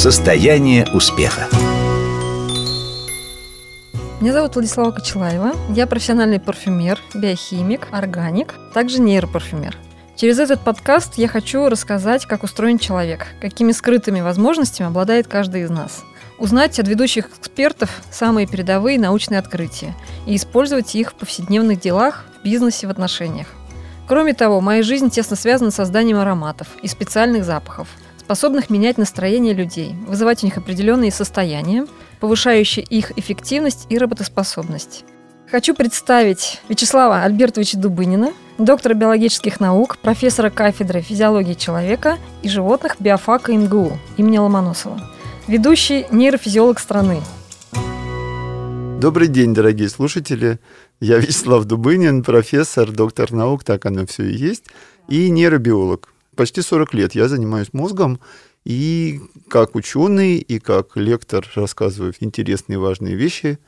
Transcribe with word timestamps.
Состояние 0.00 0.86
успеха. 0.94 1.46
Меня 4.22 4.32
зовут 4.32 4.54
Владислава 4.54 4.92
Кочелаева. 4.92 5.52
Я 5.74 5.86
профессиональный 5.86 6.40
парфюмер, 6.40 6.98
биохимик, 7.14 7.86
органик, 7.90 8.54
также 8.72 8.98
нейропарфюмер. 9.02 9.76
Через 10.16 10.38
этот 10.38 10.62
подкаст 10.62 11.18
я 11.18 11.28
хочу 11.28 11.68
рассказать, 11.68 12.24
как 12.24 12.44
устроен 12.44 12.78
человек, 12.78 13.26
какими 13.42 13.72
скрытыми 13.72 14.22
возможностями 14.22 14.88
обладает 14.88 15.26
каждый 15.26 15.64
из 15.64 15.70
нас. 15.70 16.02
Узнать 16.38 16.80
от 16.80 16.88
ведущих 16.88 17.28
экспертов 17.38 17.90
самые 18.10 18.46
передовые 18.46 18.98
научные 18.98 19.38
открытия 19.38 19.94
и 20.26 20.34
использовать 20.34 20.94
их 20.94 21.10
в 21.10 21.14
повседневных 21.16 21.78
делах, 21.78 22.24
в 22.40 22.44
бизнесе, 22.44 22.86
в 22.86 22.90
отношениях. 22.90 23.48
Кроме 24.08 24.32
того, 24.32 24.62
моя 24.62 24.82
жизнь 24.82 25.10
тесно 25.10 25.36
связана 25.36 25.70
с 25.70 25.74
созданием 25.74 26.16
ароматов 26.16 26.68
и 26.80 26.88
специальных 26.88 27.44
запахов, 27.44 27.88
способных 28.30 28.70
менять 28.70 28.96
настроение 28.96 29.54
людей, 29.54 29.96
вызывать 30.06 30.44
у 30.44 30.46
них 30.46 30.56
определенные 30.56 31.10
состояния, 31.10 31.84
повышающие 32.20 32.84
их 32.84 33.10
эффективность 33.18 33.86
и 33.88 33.98
работоспособность. 33.98 35.04
Хочу 35.50 35.74
представить 35.74 36.60
Вячеслава 36.68 37.24
Альбертовича 37.24 37.76
Дубынина, 37.76 38.32
доктора 38.56 38.94
биологических 38.94 39.58
наук, 39.58 39.98
профессора 39.98 40.48
кафедры 40.48 41.00
физиологии 41.00 41.54
человека 41.54 42.18
и 42.44 42.48
животных 42.48 42.98
биофака 43.00 43.52
МГУ 43.52 43.98
имени 44.16 44.38
Ломоносова, 44.38 45.00
ведущий 45.48 46.06
нейрофизиолог 46.12 46.78
страны. 46.78 47.22
Добрый 49.00 49.26
день, 49.26 49.54
дорогие 49.54 49.88
слушатели. 49.88 50.60
Я 51.00 51.18
Вячеслав 51.18 51.64
Дубынин, 51.64 52.22
профессор, 52.22 52.92
доктор 52.92 53.32
наук, 53.32 53.64
так 53.64 53.86
оно 53.86 54.06
все 54.06 54.22
и 54.22 54.36
есть, 54.36 54.66
и 55.08 55.28
нейробиолог. 55.30 56.09
Почти 56.40 56.62
40 56.62 56.94
лет 56.94 57.14
я 57.14 57.28
занимаюсь 57.28 57.74
мозгом, 57.74 58.18
и 58.64 59.20
как 59.50 59.74
ученый, 59.74 60.38
и 60.38 60.58
как 60.58 60.96
лектор 60.96 61.46
рассказываю 61.54 62.14
интересные 62.20 62.78
важные 62.78 63.14
вещи. 63.14 63.58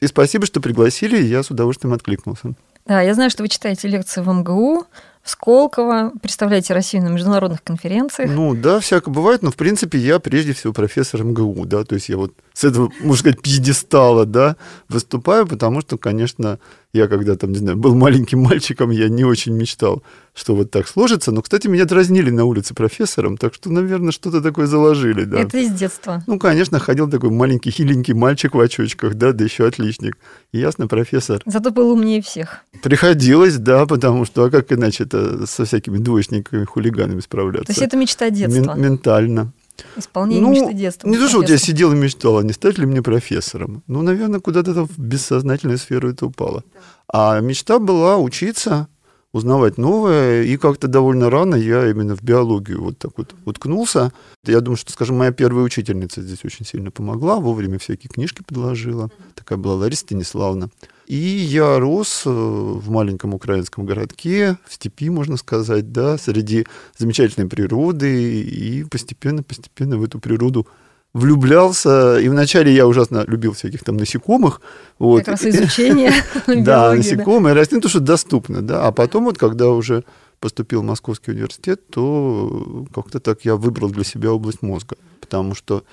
И 0.00 0.06
спасибо, 0.06 0.46
что 0.46 0.62
пригласили, 0.62 1.22
я 1.22 1.42
с 1.42 1.50
удовольствием 1.50 1.92
откликнулся. 1.92 2.54
Да, 2.86 3.02
я 3.02 3.12
знаю, 3.12 3.28
что 3.28 3.42
вы 3.42 3.50
читаете 3.50 3.86
лекции 3.88 4.22
в 4.22 4.32
МГУ, 4.32 4.86
в 5.22 5.28
Сколково, 5.28 6.12
представляете 6.22 6.72
Россию 6.72 7.02
на 7.02 7.08
международных 7.10 7.62
конференциях. 7.62 8.30
Ну 8.30 8.54
да, 8.54 8.80
всякое 8.80 9.10
бывает, 9.12 9.42
но 9.42 9.50
в 9.50 9.56
принципе 9.56 9.98
я 9.98 10.18
прежде 10.18 10.54
всего 10.54 10.72
профессор 10.72 11.22
МГУ, 11.24 11.66
да, 11.66 11.84
то 11.84 11.96
есть 11.96 12.08
я 12.08 12.16
вот 12.16 12.32
с 12.54 12.64
этого, 12.64 12.90
можно 13.00 13.16
сказать, 13.16 13.40
пьедестала, 13.42 14.26
да, 14.26 14.56
выступаю, 14.88 15.46
потому 15.46 15.80
что, 15.80 15.98
конечно, 15.98 16.58
я 16.92 17.08
когда 17.08 17.36
там, 17.36 17.52
не 17.52 17.58
знаю, 17.58 17.76
был 17.78 17.94
маленьким 17.94 18.40
мальчиком, 18.40 18.90
я 18.90 19.08
не 19.08 19.24
очень 19.24 19.54
мечтал, 19.54 20.02
что 20.34 20.54
вот 20.54 20.70
так 20.70 20.86
сложится. 20.86 21.32
Но, 21.32 21.40
кстати, 21.40 21.66
меня 21.66 21.84
дразнили 21.86 22.30
на 22.30 22.44
улице 22.44 22.74
профессором, 22.74 23.38
так 23.38 23.54
что, 23.54 23.70
наверное, 23.70 24.12
что-то 24.12 24.42
такое 24.42 24.66
заложили, 24.66 25.24
да. 25.24 25.40
Это 25.40 25.58
из 25.58 25.70
детства. 25.72 26.22
Ну, 26.26 26.38
конечно, 26.38 26.78
ходил 26.78 27.08
такой 27.08 27.30
маленький, 27.30 27.70
хиленький 27.70 28.12
мальчик 28.14 28.54
в 28.54 28.60
очочках, 28.60 29.14
да, 29.14 29.32
да 29.32 29.44
еще 29.44 29.66
отличник. 29.66 30.18
И 30.52 30.58
ясно, 30.58 30.86
профессор. 30.86 31.42
Зато 31.46 31.70
был 31.70 31.90
умнее 31.92 32.20
всех. 32.20 32.58
Приходилось, 32.82 33.56
да, 33.56 33.86
потому 33.86 34.26
что, 34.26 34.44
а 34.44 34.50
как 34.50 34.70
иначе 34.72 35.04
это 35.04 35.46
со 35.46 35.64
всякими 35.64 35.96
двоечниками, 35.98 36.64
хулиганами 36.64 37.20
справляться? 37.20 37.66
То 37.66 37.72
есть 37.72 37.82
это 37.82 37.96
мечта 37.96 38.28
детства? 38.28 38.74
Мен- 38.74 38.82
ментально. 38.82 39.52
Исполнение 39.96 40.42
ну, 40.42 40.52
мечты 40.52 40.74
детства. 40.74 41.08
Не 41.08 41.16
то, 41.16 41.28
что 41.28 41.38
вот 41.38 41.48
я 41.48 41.58
сидел 41.58 41.92
и 41.92 41.96
мечтал, 41.96 42.38
а 42.38 42.42
не 42.42 42.52
стать 42.52 42.78
ли 42.78 42.86
мне 42.86 43.02
профессором. 43.02 43.82
Ну, 43.86 44.02
наверное, 44.02 44.40
куда-то 44.40 44.74
там 44.74 44.86
в 44.86 44.98
бессознательную 44.98 45.78
сферу 45.78 46.10
это 46.10 46.26
упало. 46.26 46.64
А 47.08 47.40
мечта 47.40 47.78
была 47.78 48.16
учиться, 48.16 48.88
узнавать 49.32 49.78
новое, 49.78 50.42
и 50.42 50.56
как-то 50.56 50.88
довольно 50.88 51.30
рано 51.30 51.54
я 51.54 51.88
именно 51.90 52.14
в 52.14 52.22
биологию 52.22 52.82
вот 52.82 52.98
так 52.98 53.12
вот 53.16 53.34
уткнулся. 53.44 54.12
Я 54.44 54.60
думаю, 54.60 54.76
что, 54.76 54.92
скажем, 54.92 55.16
моя 55.16 55.32
первая 55.32 55.64
учительница 55.64 56.22
здесь 56.22 56.44
очень 56.44 56.66
сильно 56.66 56.90
помогла, 56.90 57.40
вовремя 57.40 57.78
всякие 57.78 58.10
книжки 58.10 58.42
подложила. 58.46 59.10
Такая 59.34 59.58
была 59.58 59.74
Лариса 59.74 60.02
Станиславна. 60.02 60.70
И 61.06 61.16
я 61.16 61.78
рос 61.78 62.22
э, 62.24 62.30
в 62.30 62.90
маленьком 62.90 63.34
украинском 63.34 63.84
городке, 63.84 64.56
в 64.66 64.74
степи, 64.74 65.10
можно 65.10 65.36
сказать, 65.36 65.92
да, 65.92 66.16
среди 66.16 66.66
замечательной 66.96 67.48
природы, 67.48 68.42
и 68.42 68.84
постепенно-постепенно 68.84 69.98
в 69.98 70.04
эту 70.04 70.20
природу 70.20 70.66
влюблялся, 71.14 72.18
и 72.18 72.28
вначале 72.28 72.74
я 72.74 72.86
ужасно 72.86 73.24
любил 73.26 73.52
всяких 73.52 73.84
там 73.84 73.96
насекомых. 73.96 74.60
Вот. 74.98 75.18
Как 75.18 75.28
раз 75.28 75.44
изучение 75.44 76.12
Да, 76.46 76.94
насекомые, 76.94 77.54
растения, 77.54 77.82
то, 77.82 77.88
что 77.88 78.00
доступно, 78.00 78.62
да. 78.62 78.86
А 78.86 78.92
потом 78.92 79.24
вот, 79.24 79.38
когда 79.38 79.68
уже 79.68 80.04
поступил 80.40 80.82
в 80.82 80.84
Московский 80.84 81.32
университет, 81.32 81.88
то 81.88 82.86
как-то 82.94 83.20
так 83.20 83.44
я 83.44 83.56
выбрал 83.56 83.90
для 83.90 84.04
себя 84.04 84.32
область 84.32 84.62
мозга, 84.62 84.96
потому 85.20 85.54
что 85.54 85.84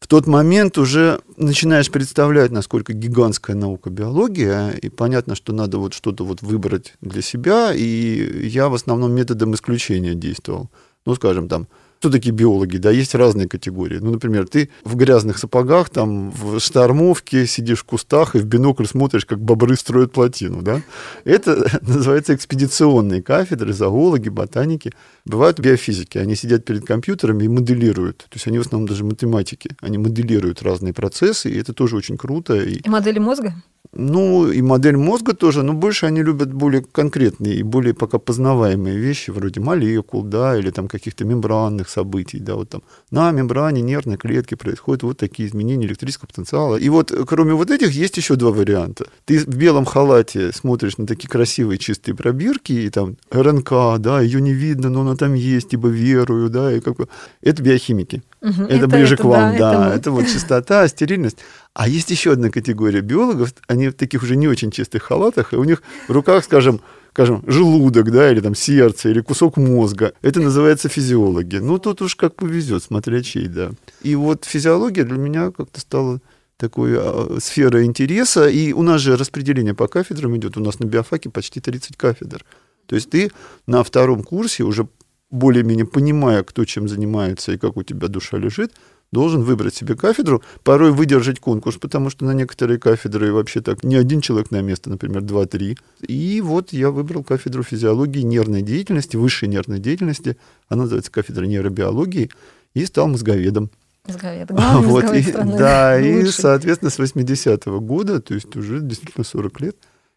в 0.00 0.06
тот 0.06 0.26
момент 0.26 0.78
уже 0.78 1.20
начинаешь 1.36 1.90
представлять, 1.90 2.52
насколько 2.52 2.92
гигантская 2.92 3.56
наука 3.56 3.90
биология, 3.90 4.70
и 4.70 4.88
понятно, 4.88 5.34
что 5.34 5.52
надо 5.52 5.78
вот 5.78 5.92
что-то 5.92 6.24
вот 6.24 6.40
выбрать 6.40 6.94
для 7.00 7.20
себя, 7.20 7.72
и 7.74 8.46
я 8.48 8.68
в 8.68 8.74
основном 8.74 9.12
методом 9.12 9.54
исключения 9.54 10.14
действовал. 10.14 10.70
Ну, 11.04 11.14
скажем, 11.16 11.48
там, 11.48 11.66
кто 11.98 12.10
такие 12.10 12.32
биологи? 12.32 12.76
Да, 12.76 12.90
есть 12.90 13.14
разные 13.14 13.48
категории. 13.48 13.98
Ну, 13.98 14.12
например, 14.12 14.46
ты 14.46 14.70
в 14.84 14.94
грязных 14.94 15.38
сапогах, 15.38 15.90
там, 15.90 16.30
в 16.30 16.60
штормовке 16.60 17.46
сидишь 17.46 17.80
в 17.80 17.84
кустах 17.84 18.36
и 18.36 18.38
в 18.38 18.44
бинокль 18.44 18.86
смотришь, 18.86 19.26
как 19.26 19.40
бобры 19.40 19.76
строят 19.76 20.12
плотину, 20.12 20.62
да? 20.62 20.80
Это 21.24 21.78
называется 21.82 22.34
экспедиционные 22.34 23.20
кафедры, 23.22 23.72
зоологи, 23.72 24.28
ботаники. 24.28 24.92
Бывают 25.24 25.58
биофизики. 25.58 26.18
Они 26.18 26.36
сидят 26.36 26.64
перед 26.64 26.86
компьютерами 26.86 27.44
и 27.44 27.48
моделируют. 27.48 28.18
То 28.18 28.34
есть 28.34 28.46
они 28.46 28.58
в 28.58 28.62
основном 28.62 28.88
даже 28.88 29.04
математики. 29.04 29.70
Они 29.80 29.98
моделируют 29.98 30.62
разные 30.62 30.92
процессы, 30.92 31.50
и 31.50 31.58
это 31.58 31.72
тоже 31.72 31.96
очень 31.96 32.16
круто. 32.16 32.54
И, 32.54 32.76
и 32.76 32.88
модели 32.88 33.18
мозга? 33.18 33.54
Ну, 33.92 34.50
и 34.50 34.60
модель 34.60 34.96
мозга 34.96 35.34
тоже, 35.34 35.62
но 35.62 35.72
больше 35.72 36.06
они 36.06 36.22
любят 36.22 36.52
более 36.52 36.82
конкретные 36.82 37.56
и 37.56 37.62
более 37.62 37.94
пока 37.94 38.18
познаваемые 38.18 38.98
вещи, 38.98 39.30
вроде 39.30 39.60
молекул, 39.60 40.22
да, 40.22 40.58
или 40.58 40.70
там 40.70 40.88
каких-то 40.88 41.24
мембранных 41.24 41.87
событий, 41.88 42.38
да, 42.38 42.54
вот 42.54 42.70
там 42.70 42.82
на 43.10 43.30
мембране 43.30 43.82
нервной 43.82 44.16
клетки 44.16 44.54
происходят 44.54 45.02
вот 45.02 45.18
такие 45.18 45.48
изменения 45.48 45.86
электрического 45.86 46.26
потенциала. 46.26 46.76
И 46.76 46.88
вот 46.88 47.12
кроме 47.26 47.54
вот 47.54 47.70
этих 47.70 47.90
есть 47.92 48.16
еще 48.16 48.36
два 48.36 48.50
варианта. 48.50 49.06
Ты 49.24 49.38
в 49.38 49.48
белом 49.48 49.84
халате 49.84 50.52
смотришь 50.52 50.98
на 50.98 51.06
такие 51.06 51.28
красивые 51.28 51.78
чистые 51.78 52.14
пробирки, 52.14 52.72
и 52.72 52.90
там 52.90 53.16
РНК, 53.30 53.98
да, 53.98 54.20
ее 54.20 54.40
не 54.40 54.52
видно, 54.52 54.90
но 54.90 55.02
она 55.02 55.16
там 55.16 55.34
есть, 55.34 55.72
ибо 55.72 55.88
верую, 55.88 56.50
да, 56.50 56.72
и 56.72 56.80
как 56.80 56.96
бы... 56.96 57.08
Это 57.42 57.62
биохимики. 57.62 58.22
Угу, 58.40 58.62
это, 58.64 58.74
это 58.74 58.88
ближе 58.88 59.14
это, 59.14 59.22
к 59.22 59.26
вам, 59.26 59.56
да. 59.56 59.72
да. 59.72 59.88
Это, 59.88 59.96
это 59.96 60.10
вот 60.10 60.26
чистота, 60.26 60.86
стерильность. 60.88 61.38
А 61.74 61.88
есть 61.88 62.10
еще 62.10 62.32
одна 62.32 62.50
категория 62.50 63.00
биологов, 63.00 63.54
они 63.66 63.88
в 63.88 63.94
таких 63.94 64.22
уже 64.22 64.36
не 64.36 64.48
очень 64.48 64.70
чистых 64.70 65.02
халатах, 65.02 65.52
и 65.52 65.56
у 65.56 65.64
них 65.64 65.82
в 66.08 66.12
руках, 66.12 66.44
скажем, 66.44 66.80
скажем, 67.18 67.42
желудок, 67.48 68.12
да, 68.12 68.30
или 68.30 68.40
там 68.40 68.54
сердце, 68.54 69.08
или 69.08 69.20
кусок 69.20 69.56
мозга. 69.56 70.12
Это 70.22 70.40
называется 70.40 70.88
физиологи. 70.88 71.56
Ну, 71.56 71.78
тут 71.78 72.00
уж 72.00 72.14
как 72.14 72.36
повезет, 72.36 72.84
смотря 72.84 73.22
чей, 73.22 73.48
да. 73.48 73.72
И 74.02 74.14
вот 74.14 74.44
физиология 74.44 75.02
для 75.02 75.18
меня 75.18 75.50
как-то 75.50 75.80
стала 75.80 76.20
такой 76.56 76.94
а, 76.96 77.38
сферой 77.40 77.86
интереса. 77.86 78.48
И 78.48 78.72
у 78.72 78.82
нас 78.82 79.00
же 79.00 79.16
распределение 79.16 79.74
по 79.74 79.88
кафедрам 79.88 80.36
идет. 80.36 80.56
У 80.56 80.60
нас 80.60 80.78
на 80.78 80.84
биофаке 80.84 81.28
почти 81.28 81.58
30 81.60 81.96
кафедр. 81.96 82.44
То 82.86 82.94
есть 82.94 83.10
ты 83.10 83.32
на 83.66 83.82
втором 83.82 84.22
курсе 84.22 84.62
уже 84.62 84.86
более-менее 85.30 85.86
понимая, 85.86 86.44
кто 86.44 86.64
чем 86.64 86.88
занимается 86.88 87.50
и 87.50 87.58
как 87.58 87.76
у 87.76 87.82
тебя 87.82 88.06
душа 88.06 88.38
лежит, 88.38 88.74
должен 89.12 89.42
выбрать 89.42 89.74
себе 89.74 89.94
кафедру, 89.94 90.42
порой 90.64 90.92
выдержать 90.92 91.40
конкурс, 91.40 91.76
потому 91.76 92.10
что 92.10 92.24
на 92.24 92.32
некоторые 92.32 92.78
кафедры 92.78 93.32
вообще 93.32 93.60
так 93.60 93.82
не 93.82 93.96
один 93.96 94.20
человек 94.20 94.50
на 94.50 94.60
место, 94.60 94.90
например, 94.90 95.22
два-три. 95.22 95.78
И 96.06 96.40
вот 96.42 96.72
я 96.72 96.90
выбрал 96.90 97.24
кафедру 97.24 97.62
физиологии 97.62 98.20
нервной 98.20 98.62
деятельности, 98.62 99.16
высшей 99.16 99.48
нервной 99.48 99.78
деятельности, 99.78 100.36
она 100.68 100.82
называется 100.82 101.10
кафедра 101.10 101.46
нейробиологии, 101.46 102.30
и 102.74 102.84
стал 102.84 103.08
мозговедом. 103.08 103.70
Мозговед, 104.06 104.50
главный 104.50 104.86
вот, 104.88 105.04
и, 105.14 105.32
Да, 105.32 105.96
Лучший. 105.96 106.22
и, 106.22 106.26
соответственно, 106.26 106.90
с 106.90 106.98
80-го 106.98 107.80
года, 107.80 108.20
то 108.20 108.34
есть 108.34 108.54
уже 108.56 108.80
действительно 108.80 109.24
40 109.24 109.60
лет 109.60 109.76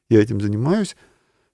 я 0.10 0.22
этим 0.22 0.42
занимаюсь, 0.42 0.96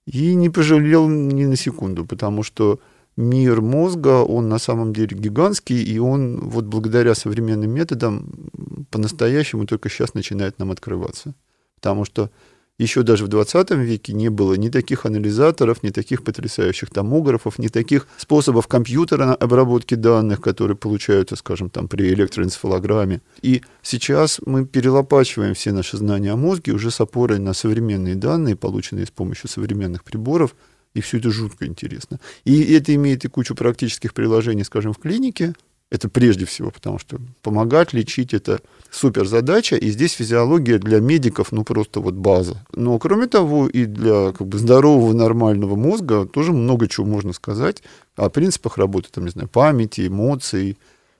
и 0.06 0.34
не 0.34 0.50
пожалел 0.50 1.08
ни 1.08 1.44
на 1.44 1.56
секунду, 1.56 2.04
потому 2.04 2.42
что 2.42 2.80
мир 3.18 3.60
мозга, 3.60 4.22
он 4.22 4.48
на 4.48 4.58
самом 4.58 4.92
деле 4.92 5.16
гигантский, 5.16 5.82
и 5.82 5.98
он 5.98 6.38
вот 6.48 6.66
благодаря 6.66 7.16
современным 7.16 7.70
методам 7.70 8.50
по-настоящему 8.90 9.66
только 9.66 9.88
сейчас 9.88 10.14
начинает 10.14 10.60
нам 10.60 10.70
открываться. 10.70 11.34
Потому 11.74 12.04
что 12.04 12.30
еще 12.78 13.02
даже 13.02 13.24
в 13.24 13.28
20 13.28 13.72
веке 13.72 14.12
не 14.12 14.28
было 14.28 14.54
ни 14.54 14.68
таких 14.68 15.04
анализаторов, 15.04 15.82
ни 15.82 15.90
таких 15.90 16.22
потрясающих 16.22 16.90
томографов, 16.90 17.58
ни 17.58 17.66
таких 17.66 18.06
способов 18.18 18.68
компьютера 18.68 19.34
обработки 19.34 19.96
данных, 19.96 20.40
которые 20.40 20.76
получаются, 20.76 21.34
скажем, 21.34 21.70
там 21.70 21.88
при 21.88 22.12
электроэнцефалограмме. 22.14 23.20
И 23.42 23.62
сейчас 23.82 24.40
мы 24.46 24.64
перелопачиваем 24.64 25.54
все 25.54 25.72
наши 25.72 25.96
знания 25.96 26.30
о 26.30 26.36
мозге 26.36 26.70
уже 26.70 26.92
с 26.92 27.00
опорой 27.00 27.40
на 27.40 27.52
современные 27.52 28.14
данные, 28.14 28.54
полученные 28.54 29.06
с 29.06 29.10
помощью 29.10 29.50
современных 29.50 30.04
приборов, 30.04 30.54
и 30.94 31.00
все 31.00 31.18
это 31.18 31.30
жутко 31.30 31.66
интересно. 31.66 32.18
И 32.44 32.72
это 32.74 32.94
имеет 32.94 33.24
и 33.24 33.28
кучу 33.28 33.54
практических 33.54 34.14
приложений, 34.14 34.64
скажем, 34.64 34.92
в 34.92 34.98
клинике, 34.98 35.54
Это 35.90 36.10
прежде 36.10 36.44
всего, 36.44 36.70
потому 36.70 36.98
что 36.98 37.18
помогать, 37.40 37.94
лечить– 37.94 38.34
это 38.34 38.60
супер 38.90 39.26
задача, 39.26 39.76
и 39.76 39.88
здесь 39.90 40.12
физиология 40.12 40.78
для 40.78 41.00
медиков, 41.00 41.50
ну, 41.50 41.64
просто 41.64 42.00
вот 42.00 42.14
база. 42.14 42.62
Но, 42.74 42.98
кроме 42.98 43.26
того, 43.26 43.68
и 43.68 43.86
для 43.86 44.32
как 44.32 44.46
бы, 44.46 44.58
здорового, 44.58 45.14
нормального 45.14 45.76
мозга 45.76 46.26
тоже 46.26 46.52
много 46.52 46.88
чего 46.88 47.06
можно 47.06 47.32
сказать 47.32 47.82
о 48.16 48.28
принципах 48.28 48.76
работы, 48.76 49.08
там, 49.10 49.24
не 49.24 49.30
знаю, 49.30 49.48
памяти, 49.48 50.08
эмоций, 50.08 50.76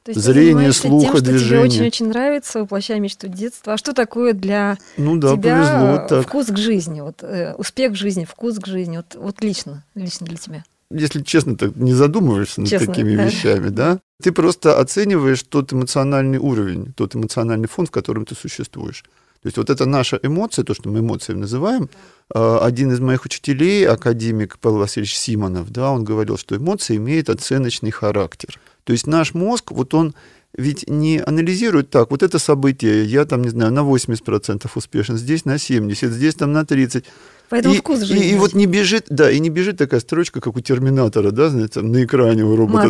То 0.09 0.13
есть 0.13 0.25
Зрение, 0.25 0.73
слуха, 0.73 1.05
тем, 1.05 1.17
что 1.17 1.25
движение. 1.25 1.49
тебе 1.69 1.81
очень-очень 1.81 2.09
нравится, 2.09 2.61
воплощая 2.61 2.99
мечту 2.99 3.29
детства. 3.29 3.75
А 3.75 3.77
что 3.77 3.93
такое 3.93 4.33
для 4.33 4.79
Ну 4.97 5.19
да, 5.19 5.37
тебя 5.37 5.57
повезло 5.57 6.07
так. 6.09 6.27
вкус 6.27 6.47
к 6.47 6.57
жизни, 6.57 7.03
вот, 7.03 7.23
э, 7.23 7.55
успех 7.59 7.93
в 7.93 7.95
жизни, 7.95 8.25
вкус 8.25 8.59
к 8.59 8.67
жизни, 8.67 8.97
вот, 8.97 9.17
вот 9.21 9.43
лично, 9.43 9.85
лично 9.95 10.27
для 10.27 10.39
тебя? 10.39 10.65
Если 10.91 11.21
честно, 11.23 11.59
так 11.59 11.77
не 11.77 11.93
задумываешься 11.93 12.63
над 12.63 12.71
Честно, 12.71 12.87
такими 12.87 13.17
да. 13.17 13.25
вещами, 13.27 13.69
да? 13.69 13.99
Ты 14.23 14.33
просто 14.33 14.81
оцениваешь 14.81 15.43
тот 15.43 15.75
эмоциональный 15.75 16.39
уровень, 16.39 16.95
тот 16.97 17.15
эмоциональный 17.15 17.69
фон, 17.69 17.85
в 17.85 17.91
котором 17.91 18.25
ты 18.25 18.35
существуешь. 18.35 19.05
То 19.43 19.47
есть 19.47 19.59
вот 19.59 19.69
это 19.69 19.85
наша 19.85 20.19
эмоция, 20.23 20.65
то, 20.65 20.73
что 20.73 20.89
мы 20.89 21.01
эмоциями 21.01 21.41
называем. 21.41 21.91
Э, 22.35 22.61
Один 22.63 22.91
из 22.93 23.01
моих 23.01 23.27
учителей, 23.27 23.87
академик 23.87 24.59
Павел 24.59 24.79
Васильевич 24.79 25.15
Симонов, 25.19 25.71
да, 25.71 25.91
он 25.91 26.03
говорил, 26.03 26.39
что 26.39 26.57
эмоция 26.57 26.97
имеет 26.97 27.29
оценочный 27.29 27.91
характер. 27.91 28.59
То 28.89 28.93
есть 28.93 29.07
наш 29.07 29.35
мозг, 29.35 29.73
вот 29.73 29.93
он 29.93 30.15
ведь 30.57 30.89
не 30.89 31.19
анализирует 31.19 31.91
так, 31.91 32.11
вот 32.11 32.23
это 32.23 32.39
событие, 32.39 33.05
я 33.05 33.27
там, 33.27 33.43
не 33.43 33.51
знаю, 33.51 33.71
на 33.71 33.81
80% 33.81 34.67
успешен, 34.75 35.19
здесь 35.19 35.45
на 35.45 35.57
70%, 35.57 36.11
здесь 36.11 36.35
там 36.35 36.55
на 36.55 36.63
30%. 36.63 37.05
Поэтому 37.51 37.75
и, 37.75 37.79
вкус 37.81 38.01
и- 38.01 38.05
жизни. 38.07 38.31
И, 38.31 38.35
вот 38.37 38.55
не 38.55 38.65
бежит, 38.65 39.05
да, 39.11 39.31
и 39.31 39.41
не 39.41 39.51
бежит 39.51 39.77
такая 39.77 40.01
строчка, 40.01 40.41
как 40.41 40.57
у 40.57 40.61
Терминатора, 40.61 41.33
да, 41.33 41.51
знаете, 41.51 41.75
там 41.75 41.93
на 41.93 42.03
экране 42.03 42.45
у 42.45 42.57
робота. 42.57 42.89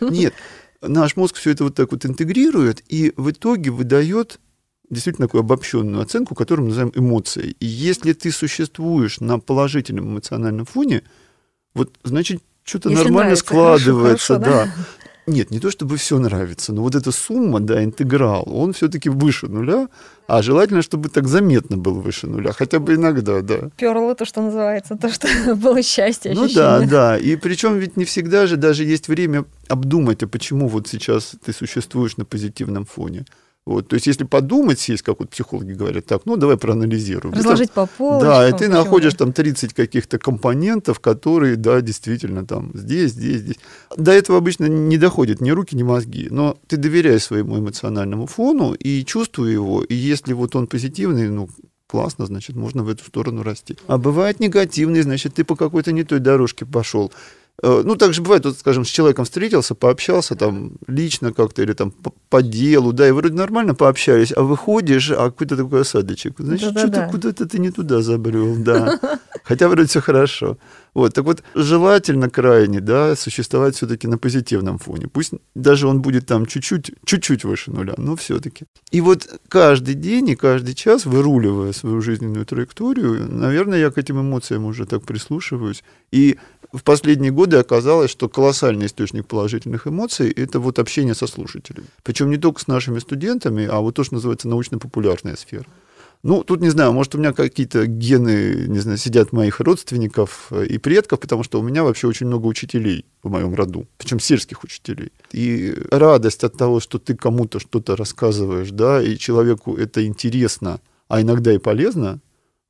там. 0.00 0.10
Нет, 0.12 0.34
наш 0.82 1.14
мозг 1.14 1.36
все 1.36 1.52
это 1.52 1.62
вот 1.62 1.76
так 1.76 1.92
вот 1.92 2.04
интегрирует 2.04 2.82
и 2.88 3.12
в 3.16 3.30
итоге 3.30 3.70
выдает 3.70 4.40
действительно 4.90 5.28
такую 5.28 5.42
обобщенную 5.42 6.02
оценку, 6.02 6.34
которую 6.34 6.64
мы 6.64 6.70
называем 6.70 6.92
эмоцией. 6.96 7.54
И 7.60 7.66
если 7.66 8.12
ты 8.12 8.32
существуешь 8.32 9.20
на 9.20 9.38
положительном 9.38 10.06
эмоциональном 10.06 10.66
фоне, 10.66 11.04
вот 11.74 11.92
значит 12.02 12.42
что-то 12.68 12.90
Если 12.90 13.04
нормально 13.04 13.30
нравится, 13.30 13.46
хорошо, 13.46 13.78
складывается, 13.78 14.34
хорошо, 14.34 14.50
да. 14.50 14.64
да? 14.64 14.72
Нет, 15.28 15.50
не 15.50 15.60
то 15.60 15.70
чтобы 15.70 15.98
все 15.98 16.18
нравится, 16.18 16.72
но 16.72 16.82
вот 16.82 16.94
эта 16.94 17.12
сумма, 17.12 17.60
да, 17.60 17.84
интеграл, 17.84 18.44
он 18.50 18.72
все-таки 18.72 19.10
выше 19.10 19.46
нуля, 19.46 19.88
а 20.26 20.40
желательно, 20.42 20.80
чтобы 20.80 21.10
так 21.10 21.28
заметно 21.28 21.76
был 21.76 22.00
выше 22.00 22.26
нуля, 22.26 22.52
хотя 22.52 22.78
бы 22.78 22.94
иногда, 22.94 23.42
да. 23.42 23.68
Перло, 23.76 24.14
то, 24.14 24.24
что 24.24 24.40
называется, 24.40 24.96
то, 24.96 25.10
что 25.10 25.28
было 25.54 25.82
счастье, 25.82 26.32
Ну 26.34 26.44
ощущение. 26.44 26.80
да, 26.80 26.86
да. 26.86 27.18
И 27.18 27.36
причем 27.36 27.76
ведь 27.76 27.98
не 27.98 28.06
всегда 28.06 28.46
же 28.46 28.56
даже 28.56 28.84
есть 28.84 29.08
время 29.08 29.44
обдумать, 29.68 30.22
а 30.22 30.28
почему 30.28 30.66
вот 30.66 30.88
сейчас 30.88 31.34
ты 31.44 31.52
существуешь 31.52 32.16
на 32.16 32.24
позитивном 32.24 32.86
фоне. 32.86 33.26
Вот, 33.68 33.86
то 33.86 33.96
есть, 33.96 34.06
если 34.06 34.24
подумать, 34.24 34.80
сесть, 34.80 35.02
как 35.02 35.18
вот 35.18 35.28
психологи 35.28 35.74
говорят, 35.74 36.06
так, 36.06 36.22
ну 36.24 36.36
давай 36.36 36.56
проанализируем. 36.56 37.34
Разложить 37.34 37.70
по 37.70 37.84
полочкам. 37.84 38.30
Да, 38.30 38.48
и 38.48 38.52
ты 38.52 38.58
почему, 38.60 38.72
находишь 38.76 39.12
там 39.12 39.34
30 39.34 39.74
каких-то 39.74 40.18
компонентов, 40.18 41.00
которые, 41.00 41.56
да, 41.56 41.82
действительно 41.82 42.46
там 42.46 42.70
здесь, 42.72 43.10
здесь, 43.10 43.40
здесь. 43.40 43.56
До 43.94 44.10
этого 44.10 44.38
обычно 44.38 44.64
не 44.64 44.96
доходят 44.96 45.42
ни 45.42 45.50
руки, 45.50 45.76
ни 45.76 45.82
мозги, 45.82 46.28
но 46.30 46.56
ты 46.66 46.78
доверяешь 46.78 47.24
своему 47.24 47.58
эмоциональному 47.58 48.26
фону 48.26 48.72
и 48.72 49.04
чувствуй 49.04 49.52
его, 49.52 49.82
и 49.82 49.94
если 49.94 50.32
вот 50.32 50.56
он 50.56 50.66
позитивный, 50.66 51.28
ну, 51.28 51.50
классно, 51.86 52.24
значит, 52.24 52.56
можно 52.56 52.82
в 52.82 52.88
эту 52.88 53.04
сторону 53.04 53.42
расти. 53.42 53.76
А 53.86 53.98
бывает 53.98 54.40
негативный, 54.40 55.02
значит, 55.02 55.34
ты 55.34 55.44
по 55.44 55.56
какой-то 55.56 55.92
не 55.92 56.04
той 56.04 56.20
дорожке 56.20 56.64
пошел. 56.64 57.12
Э, 57.62 57.82
Ну, 57.84 57.96
так 57.96 58.12
же 58.14 58.22
бывает, 58.22 58.44
вот, 58.44 58.58
скажем, 58.58 58.84
с 58.84 58.88
человеком 58.88 59.24
встретился, 59.24 59.74
пообщался 59.74 60.34
там 60.36 60.72
лично 60.86 61.32
как-то 61.32 61.62
или 61.62 61.72
там 61.72 61.90
по, 61.90 62.12
по 62.28 62.42
делу, 62.42 62.92
да, 62.92 63.08
и 63.08 63.10
вроде 63.10 63.34
нормально 63.34 63.74
пообщались, 63.74 64.32
а 64.36 64.42
выходишь, 64.42 65.10
а 65.10 65.30
какой-то 65.30 65.56
такой 65.56 65.80
осадочек. 65.80 66.34
Значит, 66.38 66.74
Да-да-да. 66.74 66.92
что-то 66.92 67.10
куда-то 67.12 67.46
ты 67.46 67.58
не 67.58 67.70
туда 67.70 68.02
забрел, 68.02 68.56
да. 68.56 69.00
Хотя 69.44 69.68
вроде 69.68 69.88
все 69.88 70.00
хорошо. 70.00 70.58
Вот, 70.94 71.14
так 71.14 71.24
вот, 71.24 71.42
желательно 71.54 72.28
крайне, 72.30 72.80
да, 72.80 73.14
существовать 73.16 73.76
все-таки 73.76 74.08
на 74.08 74.18
позитивном 74.18 74.78
фоне. 74.78 75.06
Пусть 75.08 75.32
даже 75.54 75.86
он 75.86 76.00
будет 76.02 76.26
там 76.26 76.46
чуть-чуть, 76.46 76.92
чуть-чуть 77.04 77.44
выше 77.44 77.70
нуля, 77.70 77.94
но 77.98 78.14
все-таки. 78.16 78.64
И 78.90 79.00
вот 79.00 79.28
каждый 79.48 79.94
день 79.94 80.28
и 80.30 80.36
каждый 80.36 80.74
час, 80.74 81.06
выруливая 81.06 81.72
свою 81.72 82.00
жизненную 82.00 82.46
траекторию, 82.46 83.26
наверное, 83.32 83.78
я 83.78 83.90
к 83.90 83.98
этим 83.98 84.20
эмоциям 84.20 84.64
уже 84.64 84.86
так 84.86 85.02
прислушиваюсь. 85.04 85.82
И 86.10 86.36
в 86.72 86.82
последние 86.82 87.32
годы 87.32 87.56
оказалось, 87.56 88.10
что 88.10 88.28
колоссальный 88.28 88.86
источник 88.86 89.26
положительных 89.26 89.86
эмоций– 89.86 90.30
это 90.36 90.60
вот 90.60 90.78
общение 90.78 91.14
со 91.14 91.26
слушателями. 91.26 91.86
Причем 92.02 92.30
не 92.30 92.36
только 92.36 92.60
с 92.60 92.66
нашими 92.66 92.98
студентами, 92.98 93.66
а 93.66 93.80
вот 93.80 93.94
то, 93.94 94.04
что 94.04 94.14
называется 94.14 94.48
научно-популярная 94.48 95.36
сфера. 95.36 95.66
Ну, 96.24 96.42
тут 96.42 96.60
не 96.60 96.68
знаю, 96.68 96.92
может, 96.92 97.14
у 97.14 97.18
меня 97.18 97.32
какие-то 97.32 97.86
гены, 97.86 98.66
не 98.66 98.80
знаю, 98.80 98.98
сидят 98.98 99.32
моих 99.32 99.60
родственников 99.60 100.48
э, 100.50 100.66
и 100.66 100.76
предков, 100.76 101.20
потому 101.20 101.44
что 101.44 101.60
у 101.60 101.62
меня 101.62 101.84
вообще 101.84 102.08
очень 102.08 102.26
много 102.26 102.46
учителей 102.46 103.04
в 103.22 103.30
моем 103.30 103.54
роду, 103.54 103.86
причем 103.98 104.18
сельских 104.18 104.64
учителей. 104.64 105.12
И 105.30 105.76
радость 105.92 106.42
от 106.42 106.56
того, 106.56 106.80
что 106.80 106.98
ты 106.98 107.14
кому-то 107.14 107.60
что-то 107.60 107.94
рассказываешь, 107.94 108.70
да, 108.70 109.00
и 109.00 109.16
человеку 109.16 109.76
это 109.76 110.04
интересно, 110.04 110.80
а 111.06 111.22
иногда 111.22 111.52
и 111.52 111.58
полезно, 111.58 112.20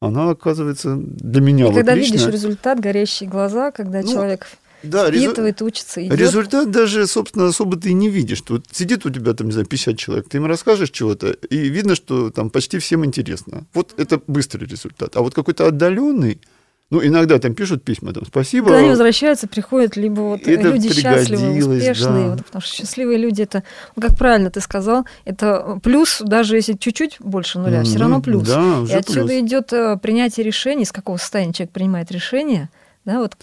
она 0.01 0.31
оказывается 0.31 0.97
для 0.97 1.41
меня 1.41 1.65
И 1.65 1.69
вот 1.69 1.75
когда 1.77 1.95
лично... 1.95 2.15
видишь 2.15 2.29
результат, 2.29 2.81
горящие 2.81 3.29
глаза, 3.29 3.71
когда 3.71 4.01
Ну, 4.03 4.13
человек 4.13 4.47
да, 4.83 5.11
резу- 5.11 5.27
впитывает, 5.27 5.61
учится, 5.61 6.05
идет. 6.07 6.17
Результат 6.19 6.71
даже, 6.71 7.07
собственно, 7.09 7.47
особо 7.49 7.77
ты 7.77 7.91
и 7.91 7.95
не 7.95 8.09
видишь. 8.09 8.45
Вот 8.49 8.65
сидит 8.71 9.05
у 9.07 9.11
тебя, 9.11 9.35
там, 9.35 9.49
не 9.49 9.53
знаю, 9.53 9.67
50 9.67 9.99
человек, 9.99 10.29
ты 10.29 10.37
им 10.39 10.47
расскажешь 10.47 10.91
чего-то, 10.91 11.31
и 11.31 11.57
видно, 11.69 11.97
что 11.97 12.31
там 12.31 12.49
почти 12.51 12.79
всем 12.79 13.05
интересно. 13.05 13.67
Вот 13.75 13.95
это 13.97 14.21
быстрый 14.29 14.67
результат. 14.67 15.17
А 15.17 15.21
вот 15.23 15.35
какой-то 15.35 15.67
отдаленный, 15.67 16.41
ну, 16.91 17.05
иногда 17.05 17.39
там 17.39 17.55
пишут 17.55 17.85
письма, 17.85 18.13
там, 18.15 18.25
спасибо. 18.27 18.67
Когда 18.69 18.79
они 18.81 18.89
возвращаются, 18.91 19.47
приходят 19.47 19.97
либо 19.97 20.21
вот 20.21 20.47
Это 20.49 20.69
люди 20.69 20.91
счастливые, 20.93 21.65
успешные, 21.65 22.25
да. 22.25 22.31
вот, 22.31 22.45
потому 22.47 22.63
что 22.63 22.77
счастливые 22.77 23.19
люди 23.19 23.43
это, 23.43 23.63
ну, 23.95 24.03
как 24.03 24.17
правильно 24.17 24.51
ты 24.51 24.61
сказал, 24.61 25.05
это 25.27 25.79
плюс, 25.83 26.21
даже 26.25 26.57
если 26.57 26.73
чуть-чуть 26.73 27.17
больше 27.21 27.59
нуля, 27.59 27.83
все 27.83 27.95
Мгм, 27.95 28.01
равно 28.03 28.21
плюс. 28.23 28.49
Да, 28.49 28.85
И 28.89 28.93
отсюда 28.93 29.27
плюс. 29.27 29.33
идет 29.33 29.73
э, 29.73 29.99
принятие 30.01 30.45
решений, 30.47 30.85
с 30.87 30.93
какого 30.93 31.19
состояния 31.19 31.53
человек 31.53 31.73
принимает 31.73 32.11
решение, 32.11 32.71
да, 33.05 33.19
вот 33.19 33.37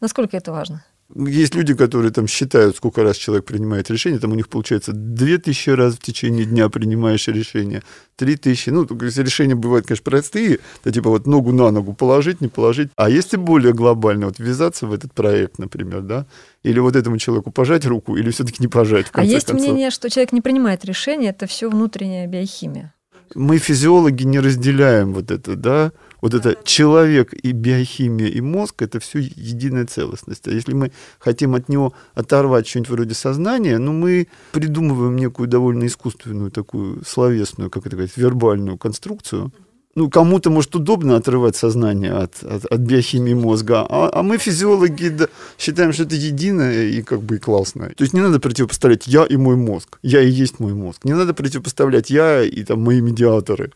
насколько 0.00 0.36
это 0.36 0.52
важно. 0.52 0.84
Есть 1.14 1.54
люди, 1.54 1.74
которые 1.74 2.10
там 2.10 2.26
считают, 2.26 2.76
сколько 2.76 3.02
раз 3.02 3.16
человек 3.16 3.44
принимает 3.44 3.90
решение, 3.90 4.18
там 4.18 4.32
у 4.32 4.34
них 4.34 4.48
получается 4.48 4.92
2000 4.92 5.70
раз 5.70 5.94
в 5.94 5.98
течение 5.98 6.46
дня 6.46 6.68
принимаешь 6.68 7.28
решение, 7.28 7.82
3000, 8.16 8.70
ну, 8.70 8.86
то 8.86 9.04
есть 9.04 9.18
решения 9.18 9.54
бывают, 9.54 9.86
конечно, 9.86 10.04
простые, 10.04 10.58
это 10.82 10.92
типа 10.92 11.10
вот 11.10 11.26
ногу 11.26 11.52
на 11.52 11.70
ногу 11.70 11.92
положить, 11.92 12.40
не 12.40 12.48
положить, 12.48 12.90
а 12.96 13.10
если 13.10 13.36
более 13.36 13.74
глобально, 13.74 14.26
вот 14.26 14.38
ввязаться 14.38 14.86
в 14.86 14.92
этот 14.92 15.12
проект, 15.12 15.58
например, 15.58 16.00
да, 16.00 16.26
или 16.62 16.78
вот 16.78 16.96
этому 16.96 17.18
человеку 17.18 17.50
пожать 17.50 17.84
руку, 17.84 18.16
или 18.16 18.30
все-таки 18.30 18.56
не 18.60 18.68
пожать, 18.68 19.06
А 19.12 19.24
есть 19.24 19.46
концов. 19.46 19.66
мнение, 19.66 19.90
что 19.90 20.08
человек 20.08 20.32
не 20.32 20.40
принимает 20.40 20.84
решения, 20.84 21.28
это 21.28 21.46
все 21.46 21.68
внутренняя 21.68 22.26
биохимия. 22.26 22.94
мы 23.34 23.58
физиологи 23.58 24.24
не 24.24 24.40
разделяем 24.40 25.12
вот 25.12 25.30
это, 25.30 25.56
да, 25.56 25.92
вот 26.22 26.34
это 26.34 26.56
человек 26.64 27.34
и 27.34 27.52
биохимия 27.52 28.28
и 28.28 28.40
мозг 28.40 28.80
это 28.80 29.00
все 29.00 29.18
единая 29.18 29.86
целостность. 29.86 30.48
А 30.48 30.50
если 30.50 30.72
мы 30.72 30.92
хотим 31.18 31.54
от 31.54 31.68
него 31.68 31.92
оторвать 32.14 32.66
что-нибудь 32.66 32.90
вроде 32.90 33.14
сознания, 33.14 33.78
ну 33.78 33.92
мы 33.92 34.28
придумываем 34.52 35.16
некую 35.16 35.48
довольно 35.48 35.84
искусственную 35.86 36.50
такую 36.50 37.02
словесную, 37.04 37.70
как 37.70 37.86
это 37.86 37.96
сказать, 37.96 38.16
вербальную 38.16 38.78
конструкцию. 38.78 39.52
Ну, 39.94 40.08
кому-то, 40.08 40.48
может, 40.48 40.74
удобно 40.74 41.16
отрывать 41.16 41.54
сознание 41.54 42.12
от, 42.12 42.42
от, 42.42 42.64
от 42.64 42.80
биохимии 42.80 43.34
мозга, 43.34 43.86
а, 43.86 44.08
а 44.10 44.22
мы, 44.22 44.38
физиологи, 44.38 45.08
да, 45.08 45.28
считаем, 45.58 45.92
что 45.92 46.04
это 46.04 46.14
единое 46.14 46.84
и 46.84 47.02
как 47.02 47.20
бы 47.20 47.36
и 47.36 47.38
классное. 47.38 47.90
То 47.90 48.04
есть 48.04 48.14
не 48.14 48.22
надо 48.22 48.40
противопоставлять 48.40 49.06
я 49.06 49.26
и 49.26 49.36
мой 49.36 49.56
мозг, 49.56 49.98
я 50.02 50.22
и 50.22 50.30
есть 50.30 50.60
мой 50.60 50.72
мозг. 50.72 51.04
Не 51.04 51.12
надо 51.12 51.34
противопоставлять 51.34 52.08
я 52.08 52.42
и 52.42 52.64
там 52.64 52.80
мои 52.80 53.02
медиаторы, 53.02 53.70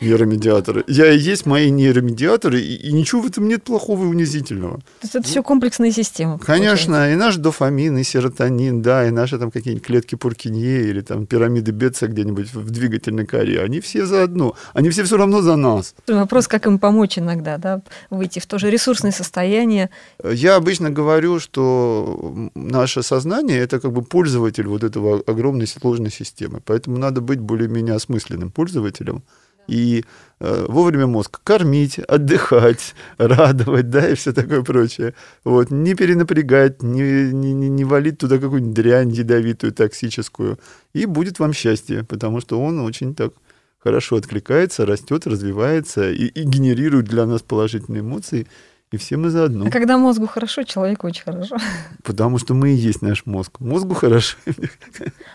нейромедиаторы. 0.00 0.84
Я 0.86 1.10
и 1.12 1.18
есть 1.18 1.46
мои 1.46 1.70
нейромедиаторы, 1.70 2.60
и, 2.60 2.74
и 2.76 2.92
ничего 2.92 3.22
в 3.22 3.26
этом 3.26 3.48
нет 3.48 3.62
плохого 3.62 4.04
и 4.04 4.06
унизительного. 4.06 4.76
То 4.78 4.82
есть 5.02 5.14
это 5.14 5.26
все 5.26 5.42
комплексные 5.42 5.92
системы. 5.92 6.38
получается. 6.38 6.62
Конечно, 6.86 7.12
и 7.12 7.16
наш 7.16 7.36
дофамин, 7.36 7.98
и 7.98 8.04
серотонин, 8.04 8.82
да, 8.82 9.06
и 9.06 9.10
наши 9.10 9.38
там 9.38 9.50
какие-нибудь 9.50 9.86
клетки 9.86 10.14
Пуркинье 10.14 10.88
или 10.88 11.00
там 11.00 11.26
пирамиды 11.26 11.72
Бетса 11.72 12.06
где-нибудь 12.06 12.52
в 12.54 12.70
двигательной 12.70 13.26
коре, 13.26 13.60
они 13.62 13.80
все 13.80 14.06
заодно, 14.06 14.54
они 14.72 14.90
все 14.90 15.04
все 15.04 15.16
равно 15.16 15.42
за 15.42 15.56
нас. 15.56 15.94
Вопрос, 16.06 16.48
как 16.48 16.66
им 16.66 16.78
помочь 16.78 17.18
иногда, 17.18 17.58
да, 17.58 17.82
выйти 18.10 18.38
в 18.38 18.46
то 18.46 18.58
же 18.58 18.70
ресурсное 18.70 19.12
состояние. 19.12 19.90
Я 20.24 20.56
обычно 20.56 20.90
говорю, 20.90 21.40
что 21.40 22.50
наше 22.54 23.02
сознание 23.02 23.58
это 23.58 23.80
как 23.80 23.92
бы 23.92 24.02
пользователь 24.02 24.66
вот 24.66 24.84
этого 24.84 25.22
огромной 25.26 25.66
сложной 25.66 26.10
системы, 26.10 26.60
поэтому 26.64 26.98
надо 26.98 27.20
быть 27.20 27.40
более-менее 27.40 27.94
осмысленным 27.94 28.50
пользователем 28.50 29.22
И 29.70 30.04
э, 30.40 30.66
вовремя 30.68 31.06
мозг 31.06 31.40
кормить, 31.44 32.00
отдыхать, 32.00 32.94
радовать, 33.18 33.88
да, 33.88 34.08
и 34.08 34.14
все 34.16 34.32
такое 34.32 34.62
прочее. 34.62 35.14
Вот, 35.44 35.70
не 35.70 35.94
перенапрягать, 35.94 36.82
не, 36.82 37.32
не, 37.32 37.52
не, 37.54 37.68
не 37.68 37.84
валить 37.84 38.18
туда 38.18 38.38
какую-нибудь 38.38 38.74
дрянь 38.74 39.10
ядовитую, 39.10 39.72
токсическую. 39.72 40.58
И 40.92 41.06
будет 41.06 41.38
вам 41.38 41.52
счастье, 41.52 42.02
потому 42.02 42.40
что 42.40 42.60
он 42.60 42.80
очень 42.80 43.14
так 43.14 43.32
хорошо 43.78 44.16
откликается, 44.16 44.86
растет, 44.86 45.28
развивается 45.28 46.10
и, 46.10 46.26
и 46.26 46.42
генерирует 46.42 47.06
для 47.06 47.26
нас 47.26 47.42
положительные 47.42 48.00
эмоции. 48.00 48.48
И 48.92 48.96
все 48.96 49.16
мы 49.16 49.30
заодно. 49.30 49.66
А 49.66 49.70
когда 49.70 49.98
мозгу 49.98 50.26
хорошо, 50.26 50.64
человеку 50.64 51.06
очень 51.06 51.22
хорошо. 51.22 51.56
Потому 52.02 52.38
что 52.38 52.54
мы 52.54 52.70
и 52.70 52.74
есть 52.74 53.02
наш 53.02 53.24
мозг. 53.24 53.60
Мозгу 53.60 53.94
хорошо. 53.94 54.36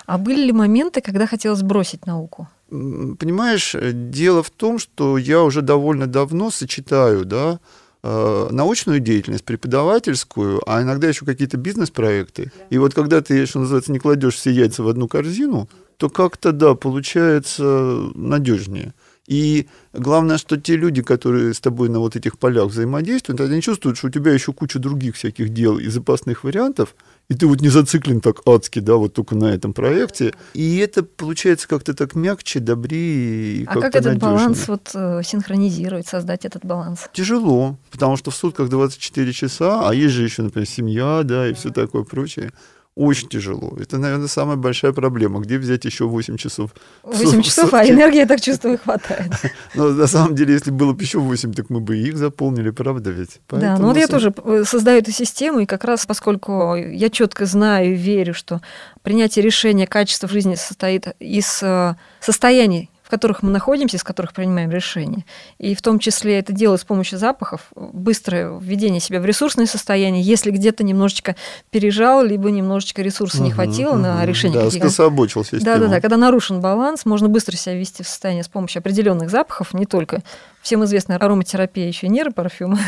А 0.05 0.17
были 0.17 0.45
ли 0.45 0.51
моменты, 0.51 0.99
когда 0.99 1.25
хотелось 1.25 1.61
бросить 1.61 2.05
науку? 2.05 2.49
Понимаешь, 2.69 3.75
дело 3.93 4.43
в 4.43 4.49
том, 4.49 4.77
что 4.77 5.17
я 5.17 5.41
уже 5.41 5.61
довольно 5.61 6.07
давно 6.07 6.51
сочетаю, 6.51 7.23
да, 7.23 7.59
э, 8.03 8.47
научную 8.51 8.99
деятельность, 8.99 9.45
преподавательскую, 9.45 10.61
а 10.67 10.81
иногда 10.81 11.07
еще 11.07 11.25
какие-то 11.25 11.55
бизнес-проекты. 11.55 12.51
И 12.69 12.77
вот 12.77 12.93
когда 12.93 13.21
ты, 13.21 13.45
что 13.45 13.59
называется, 13.59 13.93
не 13.93 13.99
кладешь 13.99 14.35
все 14.35 14.51
яйца 14.51 14.83
в 14.83 14.89
одну 14.89 15.07
корзину, 15.07 15.69
то 15.97 16.09
как-то, 16.09 16.51
да, 16.51 16.75
получается 16.75 18.09
надежнее. 18.15 18.93
И 19.27 19.67
главное, 19.93 20.37
что 20.37 20.57
те 20.57 20.75
люди, 20.75 21.01
которые 21.01 21.53
с 21.53 21.59
тобой 21.59 21.89
на 21.89 21.99
вот 21.99 22.15
этих 22.15 22.37
полях 22.37 22.67
взаимодействуют, 22.67 23.41
они 23.41 23.61
чувствуют, 23.61 23.97
что 23.97 24.07
у 24.07 24.09
тебя 24.11 24.31
еще 24.31 24.53
куча 24.53 24.77
других 24.77 25.15
всяких 25.15 25.49
дел 25.49 25.79
и 25.79 25.87
запасных 25.87 26.43
вариантов, 26.43 26.95
и 27.27 27.33
ты 27.33 27.47
вот 27.47 27.61
не 27.61 27.69
зациклен 27.69 28.21
так 28.21 28.41
адски, 28.45 28.79
да, 28.79 28.95
вот 28.95 29.13
только 29.13 29.35
на 29.35 29.45
этом 29.45 29.73
проекте. 29.73 30.33
И 30.53 30.77
это 30.77 31.01
получается 31.01 31.67
как-то 31.67 31.95
так 31.95 32.13
мягче, 32.13 32.59
добрее 32.59 33.63
и 33.63 33.65
А 33.65 33.73
как 33.73 33.95
этот 33.95 34.05
надежнее. 34.05 34.19
баланс 34.19 34.67
вот 34.67 34.91
э, 34.93 35.21
синхронизировать, 35.23 36.07
создать 36.07 36.45
этот 36.45 36.63
баланс? 36.63 37.09
Тяжело, 37.13 37.77
потому 37.91 38.17
что 38.17 38.29
в 38.29 38.35
сутках 38.35 38.69
24 38.69 39.33
часа, 39.33 39.89
а 39.89 39.93
есть 39.95 40.13
же 40.13 40.23
еще, 40.23 40.43
например, 40.43 40.67
семья, 40.67 41.21
да, 41.23 41.49
и 41.49 41.53
все 41.53 41.71
такое 41.71 42.03
прочее. 42.03 42.51
Очень 42.95 43.27
тяжело. 43.27 43.75
Это, 43.77 43.97
наверное, 43.97 44.29
самая 44.29 44.55
большая 44.55 44.93
проблема. 44.93 45.41
Где 45.41 45.57
взять 45.57 45.83
еще 45.83 46.05
8 46.05 46.37
часов? 46.37 46.71
8 47.03 47.41
часов, 47.41 47.73
а 47.73 47.85
энергии, 47.85 48.19
я 48.19 48.25
так 48.25 48.39
чувствую, 48.39 48.77
хватает. 48.77 49.31
Но 49.75 49.89
на 49.89 50.07
самом 50.07 50.33
деле, 50.33 50.53
если 50.53 50.71
было 50.71 50.93
бы 50.93 51.03
еще 51.03 51.19
8, 51.19 51.53
так 51.53 51.69
мы 51.69 51.81
бы 51.81 51.97
их 51.97 52.17
заполнили, 52.17 52.69
правда 52.69 53.09
ведь? 53.09 53.41
да, 53.49 53.77
ну 53.77 53.87
вот 53.87 53.97
я 53.97 54.07
тоже 54.07 54.33
э, 54.45 54.63
создаю 54.65 54.99
эту 54.99 55.11
систему, 55.11 55.59
и 55.59 55.65
как 55.65 55.83
раз 55.83 56.05
поскольку 56.05 56.75
я 56.75 57.09
четко 57.09 57.45
знаю 57.45 57.91
и 57.91 57.95
верю, 57.95 58.33
что 58.33 58.61
принятие 59.03 59.43
решения 59.43 59.87
качества 59.87 60.29
жизни 60.29 60.55
состоит 60.55 61.07
из 61.19 61.59
э, 61.61 61.95
состояний 62.21 62.89
которых 63.15 63.43
мы 63.43 63.49
находимся, 63.49 63.95
из 63.95 64.03
которых 64.03 64.33
принимаем 64.33 64.69
решения. 64.69 65.23
И 65.57 65.73
в 65.73 65.81
том 65.81 65.99
числе 65.99 66.37
это 66.37 66.51
делаю 66.51 66.77
с 66.77 66.83
помощью 66.83 67.17
запахов, 67.17 67.61
быстрое 67.73 68.59
введение 68.59 68.99
себя 68.99 69.21
в 69.21 69.25
ресурсное 69.25 69.67
состояние, 69.67 70.21
если 70.21 70.51
где-то 70.51 70.83
немножечко 70.83 71.37
пережал, 71.69 72.21
либо 72.21 72.51
немножечко 72.51 73.01
ресурса 73.01 73.37
угу, 73.37 73.45
не 73.45 73.51
хватило 73.51 73.91
угу, 73.91 73.99
на 73.99 74.25
решение 74.25 74.59
да, 74.59 74.65
каких-то... 74.65 74.89
скособочил 74.89 75.45
систему. 75.45 75.63
Да-да-да, 75.63 76.01
когда 76.01 76.17
нарушен 76.17 76.59
баланс, 76.59 77.05
можно 77.05 77.29
быстро 77.29 77.55
себя 77.55 77.75
ввести 77.75 78.03
в 78.03 78.07
состояние 78.07 78.43
с 78.43 78.49
помощью 78.49 78.81
определенных 78.81 79.29
запахов, 79.29 79.73
не 79.73 79.85
только 79.85 80.21
всем 80.65 80.83
известная 80.83 81.17
ароматерапия 81.17 81.87
еще 81.87 82.07
нейропарфюма, 82.07 82.79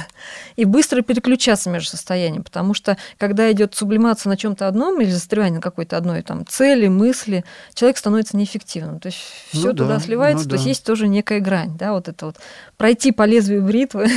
и 0.55 0.65
быстро 0.65 1.03
переключаться 1.03 1.69
между 1.69 1.91
состояниями, 1.91 2.41
потому 2.41 2.73
что 2.73 2.97
когда 3.19 3.51
идет 3.51 3.75
сублимация 3.75 4.31
на 4.31 4.35
чем-то 4.35 4.67
одном 4.67 4.99
или 4.99 5.11
застревание 5.11 5.57
на 5.57 5.61
какой-то 5.61 5.95
одной 5.95 6.23
там 6.23 6.43
цели, 6.47 6.87
мысли, 6.87 7.45
человек 7.75 7.99
становится 7.99 8.35
неэффективным. 8.35 8.99
То 8.99 9.09
есть 9.09 9.19
все 9.49 9.67
ну, 9.67 9.73
туда 9.73 9.95
да, 9.95 9.99
сливается, 9.99 10.45
ну, 10.45 10.49
то 10.49 10.49
да. 10.49 10.55
есть 10.55 10.67
есть 10.67 10.85
тоже 10.85 11.07
некая 11.07 11.39
грань, 11.39 11.77
да, 11.77 11.93
вот 11.93 12.07
это 12.07 12.25
вот 12.25 12.37
пройти 12.77 13.11
по 13.11 13.23
лезвию 13.23 13.61
бритвы 13.61 14.07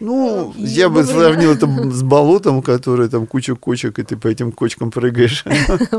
Ну, 0.00 0.52
и 0.56 0.64
я 0.64 0.88
бы 0.88 1.04
сравнил 1.04 1.52
это 1.52 1.66
с 1.66 2.02
болотом, 2.02 2.62
которое 2.62 3.08
там 3.08 3.26
куча 3.26 3.54
кочек, 3.54 3.98
и 3.98 4.02
ты 4.02 4.16
по 4.16 4.28
этим 4.28 4.52
кочкам 4.52 4.90
прыгаешь. 4.90 5.44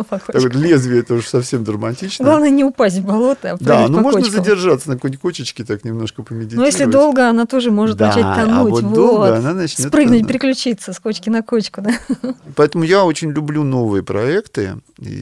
Так 0.07 0.41
вот, 0.41 0.55
лезвие 0.55 1.01
это 1.01 1.15
уже 1.15 1.27
совсем 1.27 1.63
драматично. 1.63 2.25
Главное 2.25 2.49
не 2.49 2.63
упасть 2.63 2.97
в 2.97 3.05
болото, 3.05 3.51
а 3.51 3.57
Да, 3.59 3.87
ну 3.87 3.99
можно 3.99 4.23
задержаться 4.23 4.89
на 4.89 4.95
какой-нибудь 4.95 5.21
кочечке, 5.21 5.63
так 5.63 5.83
немножко 5.83 6.23
помедитировать. 6.23 6.57
Но 6.57 6.65
если 6.65 6.85
долго, 6.85 7.29
она 7.29 7.45
тоже 7.45 7.71
может 7.71 7.99
начать 7.99 8.23
а 8.23 8.45
тонуть. 8.45 8.71
вот 8.71 8.93
долго 8.93 9.37
она 9.37 9.53
начнет 9.53 9.87
Спрыгнуть, 9.87 10.27
переключиться 10.27 10.93
с 10.93 10.99
кочки 10.99 11.29
на 11.29 11.41
кочку. 11.41 11.83
Поэтому 12.55 12.83
я 12.83 13.03
очень 13.03 13.31
люблю 13.31 13.63
новые 13.63 14.03
проекты. 14.03 14.75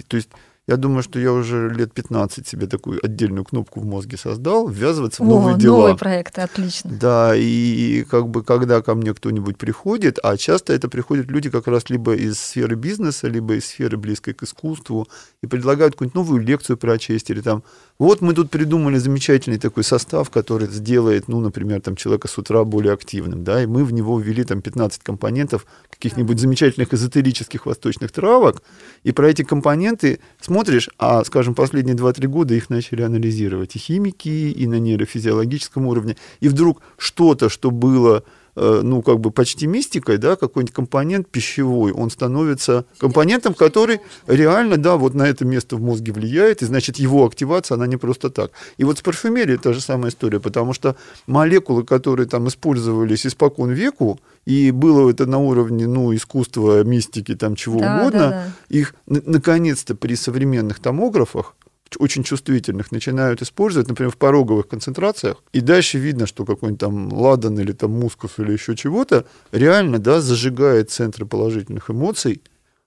То 0.07 0.17
есть 0.17 0.29
я 0.67 0.77
думаю, 0.77 1.03
что 1.03 1.19
я 1.19 1.31
уже 1.31 1.69
лет 1.69 1.93
15 1.93 2.47
себе 2.47 2.65
такую 2.65 2.99
отдельную 3.05 3.45
кнопку 3.45 3.79
в 3.81 3.85
мозге 3.85 4.17
создал, 4.17 4.67
ввязываться 4.67 5.21
в 5.21 5.27
новые 5.27 5.55
О, 5.55 5.59
дела. 5.59 5.77
Новые 5.77 5.97
проекты, 5.97 6.41
отлично. 6.41 6.89
Да, 6.91 7.35
и 7.35 8.03
как 8.09 8.29
бы 8.29 8.43
когда 8.43 8.81
ко 8.81 8.95
мне 8.95 9.13
кто-нибудь 9.13 9.57
приходит, 9.57 10.17
а 10.23 10.37
часто 10.37 10.73
это 10.73 10.89
приходят 10.89 11.27
люди 11.27 11.51
как 11.51 11.67
раз 11.67 11.91
либо 11.91 12.15
из 12.15 12.39
сферы 12.39 12.75
бизнеса, 12.75 13.27
либо 13.27 13.55
из 13.55 13.65
сферы 13.65 13.97
близкой 13.97 14.33
к 14.33 14.41
искусству, 14.41 15.07
и 15.43 15.47
предлагают 15.47 15.93
какую-нибудь 15.93 16.15
новую 16.15 16.41
лекцию 16.41 16.77
прочесть, 16.77 17.29
или 17.29 17.41
там, 17.41 17.61
вот 17.99 18.21
мы 18.21 18.33
тут 18.33 18.49
придумали 18.49 18.97
замечательный 18.97 19.59
такой 19.59 19.83
состав, 19.83 20.31
который 20.31 20.67
сделает, 20.67 21.27
ну, 21.27 21.41
например, 21.41 21.81
там 21.81 21.95
человека 21.95 22.27
с 22.27 22.39
утра 22.39 22.63
более 22.63 22.93
активным, 22.93 23.43
да, 23.43 23.61
и 23.61 23.67
мы 23.67 23.85
в 23.85 23.93
него 23.93 24.19
ввели 24.19 24.43
там 24.43 24.63
15 24.63 25.03
компонентов 25.03 25.67
каких-нибудь 25.91 26.39
замечательных 26.39 26.91
эзотерических 26.91 27.67
восточных 27.67 28.11
травок, 28.11 28.63
и 29.03 29.11
про 29.11 29.29
эти 29.29 29.43
компоненты 29.43 30.19
смотришь, 30.55 30.89
а, 30.97 31.21
скажем, 31.25 31.53
последние 31.53 31.97
2-3 31.97 32.27
года 32.27 32.53
их 32.53 32.69
начали 32.69 33.01
анализировать 33.01 33.75
и 33.75 33.79
химики, 33.79 34.29
и 34.29 34.67
на 34.67 34.79
нейрофизиологическом 34.79 35.85
уровне, 35.85 36.15
и 36.39 36.47
вдруг 36.47 36.81
что-то, 36.97 37.49
что 37.49 37.71
было 37.71 38.23
ну, 38.55 39.01
как 39.01 39.19
бы 39.19 39.31
почти 39.31 39.67
мистикой, 39.67 40.17
да, 40.17 40.35
какой-нибудь 40.35 40.73
компонент 40.73 41.27
пищевой, 41.29 41.91
он 41.91 42.09
становится 42.09 42.85
компонентом, 42.97 43.53
который 43.53 43.99
реально, 44.27 44.77
да, 44.77 44.95
вот 44.95 45.13
на 45.13 45.23
это 45.23 45.45
место 45.45 45.75
в 45.75 45.81
мозге 45.81 46.11
влияет, 46.11 46.61
и 46.61 46.65
значит 46.65 46.97
его 46.97 47.25
активация, 47.25 47.75
она 47.75 47.87
не 47.87 47.97
просто 47.97 48.29
так. 48.29 48.51
И 48.77 48.83
вот 48.83 48.97
с 48.97 49.01
парфюмерией 49.01 49.57
та 49.57 49.73
же 49.73 49.81
самая 49.81 50.11
история, 50.11 50.39
потому 50.39 50.73
что 50.73 50.95
молекулы, 51.27 51.83
которые 51.83 52.27
там 52.27 52.47
использовались 52.47 53.25
испокон 53.25 53.71
веку, 53.71 54.19
и 54.45 54.71
было 54.71 55.09
это 55.09 55.25
на 55.25 55.39
уровне, 55.39 55.87
ну, 55.87 56.13
искусства, 56.15 56.83
мистики, 56.83 57.35
там, 57.35 57.55
чего 57.55 57.79
да, 57.79 57.99
угодно, 57.99 58.19
да, 58.19 58.29
да. 58.29 58.77
их 58.77 58.95
наконец-то 59.05 59.95
при 59.95 60.15
современных 60.15 60.79
томографах 60.79 61.55
очень 61.97 62.23
чувствительных 62.23 62.91
начинают 62.91 63.41
использовать, 63.41 63.87
например, 63.87 64.11
в 64.11 64.17
пороговых 64.17 64.67
концентрациях, 64.67 65.43
и 65.53 65.61
дальше 65.61 65.97
видно, 65.97 66.27
что 66.27 66.45
какой-нибудь 66.45 66.79
там 66.79 67.13
ладан 67.13 67.59
или 67.59 67.71
там 67.71 67.91
мускус 67.91 68.39
или 68.39 68.53
еще 68.53 68.75
чего-то 68.75 69.25
реально, 69.51 69.99
да, 69.99 70.21
зажигает 70.21 70.91
центры 70.91 71.25
положительных 71.25 71.89
эмоций, 71.89 72.41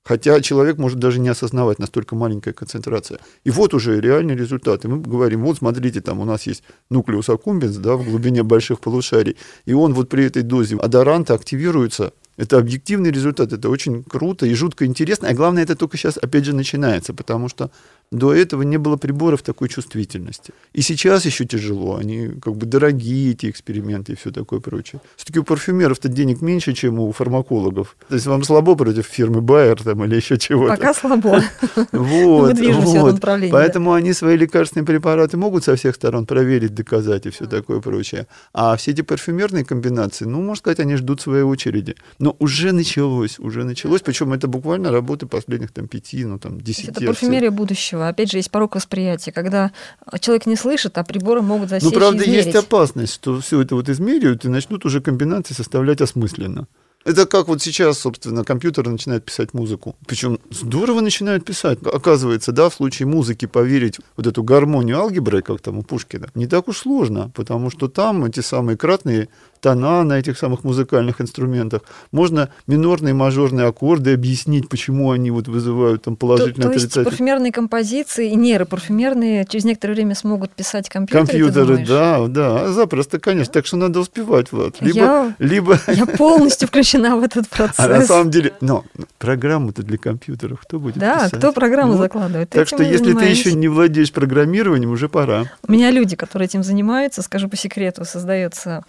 хотя 0.05 0.41
человек 0.41 0.79
может 0.79 0.99
даже 0.99 1.21
не 1.21 1.29
осознавать 1.29 1.79
настолько 1.79 2.17
маленькая 2.17 2.53
концентрация. 2.53 3.19
И 3.45 3.51
вот 3.51 3.75
уже 3.75 4.01
реальный 4.01 4.35
результат. 4.35 4.85
И 4.85 4.89
мы 4.89 5.01
говорим, 5.01 5.43
вот 5.43 5.59
смотрите, 5.59 6.01
там 6.01 6.21
у 6.21 6.25
нас 6.25 6.47
есть 6.47 6.63
нуклеус 6.89 7.29
аккумбенс, 7.29 7.77
да, 7.77 7.95
в 7.97 8.05
глубине 8.05 8.43
больших 8.43 8.81
полушарий, 8.81 9.37
и 9.67 9.75
он 9.75 9.95
вот 9.95 10.09
при 10.09 10.25
этой 10.25 10.43
дозе 10.43 10.77
адоранта 10.77 11.35
активируется 11.35 12.13
это 12.39 12.57
объективный 12.57 13.11
результат, 13.11 13.53
это 13.53 13.69
очень 13.69 14.05
круто 14.05 14.47
и 14.47 14.55
жутко 14.55 14.87
интересно. 14.87 15.29
А 15.29 15.35
главное, 15.35 15.65
это 15.65 15.75
только 15.75 15.97
сейчас, 15.97 16.17
опять 16.17 16.45
же, 16.45 16.55
начинается, 16.55 17.13
потому 17.13 17.49
что 17.49 17.71
до 18.11 18.35
этого 18.35 18.63
не 18.63 18.79
было 18.79 18.97
приборов 18.97 19.43
такой 19.43 19.69
чувствительности. 19.69 20.53
И 20.73 20.83
сейчас 20.83 21.27
еще 21.27 21.45
тяжело, 21.45 21.97
они 21.97 22.29
как 22.41 22.57
бы 22.57 22.67
дорогие, 22.67 23.33
эти 23.33 23.51
эксперименты 23.51 24.13
и 24.13 24.17
все 24.17 24.31
такое 24.31 24.61
прочее. 24.61 25.01
Все-таки 25.17 25.39
у 25.41 25.45
парфюмеров-то 25.45 26.09
денег 26.09 26.41
меньше, 26.41 26.73
чем 26.73 26.99
у 27.01 27.13
фармакологов. 27.13 27.97
То 28.09 28.15
есть 28.15 28.27
вам 28.27 28.45
слабо 28.45 28.77
против 28.77 29.07
фирмы 29.07 29.41
Байер 29.41 29.83
там, 29.83 30.05
или 30.05 30.17
еще 30.17 30.39
чего-то. 30.39 30.75
Пока 30.75 30.95
слабо. 30.95 31.43
Вот, 31.93 32.49
Мы 32.49 32.55
движемся 32.55 33.01
вот. 33.01 33.11
в 33.11 33.15
направлении. 33.15 33.53
Поэтому 33.53 33.93
они 33.93 34.13
свои 34.13 34.37
лекарственные 34.37 34.87
препараты 34.87 35.37
могут 35.37 35.65
со 35.65 35.77
всех 35.77 35.95
сторон 35.95 36.27
проверить, 36.27 36.75
доказать 36.75 37.27
и 37.27 37.31
все 37.31 37.47
такое 37.47 37.81
прочее. 37.81 38.27
А 38.53 38.77
все 38.77 38.93
эти 38.93 39.03
парфюмерные 39.03 39.65
комбинации, 39.65 40.25
ну, 40.25 40.41
можно 40.41 40.57
сказать, 40.57 40.81
они 40.81 40.97
ждут 40.97 41.21
своей 41.21 41.43
очереди. 41.43 41.97
Но 42.19 42.37
уже 42.39 42.73
началось, 42.73 43.39
уже 43.39 43.65
началось, 43.65 44.01
причем 44.03 44.33
это 44.33 44.49
буквально 44.49 44.91
работы 44.91 45.27
последних 45.27 45.73
там 45.73 45.89
пяти, 45.89 46.25
ну 46.25 46.39
там 46.39 46.61
десяти. 46.61 46.91
Это 46.91 47.07
парфюмерия 47.07 47.51
будущего 47.51 47.98
будущего. 47.99 48.09
Опять 48.09 48.31
же, 48.31 48.39
есть 48.39 48.51
порог 48.51 48.75
восприятия, 48.75 49.33
когда 49.33 49.73
человек 50.21 50.47
не 50.47 50.57
слышит, 50.57 50.97
а 50.99 51.05
приборы 51.05 51.43
могут 51.43 51.69
засечь 51.69 51.85
Ну, 51.85 51.93
правда, 51.93 52.23
измерить. 52.25 52.47
есть 52.47 52.57
опасность, 52.57 53.15
что 53.15 53.41
все 53.41 53.61
это 53.61 53.75
вот 53.75 53.89
измеряют 53.89 54.45
и 54.45 54.49
начнут 54.49 54.85
уже 54.85 55.01
комбинации 55.01 55.55
составлять 55.55 56.01
осмысленно. 56.01 56.67
Это 57.05 57.27
как 57.27 57.49
вот 57.49 57.63
сейчас, 57.63 57.99
собственно, 57.99 58.45
компьютеры 58.45 58.91
начинают 58.91 59.25
писать 59.25 59.55
музыку. 59.55 59.97
Причем 60.07 60.39
здорово 60.51 61.01
начинают 61.01 61.45
писать. 61.45 61.79
Оказывается, 61.83 62.53
да, 62.53 62.69
в 62.69 62.75
случае 62.75 63.07
музыки 63.07 63.47
поверить 63.47 63.99
вот 64.17 64.27
эту 64.27 64.43
гармонию 64.43 64.99
алгебры, 64.99 65.43
как 65.43 65.61
там 65.61 65.79
у 65.79 65.83
Пушкина, 65.83 66.29
не 66.35 66.47
так 66.47 66.69
уж 66.69 66.79
сложно, 66.79 67.31
потому 67.35 67.71
что 67.71 67.89
там 67.89 68.25
эти 68.25 68.41
самые 68.41 68.77
кратные 68.77 69.29
тона 69.61 70.05
на 70.05 70.19
этих 70.19 70.39
самых 70.39 70.65
музыкальных 70.65 71.21
инструментах. 71.21 71.83
Можно 72.13 72.51
минорные 72.67 73.11
и 73.11 73.15
мажорные 73.15 73.67
аккорды 73.67 74.13
объяснить, 74.13 74.69
почему 74.69 75.11
они 75.11 75.31
вот 75.31 75.49
вызывают 75.49 76.03
там 76.03 76.17
положительные, 76.17 76.71
то, 76.71 76.79
то 76.79 76.85
есть 76.85 76.95
парфюмерные 76.95 77.53
композиции 77.53 78.31
и 78.31 78.37
нейропарфюмерные 78.37 79.47
через 79.49 79.65
некоторое 79.65 79.95
время 79.95 80.15
смогут 80.15 80.53
писать 80.53 80.89
компьютеры, 80.89 81.27
Компьютеры, 81.27 81.87
да, 81.87 82.27
да, 82.29 82.73
запросто, 82.73 83.19
конечно. 83.19 83.53
Так 83.53 83.67
что 83.67 83.77
надо 83.77 84.01
успевать, 84.01 84.53
Влад. 84.53 84.81
Либо, 84.81 84.99
я, 84.99 85.37
либо... 85.39 85.79
я 85.89 86.07
полностью 86.07 86.69
включена 86.89 87.17
в 87.17 87.23
этот 87.23 87.49
процесс. 87.49 87.79
А 87.79 87.89
на 87.89 88.03
самом 88.03 88.31
деле, 88.31 88.55
но 88.61 88.85
программу-то 89.19 89.83
для 89.83 89.99
компьютеров 89.99 90.61
кто 90.63 90.79
будет 90.79 90.97
Да, 90.97 91.25
писать? 91.25 91.39
кто 91.39 91.53
программу 91.53 91.93
вот. 91.93 92.03
закладывает? 92.03 92.51
Так 92.51 92.67
что 92.67 92.83
если 92.83 93.13
ты 93.13 93.25
еще 93.27 93.53
не 93.53 93.69
владеешь 93.69 94.13
программированием, 94.13 94.91
уже 94.91 95.09
пора. 95.09 95.45
У 95.67 95.73
меня 95.73 95.91
люди, 95.91 96.17
которые 96.17 96.47
этим 96.47 96.63
занимаются, 96.63 97.23
скажу 97.23 97.49
по 97.49 97.57
секрету, 97.57 98.05
создается 98.05 98.85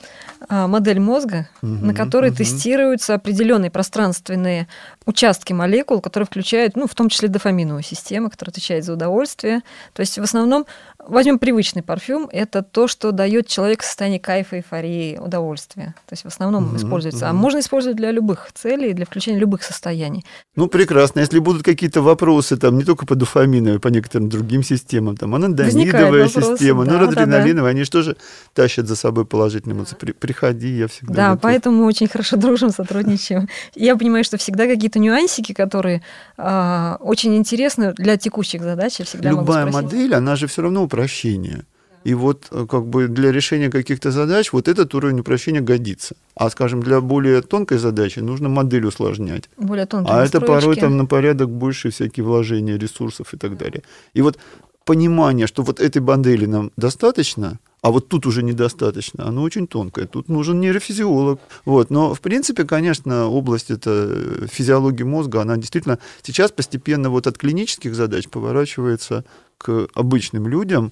а, 0.47 0.67
модель 0.67 0.99
мозга, 0.99 1.49
угу, 1.61 1.71
на 1.85 1.93
которой 1.93 2.29
угу. 2.29 2.37
тестируются 2.37 3.15
определенные 3.15 3.71
пространственные 3.71 4.67
участки 5.05 5.53
молекул, 5.53 6.01
которые 6.01 6.27
включают, 6.27 6.75
ну, 6.75 6.87
в 6.87 6.95
том 6.95 7.09
числе 7.09 7.27
дофаминовую 7.27 7.83
систему, 7.83 8.29
которая 8.29 8.51
отвечает 8.51 8.85
за 8.85 8.93
удовольствие. 8.93 9.61
То 9.93 10.01
есть 10.01 10.17
в 10.17 10.23
основном 10.23 10.65
возьмем 11.07 11.39
привычный 11.39 11.81
парфюм, 11.81 12.29
это 12.31 12.61
то, 12.61 12.87
что 12.87 13.11
дает 13.11 13.47
человеку 13.47 13.83
состояние 13.83 14.19
кайфа, 14.19 14.57
эйфории, 14.57 15.17
удовольствия. 15.17 15.95
То 16.07 16.13
есть 16.13 16.23
в 16.23 16.27
основном 16.27 16.73
mm 16.73 16.77
используется. 16.77 17.25
mm 17.25 17.29
А 17.29 17.33
можно 17.33 17.59
использовать 17.59 17.97
для 17.97 18.11
любых 18.11 18.49
целей, 18.53 18.93
для 18.93 19.05
включения 19.05 19.39
любых 19.39 19.63
состояний. 19.63 20.23
Ну, 20.55 20.67
прекрасно. 20.67 21.19
Если 21.21 21.39
будут 21.39 21.63
какие-то 21.63 22.01
вопросы, 22.01 22.57
там, 22.57 22.77
не 22.77 22.83
только 22.83 23.05
по 23.05 23.15
дофамину, 23.15 23.75
а 23.75 23.79
по 23.79 23.87
некоторым 23.87 24.29
другим 24.29 24.63
системам, 24.63 25.15
там, 25.15 25.35
анандамидовая 25.35 26.27
система, 26.27 26.85
да, 26.85 26.93
норадреналиновая, 26.93 27.53
да, 27.53 27.61
да. 27.61 27.67
они 27.69 27.83
же 27.83 27.91
тоже 27.91 28.17
тащат 28.53 28.87
за 28.87 28.95
собой 28.95 29.25
положительные 29.25 29.77
эмоции. 29.77 29.95
Приходи, 29.95 30.69
я 30.69 30.87
всегда 30.87 31.13
Да, 31.13 31.29
готов. 31.29 31.41
поэтому 31.41 31.77
мы 31.79 31.85
очень 31.85 32.07
хорошо 32.07 32.37
дружим, 32.37 32.71
сотрудничаем. 32.71 33.47
Я 33.75 33.95
понимаю, 33.95 34.23
что 34.23 34.37
всегда 34.37 34.67
какие-то 34.67 34.99
нюансики, 34.99 35.53
которые 35.53 36.01
э, 36.37 36.95
очень 36.99 37.35
интересны 37.35 37.93
для 37.93 38.17
текущих 38.17 38.61
задач, 38.61 38.99
я 38.99 39.05
всегда 39.05 39.29
Любая 39.29 39.65
модель, 39.65 40.13
она 40.13 40.35
же 40.35 40.47
все 40.47 40.61
равно 40.61 40.83
упрощение. 40.89 41.63
И 42.05 42.13
вот 42.13 42.47
э, 42.51 42.65
как 42.65 42.85
бы 42.85 43.07
для 43.07 43.31
решения 43.31 43.69
каких-то 43.69 44.11
задач 44.11 44.53
вот 44.53 44.67
этот 44.67 44.95
уровень 44.95 45.19
упрощения 45.19 45.61
годится. 45.61 46.15
А, 46.35 46.49
скажем, 46.49 46.81
для 46.81 47.01
более 47.01 47.41
тонкой 47.41 47.77
задачи 47.77 48.19
нужно 48.19 48.49
модель 48.49 48.85
усложнять. 48.85 49.49
Более 49.57 49.85
тонкие 49.85 50.15
А 50.15 50.25
это 50.25 50.41
порой 50.41 50.75
там 50.75 50.97
на 50.97 51.05
порядок 51.05 51.49
больше 51.49 51.89
всякие 51.89 52.23
вложения 52.23 52.77
ресурсов 52.77 53.33
и 53.33 53.37
так 53.37 53.57
далее. 53.57 53.83
И 54.15 54.21
вот 54.21 54.37
понимание, 54.85 55.45
что 55.47 55.63
вот 55.63 55.79
этой 55.79 56.01
модели 56.01 56.45
нам 56.45 56.71
достаточно, 56.77 57.59
а 57.81 57.91
вот 57.91 58.09
тут 58.09 58.25
уже 58.25 58.43
недостаточно, 58.43 59.27
оно 59.27 59.41
очень 59.41 59.67
тонкое. 59.67 60.05
Тут 60.05 60.27
нужен 60.27 60.59
нейрофизиолог. 60.59 61.39
Вот. 61.65 61.89
Но, 61.89 62.13
в 62.13 62.19
принципе, 62.19 62.65
конечно, 62.65 63.27
область 63.27 63.71
это 63.71 63.89
э, 63.89 64.47
физиологии 64.51 65.03
мозга, 65.03 65.41
она 65.41 65.55
действительно 65.55 65.99
сейчас 66.21 66.51
постепенно 66.51 67.09
вот 67.09 67.27
от 67.27 67.37
клинических 67.37 67.95
задач 67.95 68.27
поворачивается 68.27 69.23
к 69.57 69.87
обычным 69.93 70.47
людям, 70.47 70.91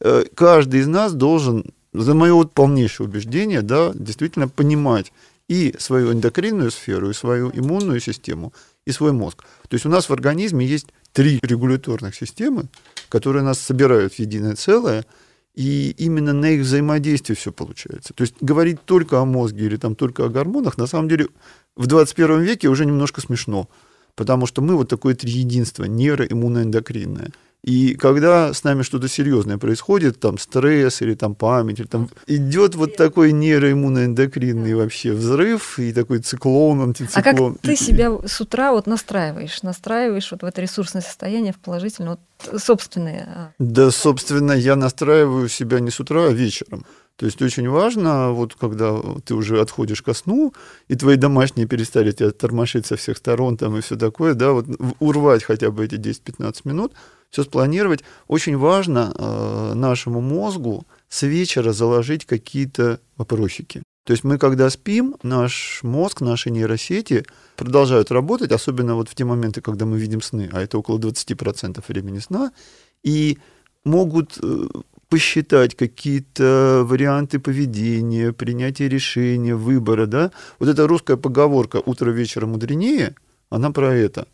э, 0.00 0.24
каждый 0.34 0.80
из 0.80 0.86
нас 0.86 1.12
должен, 1.12 1.64
за 1.92 2.14
мое 2.14 2.34
вот 2.34 2.52
полнейшее 2.52 3.08
убеждение, 3.08 3.62
да, 3.62 3.92
действительно 3.94 4.48
понимать 4.48 5.12
и 5.48 5.74
свою 5.78 6.12
эндокринную 6.12 6.70
сферу, 6.70 7.10
и 7.10 7.14
свою 7.14 7.50
иммунную 7.50 8.00
систему, 8.00 8.52
и 8.86 8.92
свой 8.92 9.12
мозг. 9.12 9.44
То 9.68 9.74
есть 9.74 9.86
у 9.86 9.88
нас 9.88 10.08
в 10.08 10.12
организме 10.12 10.64
есть 10.66 10.88
три 11.12 11.40
регуляторных 11.42 12.14
системы, 12.14 12.66
которые 13.08 13.42
нас 13.42 13.58
собирают 13.58 14.14
в 14.14 14.18
единое 14.18 14.54
целое, 14.54 15.04
и 15.58 15.90
именно 15.98 16.32
на 16.32 16.50
их 16.50 16.60
взаимодействии 16.60 17.34
все 17.34 17.50
получается. 17.50 18.14
То 18.14 18.22
есть 18.22 18.34
говорить 18.40 18.80
только 18.84 19.18
о 19.18 19.24
мозге 19.24 19.66
или 19.66 19.76
там 19.76 19.96
только 19.96 20.24
о 20.24 20.28
гормонах, 20.28 20.78
на 20.78 20.86
самом 20.86 21.08
деле 21.08 21.26
в 21.74 21.88
21 21.88 22.42
веке 22.42 22.68
уже 22.68 22.86
немножко 22.86 23.20
смешно, 23.20 23.68
потому 24.14 24.46
что 24.46 24.62
мы 24.62 24.76
вот 24.76 24.88
такое 24.88 25.16
триединство, 25.16 25.82
нейроиммуноэндокринное– 25.84 27.32
и 27.64 27.94
когда 27.94 28.54
с 28.54 28.62
нами 28.62 28.82
что-то 28.82 29.08
серьезное 29.08 29.58
происходит, 29.58 30.20
там 30.20 30.38
стресс 30.38 31.02
или 31.02 31.14
там 31.14 31.34
память, 31.34 31.80
или 31.80 31.86
там 31.86 32.08
идет 32.26 32.76
вот 32.76 32.96
такой 32.96 33.32
нейроиммуноэндокринный 33.32 34.74
вообще 34.74 35.12
взрыв 35.12 35.78
и 35.78 35.92
такой 35.92 36.20
циклон, 36.20 36.80
антициклон. 36.80 37.52
А 37.52 37.54
как 37.54 37.60
ты 37.62 37.76
себя 37.76 38.12
с 38.24 38.40
утра 38.40 38.72
вот 38.72 38.86
настраиваешь, 38.86 39.62
настраиваешь 39.62 40.30
вот 40.30 40.42
в 40.42 40.44
это 40.44 40.60
ресурсное 40.60 41.02
состояние, 41.02 41.52
в 41.52 41.58
положительное, 41.58 42.18
вот 42.42 42.62
собственное? 42.62 43.28
А? 43.34 43.50
Да, 43.58 43.90
собственно, 43.90 44.52
я 44.52 44.76
настраиваю 44.76 45.48
себя 45.48 45.80
не 45.80 45.90
с 45.90 45.98
утра, 45.98 46.26
а 46.28 46.30
вечером. 46.30 46.86
То 47.18 47.26
есть 47.26 47.42
очень 47.42 47.68
важно, 47.68 48.30
вот 48.30 48.54
когда 48.54 48.96
ты 49.24 49.34
уже 49.34 49.60
отходишь 49.60 50.02
ко 50.02 50.14
сну, 50.14 50.54
и 50.86 50.94
твои 50.94 51.16
домашние 51.16 51.66
перестали 51.66 52.12
тебя 52.12 52.30
тормошить 52.30 52.86
со 52.86 52.94
всех 52.96 53.16
сторон 53.16 53.56
там 53.56 53.76
и 53.76 53.80
все 53.80 53.96
такое, 53.96 54.34
да, 54.34 54.52
вот 54.52 54.66
урвать 55.00 55.42
хотя 55.42 55.72
бы 55.72 55.84
эти 55.84 55.96
10-15 55.96 56.60
минут, 56.62 56.92
все 57.28 57.42
спланировать. 57.42 58.04
Очень 58.28 58.56
важно 58.56 59.12
э, 59.16 59.72
нашему 59.74 60.20
мозгу 60.20 60.86
с 61.08 61.22
вечера 61.22 61.72
заложить 61.72 62.24
какие-то 62.24 63.00
вопросики. 63.16 63.82
То 64.04 64.12
есть 64.12 64.22
мы, 64.22 64.38
когда 64.38 64.70
спим, 64.70 65.16
наш 65.24 65.80
мозг, 65.82 66.20
наши 66.20 66.50
нейросети 66.50 67.24
продолжают 67.56 68.12
работать, 68.12 68.52
особенно 68.52 68.94
вот 68.94 69.08
в 69.08 69.16
те 69.16 69.24
моменты, 69.24 69.60
когда 69.60 69.86
мы 69.86 69.98
видим 69.98 70.22
сны, 70.22 70.48
а 70.52 70.62
это 70.62 70.78
около 70.78 70.98
20% 70.98 71.84
времени 71.88 72.20
сна, 72.20 72.52
и 73.02 73.38
могут 73.84 74.38
э, 74.40 74.68
посчитать 75.08 75.74
какие-то 75.74 76.82
варианты 76.84 77.38
поведения, 77.38 78.32
принятия 78.32 78.88
решения, 78.88 79.54
выбора, 79.54 80.06
да. 80.06 80.30
Вот 80.58 80.68
эта 80.68 80.86
русская 80.86 81.16
поговорка 81.16 81.82
«утро 81.84 82.10
вечера 82.10 82.46
мудренее», 82.46 83.14
она 83.50 83.70
про 83.70 83.94
это. 83.94 84.28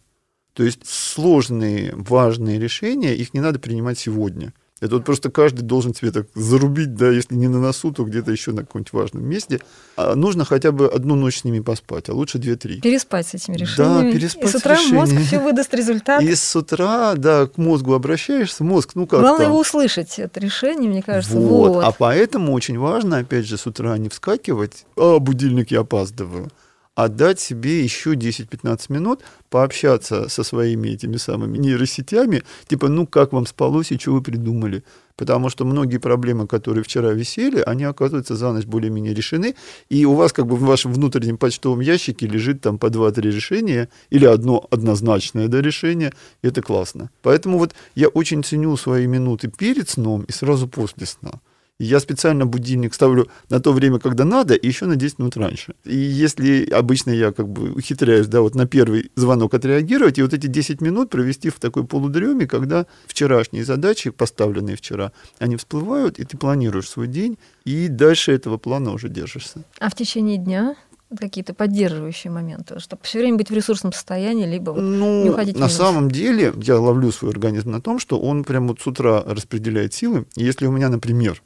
То 0.52 0.62
есть 0.62 0.80
сложные, 0.84 1.92
важные 1.96 2.58
решения, 2.58 3.14
их 3.14 3.34
не 3.34 3.40
надо 3.40 3.58
принимать 3.58 3.98
сегодня. 3.98 4.52
Это 4.80 4.96
вот 4.96 5.04
просто 5.04 5.30
каждый 5.30 5.62
должен 5.62 5.94
себе 5.94 6.10
так 6.10 6.26
зарубить, 6.34 6.94
да, 6.94 7.08
если 7.08 7.36
не 7.36 7.46
на 7.46 7.60
носу, 7.60 7.92
то 7.92 8.04
где-то 8.04 8.32
еще 8.32 8.50
на 8.52 8.62
каком-нибудь 8.62 8.92
важном 8.92 9.24
месте. 9.24 9.60
А 9.96 10.14
нужно 10.16 10.44
хотя 10.44 10.72
бы 10.72 10.88
одну 10.88 11.14
ночь 11.14 11.38
с 11.38 11.44
ними 11.44 11.60
поспать, 11.60 12.08
а 12.08 12.12
лучше 12.12 12.38
две-три. 12.38 12.80
Переспать 12.80 13.28
с 13.28 13.34
этими 13.34 13.56
решениями. 13.56 14.10
Да, 14.10 14.18
переспать 14.18 14.44
И 14.44 14.48
с 14.48 14.54
утра 14.56 14.76
с 14.76 14.90
мозг 14.90 15.14
все 15.26 15.38
выдаст 15.38 15.72
результат. 15.74 16.22
И 16.22 16.34
с 16.34 16.56
утра, 16.56 17.14
да, 17.14 17.46
к 17.46 17.56
мозгу 17.56 17.94
обращаешься, 17.94 18.64
мозг, 18.64 18.90
ну 18.94 19.06
как 19.06 19.20
Главное 19.20 19.46
там? 19.46 19.52
его 19.52 19.60
услышать, 19.60 20.18
это 20.18 20.40
решение, 20.40 20.90
мне 20.90 21.02
кажется. 21.02 21.36
Вот. 21.36 21.74
вот. 21.76 21.84
А 21.84 21.92
поэтому 21.92 22.52
очень 22.52 22.78
важно, 22.78 23.18
опять 23.18 23.46
же, 23.46 23.56
с 23.56 23.66
утра 23.66 23.96
не 23.96 24.08
вскакивать, 24.08 24.86
а 24.96 25.18
будильник 25.20 25.70
я 25.70 25.80
опаздываю 25.80 26.50
отдать 26.94 27.40
себе 27.40 27.82
еще 27.82 28.14
10-15 28.14 28.92
минут, 28.92 29.22
пообщаться 29.50 30.28
со 30.28 30.44
своими 30.44 30.88
этими 30.88 31.16
самыми 31.16 31.58
нейросетями, 31.58 32.42
типа, 32.68 32.88
ну, 32.88 33.06
как 33.06 33.32
вам 33.32 33.46
спалось 33.46 33.92
и 33.92 33.98
что 33.98 34.12
вы 34.12 34.22
придумали? 34.22 34.84
Потому 35.16 35.48
что 35.48 35.64
многие 35.64 35.98
проблемы, 35.98 36.46
которые 36.46 36.82
вчера 36.82 37.12
висели, 37.12 37.60
они, 37.60 37.84
оказывается, 37.84 38.34
за 38.34 38.52
ночь 38.52 38.64
более-менее 38.64 39.14
решены, 39.14 39.54
и 39.88 40.04
у 40.04 40.14
вас 40.14 40.32
как 40.32 40.46
бы 40.46 40.56
в 40.56 40.62
вашем 40.62 40.92
внутреннем 40.92 41.36
почтовом 41.36 41.80
ящике 41.80 42.26
лежит 42.26 42.60
там 42.60 42.78
по 42.78 42.86
2-3 42.86 43.20
решения, 43.22 43.88
или 44.10 44.26
одно 44.26 44.66
однозначное 44.70 45.48
да, 45.48 45.60
решение, 45.60 46.12
и 46.42 46.48
это 46.48 46.62
классно. 46.62 47.10
Поэтому 47.22 47.58
вот 47.58 47.74
я 47.94 48.08
очень 48.08 48.42
ценю 48.42 48.76
свои 48.76 49.06
минуты 49.06 49.48
перед 49.48 49.88
сном 49.88 50.24
и 50.24 50.32
сразу 50.32 50.66
после 50.66 51.06
сна. 51.06 51.40
Я 51.80 51.98
специально 51.98 52.46
будильник 52.46 52.94
ставлю 52.94 53.28
на 53.48 53.58
то 53.58 53.72
время, 53.72 53.98
когда 53.98 54.24
надо, 54.24 54.54
и 54.54 54.64
еще 54.64 54.86
на 54.86 54.94
10 54.94 55.18
минут 55.18 55.36
раньше. 55.36 55.74
И 55.84 55.96
если 55.96 56.64
обычно 56.70 57.10
я 57.10 57.32
как 57.32 57.48
бы 57.48 57.72
ухитряюсь, 57.72 58.28
да, 58.28 58.42
вот 58.42 58.54
на 58.54 58.66
первый 58.66 59.10
звонок 59.16 59.54
отреагировать, 59.54 60.18
и 60.18 60.22
вот 60.22 60.32
эти 60.32 60.46
10 60.46 60.80
минут 60.80 61.10
провести 61.10 61.50
в 61.50 61.58
такой 61.58 61.84
полудреме, 61.84 62.46
когда 62.46 62.86
вчерашние 63.06 63.64
задачи, 63.64 64.10
поставленные 64.10 64.76
вчера, 64.76 65.10
они 65.40 65.56
всплывают, 65.56 66.20
и 66.20 66.24
ты 66.24 66.36
планируешь 66.36 66.88
свой 66.88 67.08
день, 67.08 67.38
и 67.64 67.88
дальше 67.88 68.30
этого 68.30 68.56
плана 68.56 68.92
уже 68.92 69.08
держишься. 69.08 69.64
А 69.80 69.90
в 69.90 69.96
течение 69.96 70.38
дня 70.38 70.76
какие-то 71.18 71.54
поддерживающие 71.54 72.30
моменты, 72.30 72.78
чтобы 72.78 73.02
все 73.02 73.18
время 73.18 73.36
быть 73.36 73.50
в 73.50 73.52
ресурсном 73.54 73.92
состоянии, 73.92 74.46
либо 74.46 74.70
вот 74.70 74.80
ну, 74.80 75.24
не 75.24 75.30
уходить 75.30 75.58
на 75.58 75.68
самом 75.68 76.10
деле 76.10 76.52
я 76.56 76.78
ловлю 76.78 77.12
свой 77.12 77.32
организм 77.32 77.70
на 77.70 77.80
том, 77.80 77.98
что 77.98 78.18
он 78.18 78.44
прямо 78.44 78.68
вот 78.68 78.80
с 78.80 78.86
утра 78.86 79.22
распределяет 79.24 79.94
силы. 79.94 80.26
И 80.36 80.44
если 80.44 80.66
у 80.66 80.72
меня, 80.72 80.88
например, 80.88 81.42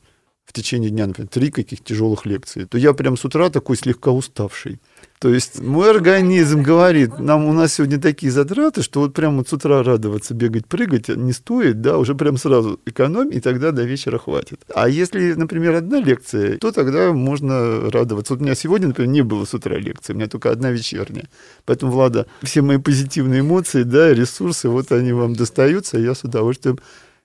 в 0.48 0.54
течение 0.54 0.88
дня, 0.88 1.06
например, 1.06 1.28
три 1.28 1.50
каких 1.50 1.84
тяжелых 1.84 2.24
лекции, 2.24 2.64
то 2.64 2.78
я 2.78 2.94
прям 2.94 3.18
с 3.18 3.24
утра 3.24 3.50
такой 3.50 3.76
слегка 3.76 4.12
уставший. 4.12 4.80
То 5.18 5.28
есть 5.28 5.60
мой 5.60 5.90
организм 5.90 6.62
говорит, 6.62 7.18
нам 7.18 7.44
у 7.44 7.52
нас 7.52 7.74
сегодня 7.74 8.00
такие 8.00 8.32
затраты, 8.32 8.82
что 8.82 9.00
вот 9.00 9.12
прям 9.12 9.36
вот 9.36 9.48
с 9.48 9.52
утра 9.52 9.82
радоваться, 9.82 10.32
бегать, 10.32 10.66
прыгать 10.66 11.08
не 11.08 11.32
стоит, 11.32 11.82
да, 11.82 11.98
уже 11.98 12.14
прям 12.14 12.38
сразу 12.38 12.80
экономь, 12.86 13.34
и 13.34 13.40
тогда 13.40 13.72
до 13.72 13.82
вечера 13.82 14.18
хватит. 14.18 14.60
А 14.74 14.88
если, 14.88 15.34
например, 15.34 15.74
одна 15.74 16.00
лекция, 16.00 16.56
то 16.56 16.72
тогда 16.72 17.12
можно 17.12 17.90
радоваться. 17.90 18.32
Вот 18.32 18.40
у 18.40 18.44
меня 18.44 18.54
сегодня, 18.54 18.88
например, 18.88 19.10
не 19.10 19.22
было 19.22 19.44
с 19.44 19.52
утра 19.52 19.76
лекции, 19.76 20.14
у 20.14 20.16
меня 20.16 20.28
только 20.28 20.50
одна 20.50 20.70
вечерняя. 20.70 21.28
Поэтому, 21.66 21.92
Влада, 21.92 22.26
все 22.42 22.62
мои 22.62 22.78
позитивные 22.78 23.40
эмоции, 23.40 23.82
да, 23.82 24.14
ресурсы, 24.14 24.70
вот 24.70 24.92
они 24.92 25.12
вам 25.12 25.34
достаются, 25.34 25.98
я 25.98 26.14
с 26.14 26.24
удовольствием 26.24 26.78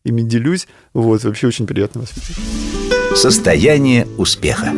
ими 0.05 0.21
делюсь. 0.21 0.67
Вот, 0.93 1.23
вообще 1.23 1.47
очень 1.47 1.67
приятно 1.67 2.01
вас 2.01 2.11
видеть. 2.15 3.17
Состояние 3.17 4.07
успеха. 4.17 4.73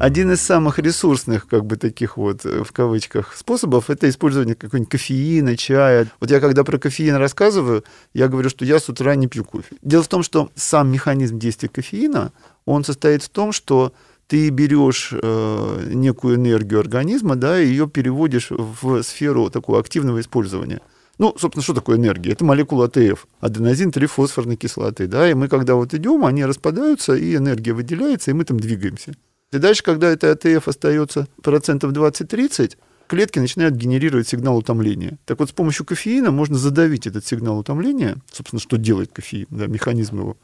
один 0.00 0.32
из 0.32 0.42
самых 0.42 0.78
ресурсных, 0.78 1.46
как 1.46 1.64
бы 1.64 1.76
таких 1.76 2.18
вот, 2.18 2.44
э, 2.44 2.62
в 2.62 2.72
кавычках, 2.72 3.32
способов, 3.34 3.88
это 3.88 4.06
использование 4.10 4.54
какой-нибудь 4.54 4.90
кофеина, 4.90 5.56
чая. 5.56 6.08
Вот 6.20 6.30
я 6.30 6.40
когда 6.40 6.62
про 6.62 6.78
кофеин 6.78 7.14
рассказываю, 7.14 7.84
я 8.12 8.28
говорю, 8.28 8.50
что 8.50 8.66
я 8.66 8.80
с 8.80 8.88
утра 8.88 9.14
не 9.14 9.28
пью 9.28 9.44
кофе. 9.44 9.76
Дело 9.82 10.02
в 10.02 10.08
том, 10.08 10.22
что 10.22 10.50
сам 10.56 10.92
механизм 10.92 11.38
действия 11.38 11.70
кофеина, 11.70 12.32
он 12.66 12.84
состоит 12.84 13.22
в 13.22 13.30
том, 13.30 13.52
что 13.52 13.94
ты 14.26 14.50
берешь 14.50 15.10
э, 15.12 15.90
некую 15.94 16.36
энергию 16.36 16.80
организма, 16.80 17.36
да, 17.36 17.58
и 17.58 17.68
ее 17.68 17.88
переводишь 17.88 18.48
в 18.50 19.02
сферу 19.02 19.48
такого 19.48 19.78
активного 19.78 20.20
использования. 20.20 20.80
Ну, 21.18 21.34
собственно, 21.38 21.62
что 21.62 21.74
такое 21.74 21.96
энергия? 21.96 22.32
Это 22.32 22.44
молекула 22.44 22.86
АТФ, 22.86 23.26
аденозинтрифосфорной 23.40 24.56
кислоты, 24.56 25.06
да, 25.06 25.30
и 25.30 25.34
мы, 25.34 25.48
когда 25.48 25.76
вот 25.76 25.94
идем, 25.94 26.24
они 26.24 26.44
распадаются, 26.44 27.14
и 27.14 27.36
энергия 27.36 27.72
выделяется, 27.72 28.30
и 28.30 28.34
мы 28.34 28.44
там 28.44 28.58
двигаемся. 28.58 29.14
И 29.52 29.58
дальше, 29.58 29.84
когда 29.84 30.08
это 30.08 30.32
АТФ 30.32 30.66
остается 30.66 31.28
процентов 31.42 31.92
20-30, 31.92 32.76
клетки 33.06 33.38
начинают 33.38 33.76
генерировать 33.76 34.26
сигнал 34.26 34.56
утомления. 34.56 35.18
Так 35.24 35.38
вот, 35.38 35.50
с 35.50 35.52
помощью 35.52 35.86
кофеина 35.86 36.32
можно 36.32 36.58
задавить 36.58 37.06
этот 37.06 37.24
сигнал 37.24 37.58
утомления, 37.58 38.16
собственно, 38.32 38.60
что 38.60 38.76
делает 38.76 39.12
кофеин, 39.12 39.46
да, 39.50 39.66
механизм 39.68 40.18
его, 40.18 40.36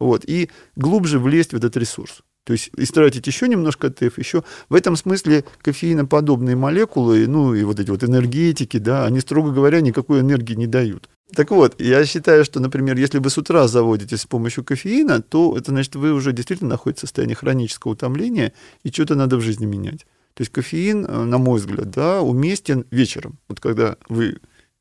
вот, 0.00 0.24
и 0.26 0.50
глубже 0.74 1.20
влезть 1.20 1.52
в 1.52 1.56
этот 1.56 1.76
ресурс. 1.76 2.22
То 2.46 2.52
есть 2.52 2.70
истратить 2.76 3.26
еще 3.26 3.48
немножко 3.48 3.90
ТФ, 3.90 4.16
еще. 4.18 4.44
В 4.68 4.76
этом 4.76 4.94
смысле 4.94 5.44
кофеиноподобные 5.62 6.54
молекулы, 6.54 7.26
ну 7.26 7.54
и 7.54 7.64
вот 7.64 7.80
эти 7.80 7.90
вот 7.90 8.04
энергетики, 8.04 8.76
да, 8.76 9.04
они, 9.04 9.18
строго 9.18 9.50
говоря, 9.50 9.80
никакой 9.80 10.20
энергии 10.20 10.54
не 10.54 10.68
дают. 10.68 11.08
Так 11.34 11.50
вот, 11.50 11.80
я 11.80 12.06
считаю, 12.06 12.44
что, 12.44 12.60
например, 12.60 12.96
если 12.96 13.18
вы 13.18 13.30
с 13.30 13.36
утра 13.36 13.66
заводитесь 13.66 14.20
с 14.20 14.26
помощью 14.26 14.62
кофеина, 14.62 15.22
то 15.22 15.58
это 15.58 15.72
значит, 15.72 15.96
вы 15.96 16.12
уже 16.12 16.32
действительно 16.32 16.70
находитесь 16.70 17.00
в 17.00 17.06
состоянии 17.06 17.34
хронического 17.34 17.92
утомления, 17.92 18.52
и 18.84 18.92
что-то 18.92 19.16
надо 19.16 19.38
в 19.38 19.40
жизни 19.40 19.66
менять. 19.66 20.06
То 20.34 20.42
есть 20.42 20.52
кофеин, 20.52 21.04
э, 21.04 21.24
на 21.24 21.38
мой 21.38 21.58
взгляд, 21.58 21.90
да, 21.90 22.20
уместен 22.20 22.84
вечером. 22.92 23.40
Вот 23.48 23.58
когда 23.58 23.96
вы 24.08 24.38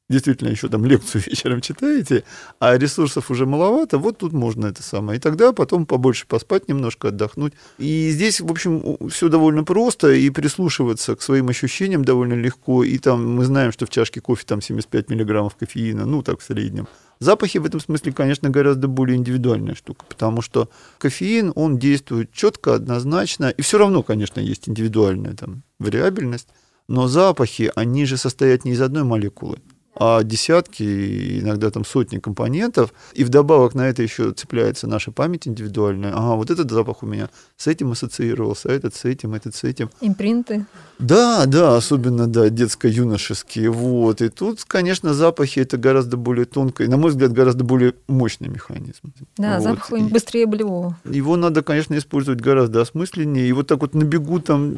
действительно 0.09 0.49
еще 0.49 0.69
там 0.69 0.85
лекцию 0.85 1.23
вечером 1.27 1.61
читаете, 1.61 2.23
а 2.59 2.77
ресурсов 2.77 3.31
уже 3.31 3.45
маловато, 3.45 3.97
вот 3.97 4.17
тут 4.17 4.33
можно 4.33 4.67
это 4.67 4.83
самое. 4.83 5.17
И 5.17 5.21
тогда 5.21 5.51
потом 5.53 5.85
побольше 5.85 6.27
поспать 6.27 6.67
немножко, 6.67 7.09
отдохнуть. 7.09 7.53
И 7.77 8.09
здесь, 8.11 8.39
в 8.41 8.51
общем, 8.51 8.97
все 9.09 9.29
довольно 9.29 9.63
просто, 9.63 10.11
и 10.11 10.29
прислушиваться 10.29 11.15
к 11.15 11.21
своим 11.21 11.49
ощущениям 11.49 12.05
довольно 12.05 12.33
легко. 12.33 12.83
И 12.83 12.97
там 12.97 13.35
мы 13.35 13.45
знаем, 13.45 13.71
что 13.71 13.85
в 13.85 13.89
чашке 13.89 14.21
кофе 14.21 14.43
там 14.45 14.61
75 14.61 15.09
миллиграммов 15.09 15.55
кофеина, 15.55 16.05
ну 16.05 16.21
так 16.21 16.39
в 16.39 16.43
среднем. 16.43 16.87
Запахи 17.19 17.59
в 17.59 17.65
этом 17.65 17.79
смысле, 17.79 18.11
конечно, 18.11 18.49
гораздо 18.49 18.87
более 18.87 19.17
индивидуальная 19.17 19.73
штука, 19.73 20.05
потому 20.07 20.41
что 20.41 20.69
кофеин, 20.97 21.53
он 21.55 21.79
действует 21.79 22.31
четко, 22.33 22.75
однозначно, 22.75 23.49
и 23.49 23.61
все 23.61 23.77
равно, 23.77 24.03
конечно, 24.03 24.41
есть 24.41 24.67
индивидуальная 24.67 25.33
там 25.33 25.63
вариабельность, 25.79 26.49
но 26.87 27.07
запахи, 27.07 27.71
они 27.73 28.05
же 28.05 28.17
состоят 28.17 28.65
не 28.65 28.71
из 28.73 28.81
одной 28.81 29.03
молекулы, 29.03 29.59
а 29.95 30.23
десятки, 30.23 31.39
иногда 31.39 31.71
там 31.71 31.85
сотни 31.85 32.19
компонентов, 32.19 32.93
и 33.13 33.23
вдобавок 33.23 33.75
на 33.75 33.87
это 33.87 34.03
еще 34.03 34.31
цепляется 34.31 34.87
наша 34.87 35.11
память 35.11 35.47
индивидуальная. 35.47 36.11
Ага, 36.13 36.35
вот 36.35 36.51
этот 36.51 36.69
запах 36.69 37.03
у 37.03 37.05
меня 37.05 37.29
с 37.57 37.67
этим 37.67 37.91
ассоциировался, 37.91 38.69
этот 38.69 38.95
с 38.95 39.05
этим, 39.05 39.33
этот 39.33 39.55
с 39.55 39.63
этим. 39.63 39.89
Импринты. 40.01 40.65
Да, 40.99 41.45
да, 41.45 41.75
особенно, 41.77 42.27
да, 42.27 42.49
детско-юношеские, 42.49 43.69
вот. 43.69 44.21
И 44.21 44.29
тут, 44.29 44.63
конечно, 44.65 45.13
запахи 45.13 45.59
это 45.59 45.77
гораздо 45.77 46.17
более 46.17 46.45
тонкий, 46.45 46.87
на 46.87 46.97
мой 46.97 47.11
взгляд, 47.11 47.31
гораздо 47.31 47.63
более 47.63 47.93
мощный 48.07 48.49
механизм. 48.49 49.13
Да, 49.37 49.59
вот. 49.59 49.63
запах 49.63 49.93
и 49.93 50.03
быстрее 50.03 50.45
болевого. 50.45 50.97
Его 51.05 51.37
надо, 51.37 51.63
конечно, 51.63 51.97
использовать 51.97 52.41
гораздо 52.41 52.81
осмысленнее, 52.81 53.47
и 53.47 53.51
вот 53.53 53.67
так 53.67 53.81
вот 53.81 53.93
на 53.93 54.03
бегу 54.03 54.39
там 54.39 54.77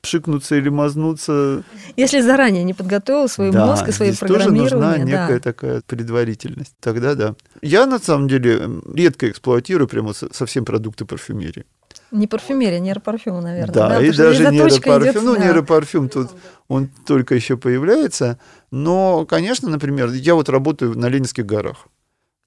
пшикнуться 0.00 0.56
или 0.56 0.68
мазнуться. 0.68 1.62
Если 1.96 2.20
заранее 2.20 2.64
не 2.64 2.74
подготовил 2.74 3.28
свой 3.28 3.50
да, 3.50 3.66
мозг 3.66 3.88
и 3.88 3.92
свои 3.92 4.08
здесь 4.08 4.20
тоже 4.44 4.56
нужна 4.56 4.98
некая 4.98 5.34
да. 5.34 5.40
такая 5.40 5.82
предварительность. 5.86 6.74
Тогда 6.80 7.14
да. 7.14 7.34
Я, 7.62 7.86
на 7.86 7.98
самом 7.98 8.28
деле, 8.28 8.68
редко 8.94 9.28
эксплуатирую 9.28 9.88
прямо 9.88 10.12
совсем 10.12 10.64
продукты 10.64 11.04
парфюмерии. 11.04 11.64
Не 12.10 12.26
парфюмерия, 12.26 12.80
нейропарфюм, 12.80 13.40
наверное. 13.40 13.74
Да, 13.74 13.88
да 13.88 14.02
и 14.02 14.10
даже 14.12 14.50
нейропарфюм. 14.50 15.10
Идет, 15.10 15.22
ну, 15.22 15.34
да. 15.36 15.44
нейропарфюм 15.44 16.08
тут 16.08 16.30
он 16.68 16.88
только 17.06 17.34
еще 17.34 17.56
появляется. 17.56 18.38
Но, 18.70 19.26
конечно, 19.26 19.68
например, 19.68 20.10
я 20.10 20.34
вот 20.34 20.48
работаю 20.48 20.98
на 20.98 21.08
Ленинских 21.08 21.46
горах. 21.46 21.86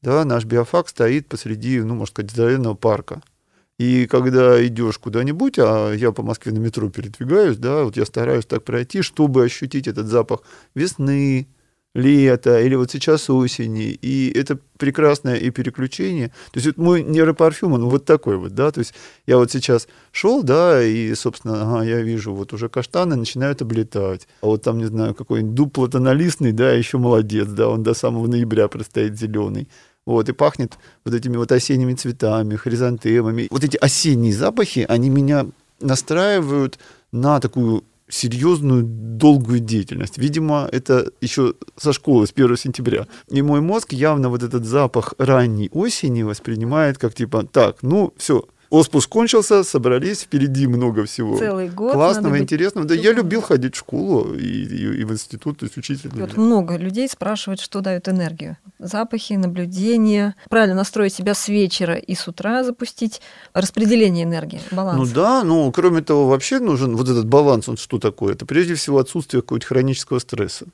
Да, 0.01 0.25
наш 0.25 0.43
биофак 0.43 0.89
стоит 0.89 1.27
посреди, 1.27 1.82
ну, 1.82 1.95
можно 1.95 2.08
сказать, 2.08 2.32
здоровенного 2.32 2.73
парка. 2.73 3.21
И 3.79 4.06
когда 4.06 4.65
идешь 4.65 4.97
куда-нибудь, 4.99 5.58
а 5.58 5.93
я 5.93 6.12
по 6.12 6.23
Москве 6.23 6.51
на 6.51 6.60
метро 6.60 6.89
передвигаюсь, 6.89 7.58
да, 7.58 7.84
вот 7.84 7.97
я 7.97 8.06
стараюсь 8.06 8.45
так 8.45 8.63
пройти, 8.63 9.01
чтобы 9.01 9.43
ощутить 9.43 9.88
этот 9.88 10.08
запах 10.08 10.41
весны, 10.75 11.47
лета 11.93 12.62
или 12.62 12.75
вот 12.75 12.91
сейчас 12.91 13.29
осени, 13.29 13.91
и 13.91 14.32
это 14.36 14.58
прекрасное 14.77 15.36
и 15.36 15.49
переключение. 15.51 16.29
То 16.51 16.60
есть 16.60 16.65
вот 16.65 16.77
мой 16.77 17.03
нейропарфюм, 17.03 17.73
он 17.73 17.86
вот 17.86 18.06
такой 18.06 18.38
вот, 18.38 18.53
да, 18.53 18.71
то 18.71 18.79
есть 18.79 18.93
я 19.27 19.38
вот 19.38 19.51
сейчас 19.51 19.88
шел, 20.12 20.43
да, 20.43 20.84
и, 20.84 21.13
собственно, 21.13 21.62
ага, 21.62 21.84
я 21.84 22.01
вижу, 22.01 22.34
вот 22.34 22.53
уже 22.53 22.69
каштаны 22.69 23.15
начинают 23.15 23.62
облетать, 23.62 24.27
а 24.41 24.47
вот 24.47 24.63
там, 24.63 24.79
не 24.79 24.86
знаю, 24.86 25.13
какой-нибудь 25.13 25.56
дуб 25.56 25.73
платонолистный, 25.73 26.51
да, 26.51 26.71
еще 26.71 26.97
молодец, 26.97 27.47
да, 27.47 27.69
он 27.69 27.84
до 27.84 27.93
самого 27.93 28.27
ноября 28.27 28.67
простоит 28.67 29.17
зеленый. 29.17 29.67
Вот, 30.06 30.27
и 30.27 30.34
пахнет 30.34 30.73
вот 31.06 31.13
этими 31.13 31.38
вот 31.38 31.53
осенними 31.53 31.93
цветами, 31.93 32.58
хризантемами. 32.58 33.47
Вот 33.49 33.63
эти 33.63 33.77
осенние 33.77 34.34
запахи, 34.34 34.86
они 34.89 35.10
меня 35.10 35.45
настраивают 35.79 36.77
на 37.13 37.39
такую 37.39 37.86
серьезную, 38.09 38.83
долгую 38.83 39.59
деятельность. 39.59 40.17
Видимо, 40.17 40.67
это 40.71 41.11
еще 41.21 41.53
со 41.77 41.93
школы, 41.93 42.27
с 42.27 42.31
1 42.31 42.57
сентября. 42.57 43.07
И 43.29 43.41
мой 43.41 43.61
мозг 43.61 43.93
явно 43.93 44.29
вот 44.29 44.43
этот 44.43 44.65
запах 44.65 45.13
ранней 45.17 45.69
осени 45.71 46.23
воспринимает 46.23 46.97
как 46.97 47.13
типа, 47.13 47.43
так, 47.43 47.77
ну 47.81 48.13
все, 48.17 48.45
Отпуск 48.73 49.07
кончился, 49.07 49.63
собрались, 49.63 50.21
впереди 50.21 50.65
много 50.65 51.05
всего 51.05 51.38
Целый 51.38 51.69
год 51.69 51.93
классного, 51.93 52.39
интересного. 52.39 52.88
Да, 52.88 52.95
я 52.95 53.12
любил 53.12 53.43
ходить 53.43 53.75
в 53.75 53.77
школу 53.77 54.33
и, 54.33 54.41
и, 54.41 55.01
и 55.01 55.03
в 55.03 55.12
институт, 55.12 55.59
то 55.59 55.65
есть 55.65 55.77
учитель. 55.77 56.09
Вот 56.13 56.38
много 56.38 56.75
людей 56.77 57.07
спрашивают, 57.07 57.62
что 57.62 57.81
дает 57.81 58.09
энергию. 58.09 58.57
Запахи, 58.79 59.33
наблюдения. 59.33 60.33
Правильно 60.49 60.73
настроить 60.73 61.13
себя 61.13 61.36
с 61.36 61.47
вечера 61.49 61.93
и 61.93 62.15
с 62.15 62.27
утра 62.27 62.63
запустить 62.63 63.21
распределение 63.53 64.23
энергии, 64.23 64.59
баланс. 64.71 64.97
Ну 64.97 65.13
да, 65.13 65.43
ну 65.43 65.71
кроме 65.71 66.01
того, 66.01 66.27
вообще 66.27 66.57
нужен 66.57 66.95
вот 66.95 67.07
этот 67.07 67.27
баланс, 67.27 67.69
он 67.69 67.77
что 67.77 67.99
такое? 67.99 68.33
Это 68.33 68.47
прежде 68.47 68.73
всего 68.73 68.97
отсутствие 68.97 69.43
какого-то 69.43 69.67
хронического 69.67 70.17
стресса, 70.17 70.65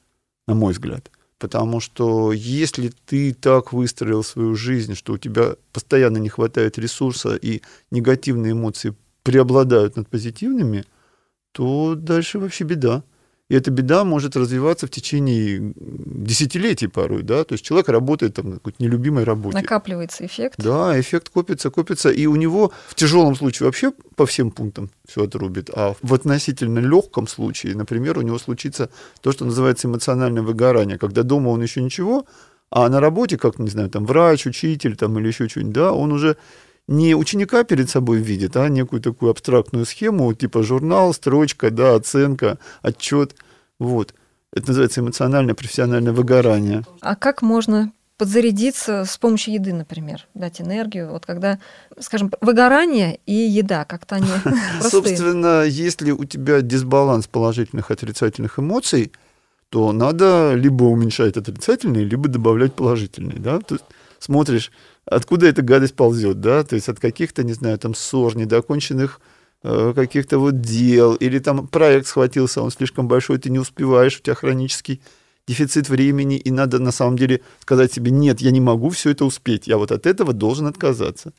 на 0.48 0.56
мой 0.56 0.72
взгляд. 0.72 1.12
Потому 1.40 1.80
что 1.80 2.34
если 2.34 2.92
ты 3.06 3.34
так 3.34 3.72
выстроил 3.72 4.24
свою 4.24 4.56
жизнь, 4.56 4.94
что 4.94 5.14
у 5.14 5.18
тебя 5.18 5.56
постоянно 5.72 6.18
не 6.18 6.28
хватает 6.28 6.78
ресурса 6.78 7.38
и 7.38 7.62
негативные 7.92 8.52
эмоции 8.52 8.94
преобладают 9.24 9.96
над 9.96 10.10
позитивными, 10.10 10.84
то 11.54 11.96
дальше 11.96 12.40
вообще 12.40 12.66
беда. 12.66 13.04
И 13.50 13.56
эта 13.56 13.72
беда 13.72 14.04
может 14.04 14.36
развиваться 14.36 14.86
в 14.86 14.92
течение 14.92 15.74
десятилетий 15.76 16.88
порой, 16.88 17.24
да, 17.24 17.44
то 17.44 17.54
есть 17.54 17.66
человек 17.66 17.90
работает 17.90 18.36
там 18.36 18.50
на 18.50 18.56
какой-то 18.56 18.82
нелюбимой 18.82 19.24
работе. 19.24 19.58
Накапливается 19.58 20.26
эффект. 20.26 20.56
Да, 20.60 21.00
эффект 21.00 21.30
копится, 21.30 21.72
копится, 21.72 22.12
и 22.12 22.28
у 22.28 22.36
него 22.36 22.72
в 22.88 22.94
тяжелом 22.94 23.36
случае 23.36 23.66
вообще 23.66 23.92
по 24.16 24.28
всем 24.28 24.52
пунктам 24.52 24.92
все 25.08 25.24
отрубит, 25.24 25.72
а 25.74 25.96
в 26.00 26.14
относительно 26.14 26.78
легком 26.78 27.28
случае, 27.28 27.76
например, 27.76 28.20
у 28.20 28.22
него 28.22 28.38
случится 28.38 28.92
то, 29.22 29.32
что 29.32 29.46
называется 29.46 29.88
эмоциональное 29.88 30.44
выгорание, 30.44 31.00
когда 31.00 31.24
дома 31.24 31.50
он 31.50 31.64
еще 31.64 31.82
ничего, 31.82 32.28
а 32.70 32.88
на 32.88 33.00
работе, 33.00 33.38
как, 33.38 33.58
не 33.58 33.70
знаю, 33.70 33.90
там 33.90 34.06
врач, 34.06 34.46
учитель 34.46 34.96
там, 34.96 35.18
или 35.18 35.28
еще 35.28 35.50
что-нибудь, 35.50 35.74
да, 35.74 35.92
он 35.92 36.12
уже 36.12 36.38
не 36.90 37.14
ученика 37.14 37.64
перед 37.64 37.88
собой 37.88 38.18
видит, 38.18 38.58
а 38.58 38.68
некую 38.68 39.00
такую 39.00 39.30
абстрактную 39.30 39.86
схему, 39.86 40.34
типа 40.34 40.64
журнал, 40.64 41.14
строчка, 41.14 41.70
да, 41.70 41.94
оценка, 41.94 42.58
отчет. 42.82 43.36
Вот. 43.78 44.16
Это 44.52 44.70
называется 44.70 45.02
эмоциональное 45.02 45.54
профессиональное 45.54 46.12
выгорание. 46.12 46.84
А 47.02 47.16
как 47.16 47.44
можно 47.44 47.92
подзарядиться 48.18 49.06
с 49.06 49.18
помощью 49.20 49.54
еды, 49.54 49.72
например, 49.72 50.28
дать 50.34 50.62
энергию. 50.62 51.12
Вот 51.12 51.28
когда, 51.28 51.60
скажем, 52.00 52.32
выгорание 52.42 53.20
и 53.28 53.34
еда, 53.34 53.86
как-то 53.86 54.16
они. 54.16 54.28
Собственно, 54.82 55.64
если 55.64 56.10
у 56.10 56.26
тебя 56.26 56.62
дисбаланс 56.62 57.28
положительных 57.28 57.92
и 57.92 57.94
отрицательных 57.94 58.58
эмоций, 58.58 59.12
то 59.70 59.92
надо 59.92 60.56
либо 60.56 60.86
уменьшать 60.86 61.38
отрицательные, 61.38 62.04
либо 62.04 62.28
добавлять 62.28 62.74
положительные. 62.74 63.38
Да? 63.38 63.60
То 63.60 63.76
есть 63.76 63.86
смотришь, 64.20 64.72
откуда 65.06 65.48
эта 65.48 65.62
гадость 65.62 65.96
ползет, 65.96 66.40
да, 66.40 66.64
то 66.64 66.76
есть 66.76 66.90
от 66.90 67.00
каких-то, 67.00 67.44
не 67.44 67.54
знаю, 67.54 67.78
там 67.80 67.96
ссор, 67.96 68.36
недоконченных 68.36 69.20
э, 69.64 69.94
каких-то 69.96 70.40
вот 70.40 70.62
дел, 70.62 71.16
или 71.16 71.40
там 71.40 71.68
проект 71.68 72.08
схватился, 72.08 72.62
он 72.62 72.72
слишком 72.72 73.08
большой, 73.08 73.38
ты 73.40 73.50
не 73.50 73.60
успеваешь, 73.60 74.20
у 74.20 74.22
тебя 74.22 74.36
хронический 74.36 75.02
дефицит 75.48 75.90
времени, 75.90 76.38
и 76.38 76.52
надо 76.52 76.80
на 76.80 76.92
самом 76.92 77.18
деле 77.18 77.42
сказать 77.62 77.92
себе, 77.92 78.12
нет, 78.12 78.40
я 78.42 78.52
не 78.52 78.62
могу 78.62 78.90
все 78.90 79.10
это 79.10 79.26
успеть, 79.26 79.68
я 79.68 79.78
вот 79.78 79.92
от 79.92 80.06
этого 80.06 80.34
должен 80.34 80.68
отказаться. 80.68 81.34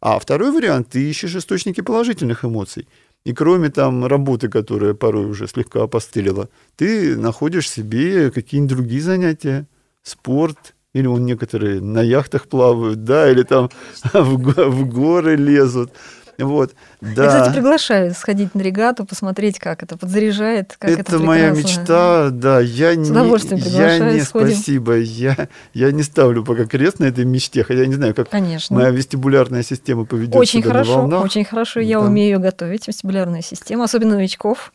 А 0.00 0.18
второй 0.18 0.50
вариант, 0.50 0.88
ты 0.88 1.08
ищешь 1.08 1.36
источники 1.36 1.80
положительных 1.80 2.44
эмоций. 2.44 2.88
И 3.22 3.32
кроме 3.32 3.70
там 3.70 4.04
работы, 4.04 4.48
которая 4.48 4.94
порой 4.94 5.26
уже 5.26 5.46
слегка 5.46 5.84
опостылила, 5.84 6.48
ты 6.74 7.16
находишь 7.16 7.70
себе 7.70 8.32
какие-нибудь 8.32 8.76
другие 8.76 9.00
занятия, 9.00 9.68
спорт, 10.02 10.74
или 10.94 11.06
он 11.06 11.24
некоторые 11.24 11.80
на 11.80 12.00
яхтах 12.02 12.46
плавают, 12.48 13.04
да, 13.04 13.30
или 13.30 13.42
там 13.42 13.70
в, 14.12 14.70
в 14.70 14.88
горы 14.88 15.36
лезут. 15.36 15.92
Вот, 16.38 16.72
да. 17.02 17.24
Я, 17.24 17.28
кстати, 17.28 17.52
приглашаю 17.54 18.14
сходить 18.14 18.54
на 18.54 18.62
регату, 18.62 19.04
посмотреть, 19.04 19.58
как 19.58 19.82
это 19.82 19.98
подзаряжает, 19.98 20.76
как 20.78 20.90
это 20.90 21.00
Это 21.00 21.18
моя 21.18 21.50
мечта, 21.50 22.30
да. 22.30 22.58
Я 22.58 22.94
С 22.94 23.10
удовольствием 23.10 23.58
не, 23.58 23.64
приглашаю, 23.64 24.04
я 24.06 24.12
не 24.14 24.20
сходим. 24.22 24.48
спасибо. 24.48 24.96
Я, 24.98 25.48
я 25.74 25.92
не 25.92 26.02
ставлю 26.02 26.42
пока 26.42 26.64
крест 26.64 26.98
на 27.00 27.04
этой 27.04 27.26
мечте, 27.26 27.62
хотя 27.62 27.80
я 27.80 27.86
не 27.86 27.94
знаю, 27.94 28.14
как 28.14 28.30
Конечно. 28.30 28.74
моя 28.74 28.90
вестибулярная 28.90 29.62
система 29.62 30.04
поведет 30.06 30.34
Очень 30.34 30.62
себя 30.62 30.70
хорошо, 30.72 30.90
на 30.92 30.98
волнах. 31.00 31.24
очень 31.24 31.44
хорошо. 31.44 31.80
Я 31.80 32.00
Да. 32.00 32.06
умею 32.06 32.40
готовить 32.40 32.88
вестибулярную 32.88 33.42
систему, 33.42 33.82
особенно 33.82 34.16
новичков. 34.16 34.72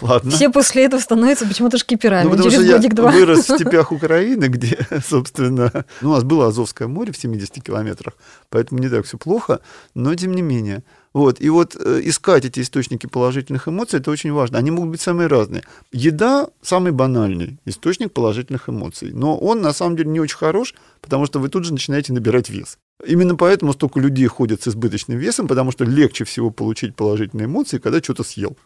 Ладно. 0.00 0.30
Все 0.30 0.50
после 0.50 0.84
этого 0.84 1.00
становятся 1.00 1.46
почему-то 1.46 1.78
шкиперами. 1.78 2.24
Ну, 2.24 2.30
потому 2.30 2.50
Через 2.50 2.62
что 2.62 2.70
я 2.70 2.76
годик-два. 2.76 3.10
вырос 3.10 3.48
в 3.48 3.54
степях 3.56 3.92
Украины, 3.92 4.46
где, 4.46 4.86
собственно, 5.06 5.84
ну, 6.00 6.10
у 6.10 6.12
нас 6.12 6.24
было 6.24 6.48
Азовское 6.48 6.88
море 6.88 7.12
в 7.12 7.16
70 7.16 7.62
километрах, 7.62 8.14
поэтому 8.50 8.80
не 8.80 8.88
так 8.88 9.06
все 9.06 9.18
плохо, 9.18 9.60
но 9.94 10.14
тем 10.14 10.32
не 10.34 10.42
менее. 10.42 10.82
Вот. 11.14 11.40
И 11.40 11.48
вот 11.48 11.74
э, 11.74 12.00
искать 12.04 12.44
эти 12.44 12.60
источники 12.60 13.06
положительных 13.06 13.66
эмоций, 13.66 13.98
это 13.98 14.10
очень 14.10 14.32
важно. 14.32 14.58
Они 14.58 14.70
могут 14.70 14.90
быть 14.90 15.00
самые 15.00 15.26
разные. 15.26 15.62
Еда– 15.90 16.48
самый 16.62 16.92
банальный 16.92 17.58
источник 17.64 18.12
положительных 18.12 18.68
эмоций, 18.68 19.10
но 19.12 19.36
он 19.36 19.60
на 19.60 19.72
самом 19.72 19.96
деле 19.96 20.10
не 20.10 20.20
очень 20.20 20.36
хорош, 20.36 20.74
потому 21.00 21.26
что 21.26 21.40
вы 21.40 21.48
тут 21.48 21.64
же 21.64 21.72
начинаете 21.72 22.12
набирать 22.12 22.50
вес. 22.50 22.78
Именно 23.06 23.36
поэтому 23.36 23.72
столько 23.72 24.00
людей 24.00 24.26
ходят 24.26 24.62
с 24.62 24.68
избыточным 24.68 25.18
весом, 25.18 25.48
потому 25.48 25.72
что 25.72 25.84
легче 25.84 26.24
всего 26.24 26.50
получить 26.50 26.94
положительные 26.94 27.46
эмоции, 27.46 27.78
когда 27.78 28.00
что-то 28.02 28.22
съел. 28.22 28.56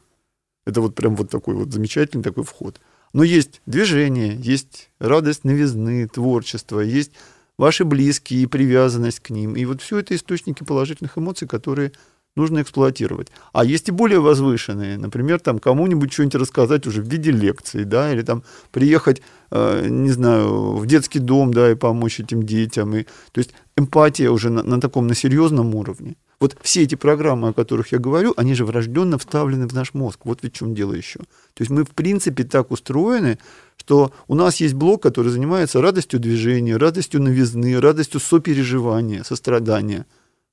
Это 0.65 0.81
вот 0.81 0.95
прям 0.95 1.17
вот 1.17 1.31
такой 1.31 1.55
вот 1.55 1.73
замечательный 1.73 2.23
такой 2.23 2.45
вход. 2.45 2.81
Но 3.13 3.25
есть 3.25 3.61
движение, 3.67 4.37
есть 4.37 4.91
радость 4.99 5.45
новизны, 5.45 6.09
творчество, 6.09 6.81
есть 6.81 7.13
ваши 7.59 7.85
близкие 7.85 8.43
и 8.43 8.47
привязанность 8.47 9.21
к 9.21 9.31
ним. 9.31 9.55
И 9.57 9.65
вот 9.65 9.83
все 9.83 9.99
это 9.99 10.15
источники 10.15 10.65
положительных 10.65 11.19
эмоций, 11.19 11.47
которые 11.47 11.93
нужно 12.35 12.63
эксплуатировать. 12.63 13.29
А 13.53 13.65
есть 13.65 13.89
и 13.89 13.93
более 13.93 14.21
возвышенные, 14.21 14.97
например, 14.97 15.41
там 15.41 15.59
кому-нибудь 15.59 16.13
что-нибудь 16.13 16.37
рассказать 16.37 16.87
уже 16.87 17.03
в 17.03 17.07
виде 17.07 17.31
лекции, 17.31 17.85
да, 17.85 18.13
или 18.13 18.23
там 18.23 18.43
приехать, 18.71 19.21
э, 19.51 19.87
не 19.89 20.11
знаю, 20.11 20.77
в 20.77 20.87
детский 20.87 21.19
дом, 21.19 21.53
да, 21.53 21.71
и 21.71 21.75
помочь 21.75 22.21
этим 22.21 22.43
детям. 22.43 22.97
И, 22.97 23.03
то 23.03 23.39
есть 23.39 23.51
эмпатия 23.77 24.31
уже 24.31 24.49
на, 24.49 24.63
на 24.63 24.81
таком, 24.81 25.07
на 25.07 25.15
серьезном 25.15 25.75
уровне. 25.75 26.17
Вот 26.43 26.57
все 26.61 26.83
эти 26.83 26.97
программы, 26.97 27.51
о 27.51 27.53
которых 27.53 27.93
я 27.93 28.01
говорю, 28.01 28.35
они 28.37 28.55
же 28.55 28.65
врожденно 28.65 29.17
вставлены 29.17 29.69
в 29.69 29.75
наш 29.75 29.95
мозг. 29.95 30.23
Вот 30.25 30.41
ведь 30.43 30.55
в 30.55 30.59
чем 30.59 30.75
дело 30.75 30.93
еще. 30.93 31.21
То 31.21 31.61
есть 31.61 31.71
мы, 31.71 31.85
в 31.85 31.91
принципе, 31.91 32.43
так 32.43 32.73
устроены, 32.73 33.39
что 33.77 34.13
у 34.27 34.35
нас 34.35 34.57
есть 34.57 34.75
блок, 34.75 35.05
который 35.05 35.29
занимается 35.29 35.81
радостью 35.81 36.19
движения, 36.19 36.77
радостью 36.77 37.23
новизны, 37.23 37.81
радостью 37.81 38.19
сопереживания, 38.19 39.23
сострадания. 39.23 40.05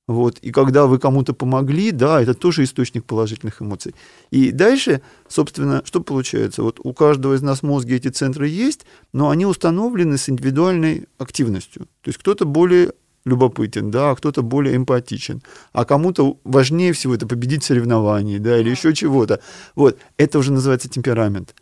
Вот. 0.06 0.38
И 0.38 0.52
когда 0.52 0.86
вы 0.86 1.00
кому-то 1.00 1.34
помогли, 1.34 1.90
да, 1.90 2.22
это 2.22 2.34
тоже 2.34 2.62
источник 2.62 3.04
положительных 3.04 3.60
эмоций. 3.60 3.96
И 4.30 4.52
дальше, 4.52 5.02
собственно, 5.26 5.82
что 5.84 6.00
получается? 6.00 6.62
Вот 6.62 6.78
у 6.84 6.92
каждого 6.92 7.34
из 7.34 7.42
нас 7.42 7.60
в 7.60 7.62
мозге 7.64 7.96
эти 7.96 8.08
центры 8.08 8.46
есть, 8.46 8.86
но 9.12 9.28
они 9.30 9.44
установлены 9.44 10.18
с 10.18 10.28
индивидуальной 10.28 11.08
активностью. 11.18 11.86
То 12.02 12.10
есть 12.10 12.18
кто-то 12.18 12.44
более 12.44 12.92
любопытен, 13.24 13.90
да, 13.90 14.10
а 14.10 14.16
кто-то 14.16 14.42
более 14.42 14.76
эмпатичен, 14.76 15.42
а 15.72 15.84
кому-то 15.84 16.38
важнее 16.44 16.92
всего 16.92 17.14
это 17.14 17.26
победить 17.26 17.62
в 17.62 17.66
соревновании, 17.66 18.38
да, 18.38 18.58
или 18.58 18.70
еще 18.70 18.94
чего-то. 18.94 19.40
Вот, 19.74 19.98
это 20.16 20.38
уже 20.38 20.52
называется 20.52 20.88
темперамент. 20.88 21.54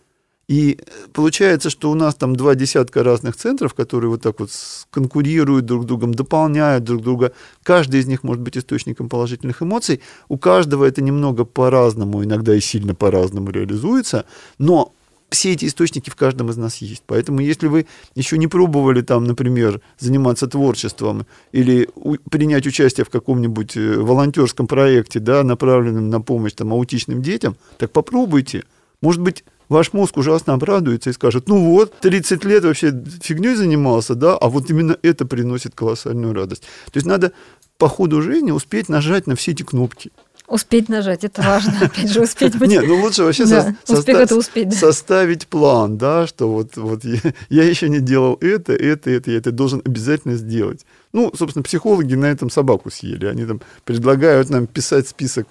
И 0.49 0.79
получается, 1.13 1.69
что 1.69 1.91
у 1.91 1.95
нас 1.95 2.15
там 2.15 2.35
два 2.35 2.55
десятка 2.55 3.03
разных 3.03 3.37
центров, 3.37 3.75
которые 3.75 4.09
вот 4.09 4.23
так 4.23 4.41
вот 4.41 4.51
конкурируют 4.91 5.67
друг 5.67 5.83
с 5.83 5.87
другом, 5.87 6.15
дополняют 6.15 6.85
друг 6.85 7.03
друга. 7.03 7.33
Каждый 7.63 8.01
из 8.01 8.07
них 8.07 8.23
может 8.23 8.43
быть 8.43 8.57
источником 8.57 9.11
положительных 9.11 9.63
эмоций. 9.63 10.01
У 10.29 10.39
каждого 10.39 10.87
это 10.87 11.03
немного 11.03 11.45
по-разному, 11.45 12.25
иногда 12.25 12.55
и 12.55 12.61
сильно 12.61 12.95
по-разному 12.95 13.51
реализуется, 13.51 14.25
но 14.57 14.95
все 15.31 15.53
эти 15.53 15.67
источники 15.67 16.11
в 16.11 16.17
каждом 16.17 16.51
из 16.51 16.57
нас 16.57 16.77
есть. 16.79 17.03
Поэтому 17.07 17.41
если 17.41 17.67
вы 17.67 17.87
еще 18.15 18.39
не 18.39 18.47
пробовали 18.47 19.03
там, 19.03 19.25
например, 19.25 19.81
заниматься 19.99 20.47
творчеством 20.47 21.27
или 21.53 21.89
у- 21.95 22.17
принять 22.31 22.67
участие 22.67 23.05
в 23.05 23.11
каком-нибудь 23.11 23.77
э, 23.77 23.99
волонтерском 23.99 24.67
проекте, 24.67 25.19
да, 25.21 25.43
направленном 25.43 26.09
на 26.09 26.21
помощь 26.21 26.53
там, 26.55 26.73
аутичным 26.73 27.23
детям, 27.23 27.57
так 27.79 27.91
попробуйте. 27.91 28.65
Может 29.03 29.21
быть, 29.21 29.45
ваш 29.69 29.93
мозг 29.93 30.17
ужасно 30.17 30.55
обрадуется 30.55 31.11
и 31.11 31.13
скажет, 31.13 31.49
ну 31.49 31.73
вот, 31.73 31.95
30 32.01 32.45
лет 32.45 32.65
вообще 32.65 32.93
фигней 33.23 33.55
занимался, 33.55 34.15
да, 34.15 34.35
а 34.37 34.49
вот 34.49 34.71
именно 34.71 34.97
это 35.03 35.27
приносит 35.27 35.75
колоссальную 35.75 36.33
радость. 36.35 36.63
То 36.87 36.97
есть 36.97 37.07
надо 37.07 37.33
по 37.77 37.89
ходу 37.89 38.23
жизни 38.23 38.51
успеть 38.51 38.89
нажать 38.89 39.27
на 39.27 39.37
все 39.37 39.53
эти 39.53 39.63
кнопки. 39.63 40.11
Успеть 40.49 40.89
нажать, 40.89 41.25
это 41.25 41.43
важно. 41.43 41.75
Опять 41.83 42.11
же, 42.11 42.23
успеть 42.23 42.57
быть. 42.57 42.71
Нет, 42.71 42.85
ну 42.87 43.01
лучше 43.03 43.23
вообще 43.25 43.45
Да, 43.45 43.75
со- 43.85 43.93
успех 43.99 44.17
соста- 44.17 44.23
это 44.23 44.37
успеть, 44.37 44.69
да. 44.71 44.77
составить 44.77 45.47
план, 45.47 45.99
да, 45.99 46.27
что 46.27 46.51
вот, 46.51 46.77
вот 46.79 47.05
я, 47.05 47.19
я 47.51 47.65
еще 47.65 47.89
не 47.91 48.01
делал 48.01 48.39
это, 48.41 48.73
это, 48.73 49.11
это, 49.11 49.31
я 49.31 49.37
это 49.39 49.53
должен 49.53 49.83
обязательно 49.85 50.37
сделать. 50.37 50.87
Ну, 51.13 51.31
собственно, 51.37 51.63
психологи 51.63 52.15
на 52.15 52.27
этом 52.27 52.49
собаку 52.49 52.91
съели. 52.91 53.27
Они 53.27 53.45
там 53.45 53.61
предлагают 53.85 54.49
нам 54.49 54.67
писать 54.67 55.07
список 55.07 55.47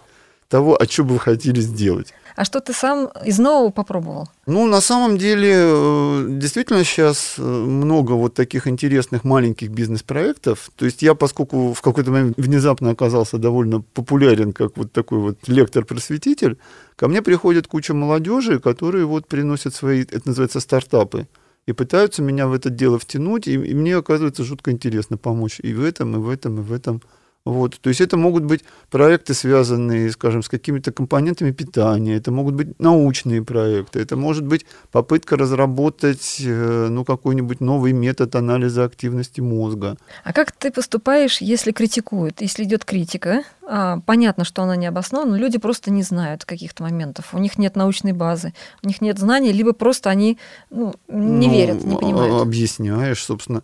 того, 0.49 0.81
о 0.81 0.85
чем 0.87 1.07
бы 1.07 1.13
вы 1.15 1.19
хотели 1.19 1.61
сделать. 1.61 2.13
А 2.37 2.45
что 2.45 2.59
ты 2.59 2.71
сам 2.71 3.09
из 3.25 3.39
нового 3.39 3.71
попробовал? 3.71 4.29
Ну, 4.45 4.67
на 4.67 4.79
самом 4.79 5.17
деле, 5.17 5.53
э, 5.55 6.25
действительно 6.29 6.83
сейчас 6.83 7.33
э, 7.39 7.41
много 7.41 8.11
вот 8.11 8.35
таких 8.35 8.67
интересных 8.67 9.23
маленьких 9.23 9.71
бизнес-проектов. 9.71 10.69
То 10.75 10.85
есть 10.85 11.01
я, 11.01 11.15
поскольку 11.15 11.73
в 11.73 11.81
какой-то 11.81 12.11
момент 12.11 12.37
внезапно 12.37 12.91
оказался 12.91 13.39
довольно 13.39 13.81
популярен 13.81 14.53
как 14.53 14.77
вот 14.77 14.91
такой 14.91 15.17
вот 15.17 15.47
лектор-просветитель, 15.47 16.59
ко 16.95 17.07
мне 17.07 17.23
приходит 17.23 17.65
куча 17.65 17.95
молодежи, 17.95 18.59
которые 18.59 19.05
вот 19.05 19.27
приносят 19.27 19.73
свои, 19.73 20.03
это 20.03 20.27
называется, 20.27 20.59
стартапы, 20.59 21.25
и 21.65 21.73
пытаются 21.73 22.21
меня 22.21 22.47
в 22.47 22.53
это 22.53 22.69
дело 22.69 22.99
втянуть, 22.99 23.47
и, 23.47 23.53
и 23.53 23.73
мне 23.73 23.95
оказывается 23.95 24.43
жутко 24.43 24.69
интересно 24.69 25.17
помочь 25.17 25.59
и 25.59 25.73
в 25.73 25.83
этом, 25.83 26.15
и 26.15 26.19
в 26.19 26.29
этом, 26.29 26.59
и 26.59 26.61
в 26.61 26.71
этом. 26.71 27.01
Вот. 27.47 27.79
То 27.79 27.87
есть 27.89 28.01
это 28.01 28.17
могут 28.17 28.43
быть 28.43 28.65
проекты, 28.89 29.33
связанные, 29.33 30.11
скажем, 30.11 30.43
с 30.43 30.49
какими-то 30.49 30.91
компонентами 30.91 31.51
питания, 31.51 32.17
это 32.17 32.29
могут 32.29 32.55
быть 32.55 32.77
научные 32.77 33.41
проекты, 33.41 34.01
это 34.01 34.17
может 34.17 34.45
быть 34.45 34.65
попытка 34.91 35.37
разработать 35.37 36.41
э, 36.45 36.87
ну, 36.89 37.05
какой-нибудь 37.05 37.61
новый 37.61 37.93
метод 37.93 38.35
анализа 38.35 38.83
активности 38.83 39.39
мозга. 39.39 39.95
А 40.25 40.33
как 40.33 40.51
ты 40.51 40.71
поступаешь, 40.71 41.39
если 41.39 41.71
критикуют, 41.71 42.41
если 42.41 42.65
идет 42.65 42.83
критика? 42.83 43.43
А, 43.65 44.01
понятно, 44.05 44.43
что 44.43 44.63
она 44.63 44.75
не 44.75 44.85
обоснована, 44.87 45.31
но 45.31 45.37
люди 45.37 45.57
просто 45.57 45.89
не 45.89 46.03
знают 46.03 46.43
каких-то 46.43 46.83
моментов. 46.83 47.33
У 47.33 47.37
них 47.37 47.57
нет 47.57 47.77
научной 47.77 48.11
базы, 48.11 48.53
у 48.83 48.87
них 48.87 48.99
нет 48.99 49.19
знаний, 49.19 49.53
либо 49.53 49.71
просто 49.71 50.09
они 50.09 50.37
ну, 50.69 50.93
не 51.07 51.47
Ну, 51.47 51.53
верят, 51.53 51.83
не 51.85 51.95
а- 51.95 51.97
понимают. 51.97 52.41
Объясняешь, 52.41 53.23
собственно. 53.23 53.63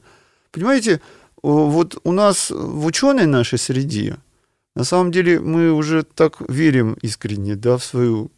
Понимаете, 0.54 1.02
вот 1.44 1.98
у 2.04 2.12
нас 2.12 2.50
в 2.50 2.86
ученой 2.86 3.26
нашей 3.26 3.60
среде, 3.60 4.18
на 4.76 4.84
самом 4.84 5.12
деле 5.12 5.40
мы 5.40 5.72
уже 5.72 6.04
так 6.04 6.38
верим 6.50 6.98
искренне 7.02 7.56
да, 7.56 7.78
в 7.78 7.84
свою 7.84 8.32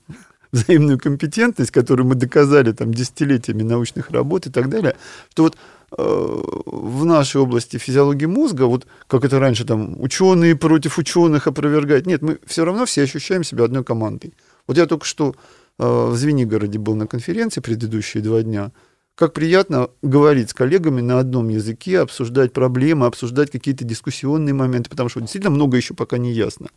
взаимную 0.52 0.98
компетентность, 0.98 1.72
которую 1.72 2.08
мы 2.08 2.16
доказали 2.16 2.72
там 2.72 2.94
десятилетиями 2.94 3.64
научных 3.64 4.12
работ 4.12 4.48
и 4.48 4.52
так 4.52 4.70
далее, 4.70 4.96
что 5.32 5.44
вот 5.44 5.58
э, 5.98 6.44
в 6.66 7.06
нашей 7.06 7.42
области 7.42 7.78
физиологии 7.78 8.26
мозга, 8.26 8.64
вот 8.64 8.88
как 9.08 9.26
это 9.26 9.40
раньше 9.40 9.66
там 9.66 10.02
ученые 10.02 10.56
против 10.56 10.98
ученых 10.98 11.48
опровергают, 11.48 12.06
нет, 12.06 12.22
мы 12.22 12.40
все 12.46 12.66
равно 12.66 12.86
все 12.86 13.04
ощущаем 13.04 13.44
себя 13.44 13.66
одной 13.66 13.84
командой. 13.84 14.34
Вот 14.68 14.78
я 14.78 14.86
только 14.86 15.06
что 15.06 15.36
э, 15.78 15.84
в 15.86 16.16
Звенигороде 16.16 16.80
был 16.80 16.96
на 16.96 17.08
конференции 17.08 17.62
предыдущие 17.62 18.24
два 18.24 18.42
дня, 18.42 18.72
как 19.16 19.34
приятно 19.34 19.90
говорить 20.02 20.50
с 20.50 20.54
коллегами 20.54 21.02
на 21.02 21.20
одном 21.20 21.50
языке, 21.50 22.00
обсуждать 22.00 22.54
проблемы, 22.54 23.06
обсуждать 23.06 23.50
какие-то 23.50 23.86
дискуссионные 23.86 24.54
моменты, 24.54 24.90
потому 24.90 25.10
что 25.10 25.22
действительно 25.22 25.52
много 25.52 25.78
еще 25.78 25.94
пока 25.94 26.18
не 26.18 26.34
ясно. 26.34 26.68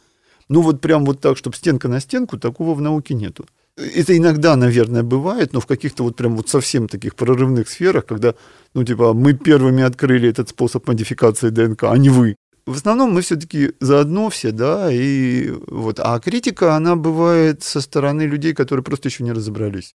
Ну 0.49 0.63
вот 0.63 0.81
прям 0.81 1.05
вот 1.05 1.21
так, 1.21 1.37
чтобы 1.37 1.57
стенка 1.57 1.89
на 1.89 2.01
стенку, 2.01 2.39
такого 2.39 2.75
в 2.75 2.81
науке 2.81 3.15
нету. 3.15 3.45
Это 3.77 4.17
иногда, 4.17 4.57
наверное, 4.57 5.03
бывает, 5.03 5.53
но 5.53 5.61
в 5.61 5.67
каких-то 5.67 6.03
вот 6.03 6.17
прям 6.17 6.37
вот 6.37 6.49
совсем 6.49 6.89
таких 6.89 7.15
прорывных 7.15 7.69
сферах, 7.69 8.07
когда, 8.07 8.35
ну 8.75 8.83
типа, 8.83 9.13
мы 9.13 9.35
первыми 9.35 9.83
открыли 9.83 10.29
этот 10.29 10.49
способ 10.49 10.87
модификации 10.89 11.51
ДНК, 11.51 11.85
а 11.85 11.97
не 11.99 12.09
вы. 12.09 12.37
В 12.67 12.77
основном 12.77 13.13
мы 13.13 13.23
все-таки 13.23 13.73
заодно 13.81 14.29
все, 14.31 14.53
да, 14.53 14.93
и 14.93 15.51
вот. 15.69 16.01
А 16.01 16.19
критика, 16.19 16.77
она 16.77 16.97
бывает 16.97 17.63
со 17.63 17.81
стороны 17.81 18.23
людей, 18.23 18.53
которые 18.53 18.85
просто 18.85 19.09
еще 19.09 19.25
не 19.25 19.33
разобрались. 19.33 19.95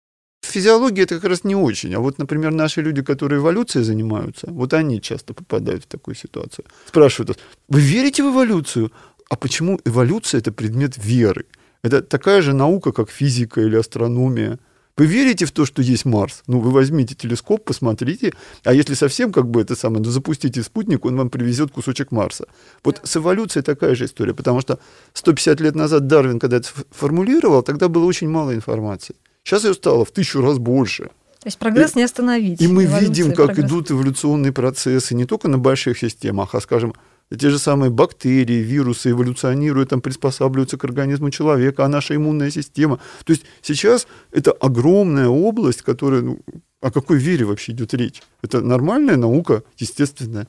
Физиологии 0.54 1.02
это 1.02 1.16
как 1.16 1.30
раз 1.30 1.44
не 1.44 1.56
очень. 1.56 1.94
А 1.94 1.98
вот, 1.98 2.18
например, 2.18 2.52
наши 2.52 2.82
люди, 2.82 3.02
которые 3.02 3.38
эволюцией 3.38 3.84
занимаются, 3.84 4.46
вот 4.50 4.72
они 4.72 5.00
часто 5.00 5.34
попадают 5.34 5.82
в 5.82 5.86
такую 5.86 6.14
ситуацию. 6.14 6.64
Спрашивают 6.86 7.38
вы 7.68 7.80
верите 7.80 8.22
в 8.22 8.26
эволюцию? 8.26 8.90
А 9.30 9.36
почему 9.36 9.80
эволюция– 9.84 10.40
это 10.40 10.52
предмет 10.52 10.96
веры? 10.96 11.44
Это 11.82 12.02
такая 12.02 12.42
же 12.42 12.52
наука, 12.52 12.92
как 12.92 13.10
физика 13.10 13.60
или 13.60 13.76
астрономия. 13.76 14.58
Вы 14.96 15.06
верите 15.06 15.44
в 15.44 15.50
то, 15.50 15.66
что 15.66 15.82
есть 15.82 16.04
Марс? 16.04 16.42
Ну, 16.46 16.60
вы 16.60 16.70
возьмите 16.70 17.14
телескоп, 17.14 17.64
посмотрите, 17.64 18.32
а 18.64 18.72
если 18.72 18.94
совсем 18.94 19.32
как 19.32 19.44
бы 19.44 19.60
это 19.60 19.74
самое, 19.74 20.04
ну, 20.04 20.10
запустите 20.10 20.62
спутник, 20.62 21.04
он 21.04 21.16
вам 21.16 21.30
привезет 21.30 21.72
кусочек 21.72 22.12
Марса. 22.12 22.44
Вот 22.84 23.00
с 23.02 23.16
эволюцией 23.16 23.64
такая 23.64 23.94
же 23.96 24.04
история, 24.04 24.34
потому 24.34 24.60
что 24.60 24.78
150 25.14 25.60
лет 25.60 25.74
назад 25.74 26.06
Дарвин, 26.06 26.38
когда 26.38 26.58
это 26.58 26.68
формулировал, 26.90 27.62
тогда 27.62 27.88
было 27.88 28.04
очень 28.04 28.28
мало 28.28 28.54
информации. 28.54 29.16
Сейчас 29.44 29.64
ее 29.64 29.74
стало 29.74 30.04
в 30.04 30.10
тысячу 30.10 30.40
раз 30.40 30.58
больше. 30.58 31.04
То 31.40 31.48
есть 31.48 31.58
прогресс 31.58 31.94
и, 31.94 31.98
не 31.98 32.04
остановить. 32.04 32.62
И 32.62 32.66
мы 32.66 32.86
видим, 32.86 33.32
как 33.34 33.48
прогресс. 33.48 33.66
идут 33.66 33.90
эволюционные 33.90 34.52
процессы 34.52 35.14
не 35.14 35.26
только 35.26 35.48
на 35.48 35.58
больших 35.58 35.98
системах, 35.98 36.54
а, 36.54 36.60
скажем, 36.62 36.94
те 37.30 37.50
же 37.50 37.58
самые 37.58 37.90
бактерии, 37.90 38.62
вирусы 38.62 39.10
эволюционируют, 39.10 39.90
там, 39.90 40.00
приспосабливаются 40.00 40.78
к 40.78 40.84
организму 40.84 41.30
человека, 41.30 41.84
а 41.84 41.88
наша 41.88 42.16
иммунная 42.16 42.50
система. 42.50 42.98
То 43.24 43.32
есть 43.32 43.44
сейчас 43.60 44.06
это 44.32 44.52
огромная 44.52 45.28
область, 45.28 45.82
которая, 45.82 46.22
ну, 46.22 46.38
о 46.80 46.90
какой 46.90 47.18
вере 47.18 47.44
вообще 47.44 47.72
идет 47.72 47.92
речь? 47.92 48.22
Это 48.42 48.62
нормальная 48.62 49.16
наука, 49.16 49.62
естественная. 49.76 50.48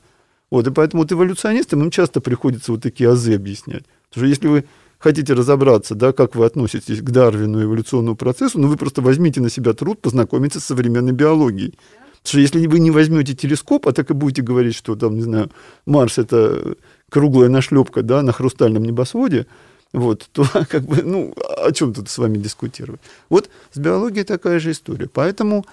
Вот, 0.50 0.66
и 0.66 0.70
поэтому 0.70 1.02
вот 1.02 1.12
эволюционистам 1.12 1.82
им 1.82 1.90
часто 1.90 2.20
приходится 2.20 2.72
вот 2.72 2.82
такие 2.82 3.10
азы 3.10 3.34
объяснять. 3.34 3.84
Потому 4.08 4.22
что 4.22 4.26
если 4.26 4.48
вы 4.48 4.64
хотите 4.98 5.34
разобраться, 5.34 5.94
да, 5.94 6.12
как 6.12 6.34
вы 6.34 6.46
относитесь 6.46 7.00
к 7.00 7.10
Дарвину 7.10 7.62
эволюционному 7.62 8.16
процессу, 8.16 8.58
ну 8.58 8.68
вы 8.68 8.76
просто 8.76 9.02
возьмите 9.02 9.40
на 9.40 9.50
себя 9.50 9.72
труд 9.72 10.00
познакомиться 10.00 10.60
с 10.60 10.64
современной 10.64 11.12
биологией. 11.12 11.78
Потому 12.22 12.28
что 12.28 12.40
если 12.40 12.66
вы 12.66 12.80
не 12.80 12.90
возьмете 12.90 13.34
телескоп, 13.34 13.86
а 13.86 13.92
так 13.92 14.10
и 14.10 14.14
будете 14.14 14.42
говорить, 14.42 14.74
что 14.74 14.96
там, 14.96 15.14
не 15.14 15.22
знаю, 15.22 15.50
Марс 15.86 16.18
это 16.18 16.76
круглая 17.08 17.48
нашлепка, 17.48 18.02
да, 18.02 18.22
на 18.22 18.32
хрустальном 18.32 18.84
небосводе, 18.84 19.46
вот, 19.92 20.28
то 20.32 20.44
как 20.68 20.82
бы, 20.84 21.02
ну, 21.02 21.34
о 21.62 21.70
чем 21.72 21.94
тут 21.94 22.08
с 22.08 22.18
вами 22.18 22.38
дискутировать? 22.38 23.00
Вот 23.28 23.48
с 23.72 23.78
биологией 23.78 24.24
такая 24.24 24.58
же 24.58 24.72
история. 24.72 25.08
Поэтому, 25.12 25.64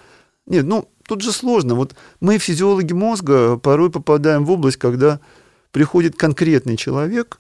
нет, 0.46 0.66
ну, 0.66 0.88
тут 1.08 1.22
же 1.22 1.32
сложно. 1.32 1.76
Вот 1.76 1.96
мы, 2.20 2.38
физиологи 2.38 2.94
мозга, 2.94 3.58
порой 3.58 3.90
попадаем 3.90 4.46
в 4.46 4.52
область, 4.52 4.78
когда 4.78 5.20
приходит 5.72 6.16
конкретный 6.16 6.78
человек, 6.78 7.40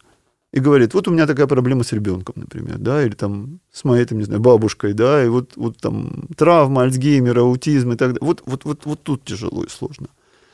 и 0.53 0.59
говорит, 0.59 0.93
вот 0.93 1.07
у 1.07 1.11
меня 1.11 1.25
такая 1.25 1.47
проблема 1.47 1.83
с 1.83 1.91
ребенком, 1.93 2.35
например, 2.37 2.77
да, 2.77 3.03
или 3.03 3.15
там 3.15 3.59
с 3.71 3.83
моей, 3.83 4.05
там, 4.05 4.19
не 4.19 4.23
знаю, 4.23 4.39
бабушкой, 4.39 4.93
да, 4.93 5.25
и 5.25 5.27
вот, 5.27 5.53
вот 5.55 5.77
там 5.77 6.27
травма, 6.37 6.83
Альцгеймера, 6.83 7.41
аутизм 7.41 7.91
и 7.91 7.95
так 7.95 8.13
далее. 8.13 8.19
Вот, 8.21 8.43
вот, 8.45 8.63
вот, 8.63 8.85
вот 8.85 9.01
тут 9.01 9.25
тяжело 9.25 9.63
и 9.63 9.69
сложно. 9.69 10.07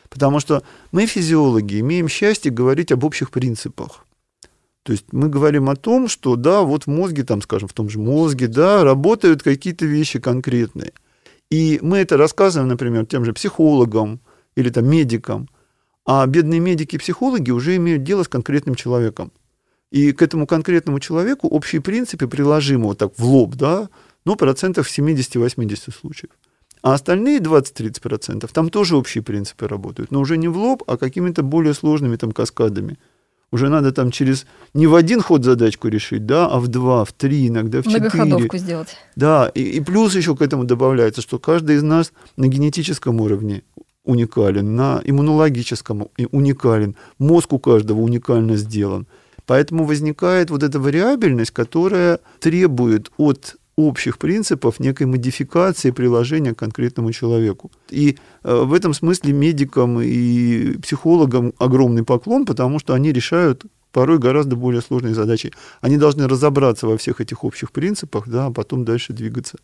Потому 0.09 0.39
что 0.39 0.63
мы, 0.93 1.05
физиологи, 1.05 1.81
имеем 1.81 2.07
счастье 2.07 2.49
говорить 2.49 2.93
об 2.93 3.03
общих 3.03 3.29
принципах. 3.29 4.05
То 4.83 4.93
есть 4.93 5.05
мы 5.12 5.27
говорим 5.27 5.69
о 5.69 5.75
том, 5.75 6.07
что 6.07 6.38
да, 6.38 6.62
вот 6.62 6.85
в 6.85 6.88
мозге, 6.88 7.25
там, 7.25 7.41
скажем, 7.41 7.67
в 7.67 7.73
том 7.73 7.89
же 7.89 7.99
мозге, 7.99 8.47
да, 8.47 8.85
работают 8.85 9.43
какие-то 9.43 9.85
вещи 9.85 10.19
конкретные. 10.19 10.93
И 11.51 11.77
мы 11.81 11.97
это 11.97 12.15
рассказываем, 12.15 12.69
например, 12.69 13.05
тем 13.05 13.25
же 13.25 13.33
психологам 13.33 14.21
или 14.55 14.69
там 14.69 14.88
медикам, 14.88 15.49
а 16.05 16.25
бедные 16.25 16.62
медики 16.62 16.95
и 16.95 16.99
психологи 16.99 17.51
уже 17.51 17.75
имеют 17.75 18.03
дело 18.03 18.23
с 18.23 18.29
конкретным 18.29 18.75
человеком. 18.75 19.33
И 19.91 20.12
к 20.12 20.21
этому 20.21 20.45
конкретному 20.45 20.99
человеку 20.99 21.47
общие 21.47 21.82
принципы 21.82 22.28
приложимы 22.28 22.86
вот 22.86 22.97
так 22.99 23.17
в 23.17 23.23
лоб, 23.23 23.56
да, 23.56 23.89
ну, 24.25 24.36
процентов 24.36 24.88
70-80 24.88 25.91
случаев. 25.91 26.32
А 26.82 26.93
остальные 26.93 27.39
20-30% 27.39 28.49
там 28.54 28.69
тоже 28.69 28.95
общие 28.95 29.23
принципы 29.23 29.67
работают, 29.67 30.12
но 30.12 30.19
уже 30.19 30.38
не 30.38 30.47
в 30.47 30.58
лоб, 30.58 30.84
а 30.88 30.97
какими-то 30.97 31.43
более 31.43 31.73
сложными 31.73 32.15
там 32.15 32.32
каскадами. 32.32 32.97
Уже 33.52 33.69
надо 33.69 33.91
там 33.91 34.12
через 34.12 34.45
не 34.75 34.86
в 34.86 34.93
один 34.93 35.21
ход 35.21 35.43
задачку 35.43 35.88
решить, 35.88 36.25
да, 36.25 36.47
а 36.47 36.60
в 36.60 36.67
два, 36.67 37.04
в 37.04 37.12
три, 37.12 37.47
иногда 37.47 37.82
в 37.82 37.86
четыре. 37.86 37.99
Многоходовку 38.02 38.58
сделать. 38.58 38.95
Да, 39.15 39.52
и, 39.56 39.62
и 39.62 39.82
плюс 39.82 40.15
еще 40.15 40.36
к 40.36 40.41
этому 40.41 40.65
добавляется, 40.65 41.21
что 41.21 41.39
каждый 41.39 41.78
из 41.78 41.84
нас 41.84 42.13
на 42.38 42.47
генетическом 42.47 43.19
уровне 43.19 43.63
уникален, 44.06 44.75
на 44.75 45.02
иммунологическом 45.04 46.10
уникален, 46.32 46.95
мозг 47.17 47.54
у 47.54 47.60
каждого 47.60 47.99
уникально 48.02 48.56
сделан. 48.56 49.08
Поэтому 49.49 49.85
возникает 49.85 50.51
вот 50.51 50.62
эта 50.62 50.79
вариабельность, 50.79 51.49
которая 51.49 52.19
требует 52.39 53.12
от 53.17 53.55
общих 53.77 54.19
принципов 54.19 54.79
некой 54.79 55.07
модификации 55.07 55.89
приложения 55.89 56.53
к 56.53 56.59
конкретному 56.59 57.12
человеку. 57.12 57.71
И 57.89 58.17
э, 58.43 58.63
в 58.63 58.73
этом 58.73 58.93
смысле 58.93 59.33
медикам 59.33 60.01
и 60.01 60.77
психологам 60.77 61.53
огромный 61.57 62.03
поклон, 62.03 62.45
потому 62.45 62.77
что 62.77 62.93
они 62.93 63.12
решают 63.12 63.65
порой 63.91 64.19
гораздо 64.19 64.55
более 64.55 64.83
сложные 64.83 65.15
задачи. 65.15 65.51
Они 65.81 65.97
должны 65.97 66.27
разобраться 66.27 66.85
во 66.85 66.95
всех 66.97 67.19
этих 67.19 67.43
общих 67.43 67.71
принципах, 67.71 68.27
да, 68.27 68.45
а 68.45 68.51
потом 68.51 68.85
дальше 68.85 69.13
двигаться. 69.13 69.57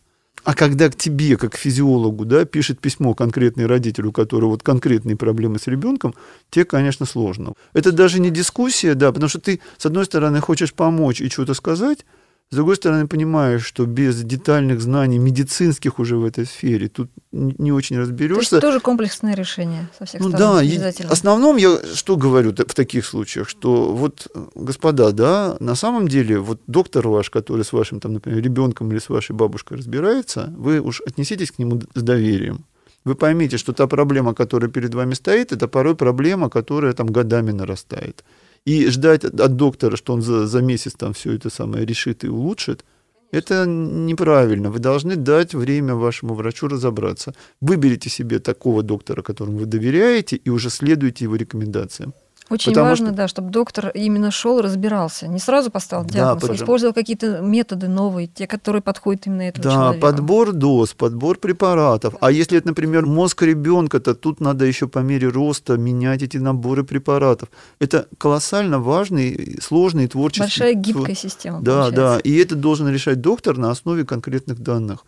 А 0.46 0.54
когда 0.54 0.88
к 0.88 0.94
тебе, 0.94 1.36
как 1.36 1.54
к 1.54 1.56
физиологу, 1.56 2.24
да, 2.24 2.44
пишет 2.44 2.78
письмо 2.78 3.14
конкретный 3.14 3.66
родитель, 3.66 4.06
у 4.06 4.12
которого 4.12 4.50
вот 4.50 4.62
конкретные 4.62 5.16
проблемы 5.16 5.58
с 5.58 5.66
ребенком, 5.66 6.14
тебе, 6.50 6.64
конечно, 6.64 7.04
сложно. 7.04 7.54
Это 7.72 7.90
даже 7.90 8.20
не 8.20 8.30
дискуссия, 8.30 8.94
да, 8.94 9.10
потому 9.10 9.28
что 9.28 9.40
ты, 9.40 9.60
с 9.76 9.86
одной 9.86 10.04
стороны, 10.04 10.40
хочешь 10.40 10.72
помочь 10.72 11.20
и 11.20 11.28
что-то 11.28 11.54
сказать, 11.54 12.06
с 12.50 12.54
другой 12.54 12.76
стороны, 12.76 13.08
понимаешь, 13.08 13.64
что 13.64 13.86
без 13.86 14.22
детальных 14.22 14.80
знаний 14.80 15.18
медицинских 15.18 15.98
уже 15.98 16.16
в 16.16 16.24
этой 16.24 16.46
сфере 16.46 16.88
тут 16.88 17.10
не 17.32 17.72
очень 17.72 17.98
разберешься. 17.98 18.50
То 18.50 18.56
есть 18.56 18.62
тоже 18.62 18.80
комплексное 18.80 19.34
решение 19.34 19.88
со 19.98 20.04
всех 20.04 20.20
ну, 20.20 20.28
сторон. 20.28 20.64
Да, 20.64 21.08
в 21.08 21.12
основном 21.12 21.56
я 21.56 21.78
что 21.94 22.16
говорю 22.16 22.52
в 22.52 22.74
таких 22.74 23.04
случаях, 23.04 23.48
что 23.48 23.92
вот, 23.92 24.28
господа, 24.54 25.10
да, 25.10 25.56
на 25.58 25.74
самом 25.74 26.06
деле, 26.06 26.38
вот 26.38 26.60
доктор 26.68 27.08
ваш, 27.08 27.30
который 27.30 27.64
с 27.64 27.72
вашим, 27.72 27.98
там, 27.98 28.12
например, 28.12 28.40
ребенком 28.40 28.92
или 28.92 29.00
с 29.00 29.08
вашей 29.08 29.32
бабушкой 29.32 29.78
разбирается, 29.78 30.54
вы 30.56 30.80
уж 30.80 31.02
отнеситесь 31.04 31.50
к 31.50 31.58
нему 31.58 31.82
с 31.94 32.02
доверием. 32.02 32.64
Вы 33.04 33.16
поймите, 33.16 33.56
что 33.56 33.72
та 33.72 33.88
проблема, 33.88 34.34
которая 34.34 34.70
перед 34.70 34.94
вами 34.94 35.14
стоит, 35.14 35.50
это 35.50 35.66
порой 35.66 35.96
проблема, 35.96 36.48
которая 36.48 36.92
там 36.92 37.08
годами 37.08 37.50
нарастает. 37.50 38.24
И 38.66 38.88
ждать 38.88 39.24
от 39.24 39.56
доктора, 39.56 39.96
что 39.96 40.12
он 40.12 40.22
за, 40.22 40.46
за 40.46 40.60
месяц 40.60 40.92
там 40.92 41.12
все 41.12 41.32
это 41.32 41.50
самое 41.50 41.86
решит 41.86 42.24
и 42.24 42.28
улучшит, 42.28 42.84
это 43.30 43.64
неправильно. 43.66 44.70
Вы 44.70 44.78
должны 44.80 45.16
дать 45.16 45.54
время 45.54 45.94
вашему 45.94 46.34
врачу 46.34 46.68
разобраться. 46.68 47.34
Выберите 47.60 48.10
себе 48.10 48.38
такого 48.38 48.82
доктора, 48.82 49.22
которому 49.22 49.58
вы 49.58 49.66
доверяете, 49.66 50.36
и 50.36 50.50
уже 50.50 50.70
следуйте 50.70 51.24
его 51.24 51.36
рекомендациям. 51.36 52.12
Очень 52.48 52.72
Потому 52.72 52.88
важно, 52.90 53.06
что... 53.08 53.16
да, 53.16 53.28
чтобы 53.28 53.50
доктор 53.50 53.88
именно 53.88 54.30
шел, 54.30 54.60
разбирался. 54.60 55.26
Не 55.26 55.40
сразу 55.40 55.70
поставил 55.70 56.04
диагноз, 56.04 56.44
да, 56.44 56.52
а 56.52 56.54
использовал 56.54 56.94
какие-то 56.94 57.40
методы 57.40 57.88
новые, 57.88 58.28
те, 58.28 58.46
которые 58.46 58.82
подходят 58.82 59.26
именно 59.26 59.42
этому 59.42 59.64
да, 59.64 59.70
человеку. 59.72 60.00
Да, 60.00 60.06
подбор 60.12 60.52
доз, 60.52 60.94
подбор 60.94 61.38
препаратов. 61.38 62.14
А 62.20 62.30
если 62.30 62.58
это, 62.58 62.68
например, 62.68 63.04
мозг 63.04 63.42
ребенка, 63.42 63.98
то 63.98 64.14
тут 64.14 64.40
надо 64.40 64.64
еще 64.64 64.86
по 64.86 65.00
мере 65.00 65.28
роста 65.28 65.76
менять 65.76 66.22
эти 66.22 66.36
наборы 66.36 66.84
препаратов. 66.84 67.48
Это 67.80 68.06
колоссально 68.16 68.78
важный, 68.78 69.58
сложный 69.60 70.06
творческий... 70.06 70.42
Большая 70.42 70.74
гибкая 70.74 71.16
система. 71.16 71.60
Да, 71.62 71.84
получается. 71.84 72.00
да. 72.00 72.20
И 72.20 72.36
это 72.36 72.54
должен 72.54 72.88
решать 72.88 73.20
доктор 73.20 73.56
на 73.58 73.72
основе 73.72 74.04
конкретных 74.04 74.60
данных, 74.60 75.04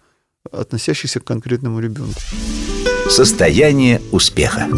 относящихся 0.51 1.21
к 1.21 1.25
конкретному 1.25 1.79
ребенку. 1.79 2.19
Состояние 3.09 4.03
успеха. 4.11 4.69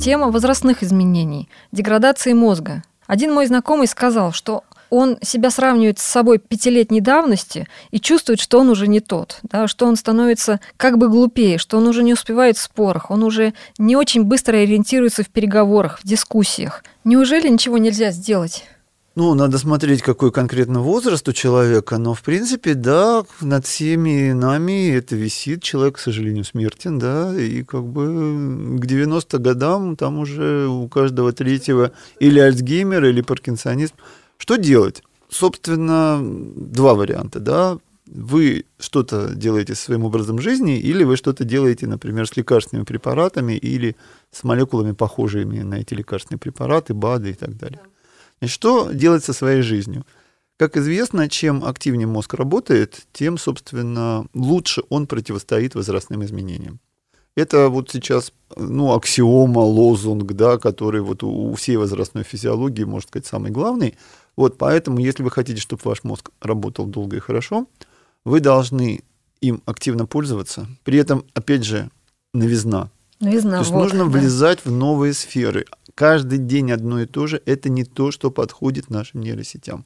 Тема 0.00 0.30
возрастных 0.30 0.84
изменений, 0.84 1.48
деградации 1.72 2.32
мозга. 2.32 2.84
Один 3.08 3.34
мой 3.34 3.46
знакомый 3.46 3.88
сказал, 3.88 4.32
что 4.32 4.62
он 4.90 5.18
себя 5.22 5.50
сравнивает 5.50 5.98
с 5.98 6.04
собой 6.04 6.38
пятилетней 6.38 7.00
давности 7.00 7.66
и 7.90 7.98
чувствует, 7.98 8.40
что 8.40 8.60
он 8.60 8.70
уже 8.70 8.86
не 8.86 9.00
тот, 9.00 9.40
да, 9.42 9.66
что 9.66 9.86
он 9.86 9.96
становится 9.96 10.60
как 10.76 10.98
бы 10.98 11.08
глупее, 11.08 11.58
что 11.58 11.78
он 11.78 11.86
уже 11.88 12.04
не 12.04 12.12
успевает 12.12 12.56
в 12.56 12.62
спорах, 12.62 13.10
он 13.10 13.24
уже 13.24 13.54
не 13.78 13.96
очень 13.96 14.22
быстро 14.22 14.56
ориентируется 14.56 15.24
в 15.24 15.28
переговорах, 15.28 15.98
в 15.98 16.06
дискуссиях. 16.06 16.84
Неужели 17.02 17.48
ничего 17.48 17.76
нельзя 17.76 18.12
сделать? 18.12 18.64
Ну, 19.18 19.34
надо 19.34 19.58
смотреть, 19.58 20.00
какой 20.00 20.30
конкретно 20.30 20.80
возраст 20.80 21.28
у 21.28 21.32
человека, 21.32 21.98
но, 21.98 22.14
в 22.14 22.22
принципе, 22.22 22.74
да, 22.74 23.24
над 23.40 23.66
всеми 23.66 24.30
нами 24.30 24.90
это 24.92 25.16
висит, 25.16 25.60
человек, 25.60 25.96
к 25.96 25.98
сожалению, 25.98 26.44
смертен, 26.44 27.00
да, 27.00 27.36
и 27.36 27.64
как 27.64 27.82
бы 27.82 28.78
к 28.78 28.86
90 28.86 29.38
годам 29.40 29.96
там 29.96 30.18
уже 30.18 30.68
у 30.68 30.86
каждого 30.86 31.32
третьего 31.32 31.90
или 32.20 32.38
Альцгеймер, 32.38 33.06
или 33.06 33.20
паркинсонизм. 33.20 33.94
Что 34.36 34.54
делать? 34.54 35.02
Собственно, 35.28 36.20
два 36.22 36.94
варианта, 36.94 37.40
да, 37.40 37.78
вы 38.06 38.66
что-то 38.78 39.34
делаете 39.34 39.74
со 39.74 39.82
своим 39.82 40.04
образом 40.04 40.38
жизни, 40.38 40.78
или 40.78 41.02
вы 41.02 41.16
что-то 41.16 41.42
делаете, 41.42 41.88
например, 41.88 42.28
с 42.28 42.36
лекарственными 42.36 42.84
препаратами 42.84 43.54
или 43.54 43.96
с 44.30 44.44
молекулами, 44.44 44.92
похожими 44.92 45.62
на 45.62 45.80
эти 45.80 45.94
лекарственные 45.94 46.38
препараты, 46.38 46.94
БАДы 46.94 47.30
и 47.30 47.34
так 47.34 47.56
далее. 47.56 47.80
Значит, 48.40 48.54
что 48.54 48.90
делать 48.92 49.24
со 49.24 49.32
своей 49.32 49.62
жизнью? 49.62 50.04
Как 50.56 50.76
известно, 50.76 51.28
чем 51.28 51.64
активнее 51.64 52.06
мозг 52.06 52.34
работает, 52.34 53.06
тем, 53.12 53.38
собственно, 53.38 54.26
лучше 54.34 54.82
он 54.88 55.06
противостоит 55.06 55.74
возрастным 55.74 56.24
изменениям. 56.24 56.80
Это 57.36 57.68
вот 57.68 57.90
сейчас, 57.90 58.32
ну, 58.56 58.92
аксиома, 58.94 59.60
лозунг, 59.60 60.32
да, 60.32 60.58
который 60.58 61.00
вот 61.00 61.22
у 61.22 61.54
всей 61.54 61.76
возрастной 61.76 62.24
физиологии, 62.24 62.82
можно 62.82 63.06
сказать, 63.06 63.26
самый 63.26 63.52
главный. 63.52 63.96
Вот 64.34 64.58
поэтому, 64.58 64.98
если 64.98 65.22
вы 65.22 65.30
хотите, 65.30 65.60
чтобы 65.60 65.82
ваш 65.84 66.02
мозг 66.02 66.30
работал 66.40 66.86
долго 66.86 67.16
и 67.16 67.20
хорошо, 67.20 67.68
вы 68.24 68.40
должны 68.40 69.04
им 69.40 69.62
активно 69.66 70.06
пользоваться. 70.06 70.66
При 70.82 70.98
этом, 70.98 71.24
опять 71.34 71.64
же, 71.64 71.90
новизна. 72.34 72.90
Новизна, 73.20 73.52
То 73.52 73.58
есть 73.58 73.70
вот, 73.70 73.82
нужно 73.82 74.04
да. 74.04 74.18
влезать 74.18 74.64
в 74.64 74.70
новые 74.70 75.12
сферы. 75.12 75.66
Каждый 75.94 76.38
день 76.38 76.70
одно 76.70 77.00
и 77.00 77.06
то 77.06 77.26
же– 77.26 77.42
это 77.46 77.68
не 77.68 77.84
то, 77.84 78.10
что 78.10 78.30
подходит 78.30 78.90
нашим 78.90 79.20
нейросетям. 79.20 79.84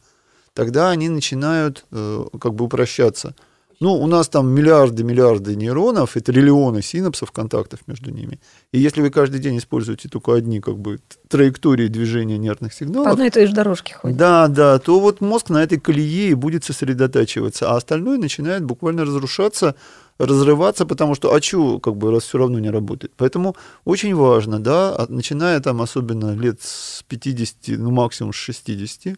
Тогда 0.54 0.90
они 0.90 1.08
начинают 1.08 1.86
э, 1.90 2.24
как 2.38 2.54
бы 2.54 2.66
упрощаться. 2.66 3.34
Ну, 3.80 3.94
у 3.94 4.06
нас 4.06 4.28
там 4.28 4.48
миллиарды, 4.48 5.02
миллиарды 5.02 5.56
нейронов 5.56 6.16
и 6.16 6.20
триллионы 6.20 6.82
синапсов, 6.82 7.32
контактов 7.32 7.80
между 7.88 8.12
ними. 8.12 8.38
И 8.70 8.78
если 8.78 9.00
вы 9.00 9.10
каждый 9.10 9.40
день 9.40 9.58
используете 9.58 10.08
только 10.08 10.34
одни 10.34 10.60
как 10.60 10.78
бы 10.78 11.00
траектории 11.28 11.88
движения 11.88 12.38
нервных 12.38 12.74
сигналов, 12.74 13.06
По 13.06 13.12
одной 13.14 13.26
и 13.26 13.30
той 13.30 13.46
же 13.46 13.54
дорожке 13.54 13.94
ходит. 13.94 14.16
да, 14.16 14.46
да, 14.46 14.78
то 14.78 15.00
вот 15.00 15.20
мозг 15.20 15.48
на 15.48 15.64
этой 15.64 15.80
колее 15.80 16.30
и 16.30 16.34
будет 16.34 16.62
сосредотачиваться, 16.62 17.72
а 17.72 17.76
остальное 17.76 18.18
начинает 18.18 18.62
буквально 18.62 19.04
разрушаться, 19.04 19.74
разрываться, 20.18 20.86
потому 20.86 21.14
что, 21.14 21.34
а 21.34 21.42
что, 21.42 21.78
как 21.78 21.96
бы, 21.96 22.10
раз 22.10 22.24
все 22.24 22.38
равно 22.38 22.58
не 22.58 22.70
работает. 22.70 23.12
Поэтому 23.16 23.56
очень 23.84 24.14
важно, 24.14 24.60
да, 24.60 25.06
начиная 25.08 25.60
там 25.60 25.82
особенно 25.82 26.34
лет 26.34 26.60
с 26.62 27.02
50, 27.08 27.78
ну 27.78 27.90
максимум 27.90 28.32
с 28.32 28.36
60, 28.36 29.16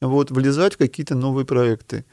вот, 0.00 0.30
влезать 0.30 0.74
в 0.74 0.78
какие-то 0.78 1.14
новые 1.14 1.44
проекты, 1.44 2.04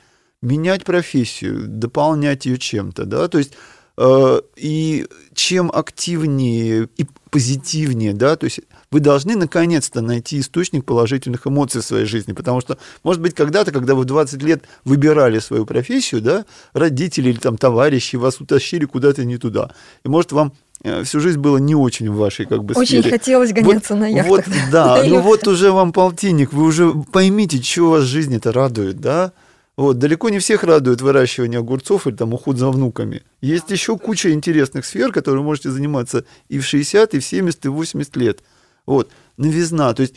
менять 0.42 0.84
профессию, 0.84 1.68
дополнять 1.68 2.46
ее 2.46 2.58
чем-то, 2.58 3.06
да, 3.06 3.28
то 3.28 3.38
есть 3.38 3.54
э, 3.98 4.42
и 4.56 5.08
чем 5.34 5.72
активнее 5.74 6.90
и 6.98 7.08
позитивнее, 7.30 8.14
да, 8.14 8.36
то 8.36 8.46
есть 8.46 8.62
вы 8.92 9.00
должны 9.00 9.36
наконец-то 9.36 10.02
найти 10.02 10.40
источник 10.40 10.86
положительных 10.86 11.46
эмоций 11.48 11.82
в 11.82 11.86
своей 11.86 12.06
жизни, 12.06 12.34
потому 12.34 12.62
что, 12.62 12.78
может 13.04 13.22
быть, 13.22 13.34
когда-то, 13.36 13.72
когда 13.72 13.96
вы 13.96 14.04
в 14.04 14.06
20 14.06 14.42
лет 14.44 14.64
выбирали 14.86 15.40
свою 15.40 15.66
профессию, 15.66 16.22
да, 16.22 16.46
родители 16.74 17.30
или 17.30 17.38
там 17.38 17.58
товарищи 17.58 18.16
вас 18.16 18.40
утащили 18.40 18.86
куда-то 18.86 19.26
не 19.26 19.38
туда, 19.38 19.72
и, 20.04 20.10
может, 20.10 20.32
вам 20.32 20.54
э, 20.84 21.04
всю 21.04 21.20
жизнь 21.20 21.40
было 21.40 21.58
не 21.58 21.76
очень 21.76 22.10
в 22.10 22.16
вашей 22.16 22.46
как 22.46 22.64
бы 22.64 22.74
Очень 22.76 23.02
сфере. 23.02 23.18
хотелось 23.18 23.52
гоняться 23.52 23.94
вот, 23.94 24.00
на 24.00 24.08
яхтах. 24.08 24.48
Вот, 24.48 24.56
да, 24.72 25.04
ну 25.06 25.22
вот 25.22 25.48
уже 25.48 25.72
вам 25.72 25.92
полтинник, 25.94 26.54
вы 26.54 26.64
уже 26.64 26.92
поймите, 27.12 27.62
что 27.62 27.90
вас 27.90 28.04
жизнь 28.04 28.36
это 28.36 28.52
радует, 28.52 29.00
да? 29.00 29.34
Вот, 29.78 30.00
далеко 30.00 30.30
не 30.30 30.40
всех 30.40 30.64
радует 30.64 31.02
выращивание 31.02 31.60
огурцов 31.60 32.08
или 32.08 32.16
там 32.16 32.34
уход 32.34 32.58
за 32.58 32.70
внуками. 32.70 33.22
Есть 33.42 33.70
еще 33.70 33.98
куча 33.98 34.32
интересных 34.34 34.86
сфер, 34.86 35.12
которые 35.14 35.42
вы 35.42 35.46
можете 35.46 35.70
заниматься 35.70 36.26
и 36.50 36.58
в 36.58 36.66
60, 36.66 37.14
и 37.14 37.20
в 37.20 37.24
70, 37.26 37.66
и 37.66 37.70
в 37.70 37.74
80 37.74 38.18
лет. 38.18 38.40
Вот, 38.88 39.12
новизна, 39.38 39.94
то 39.94 40.02
есть 40.02 40.16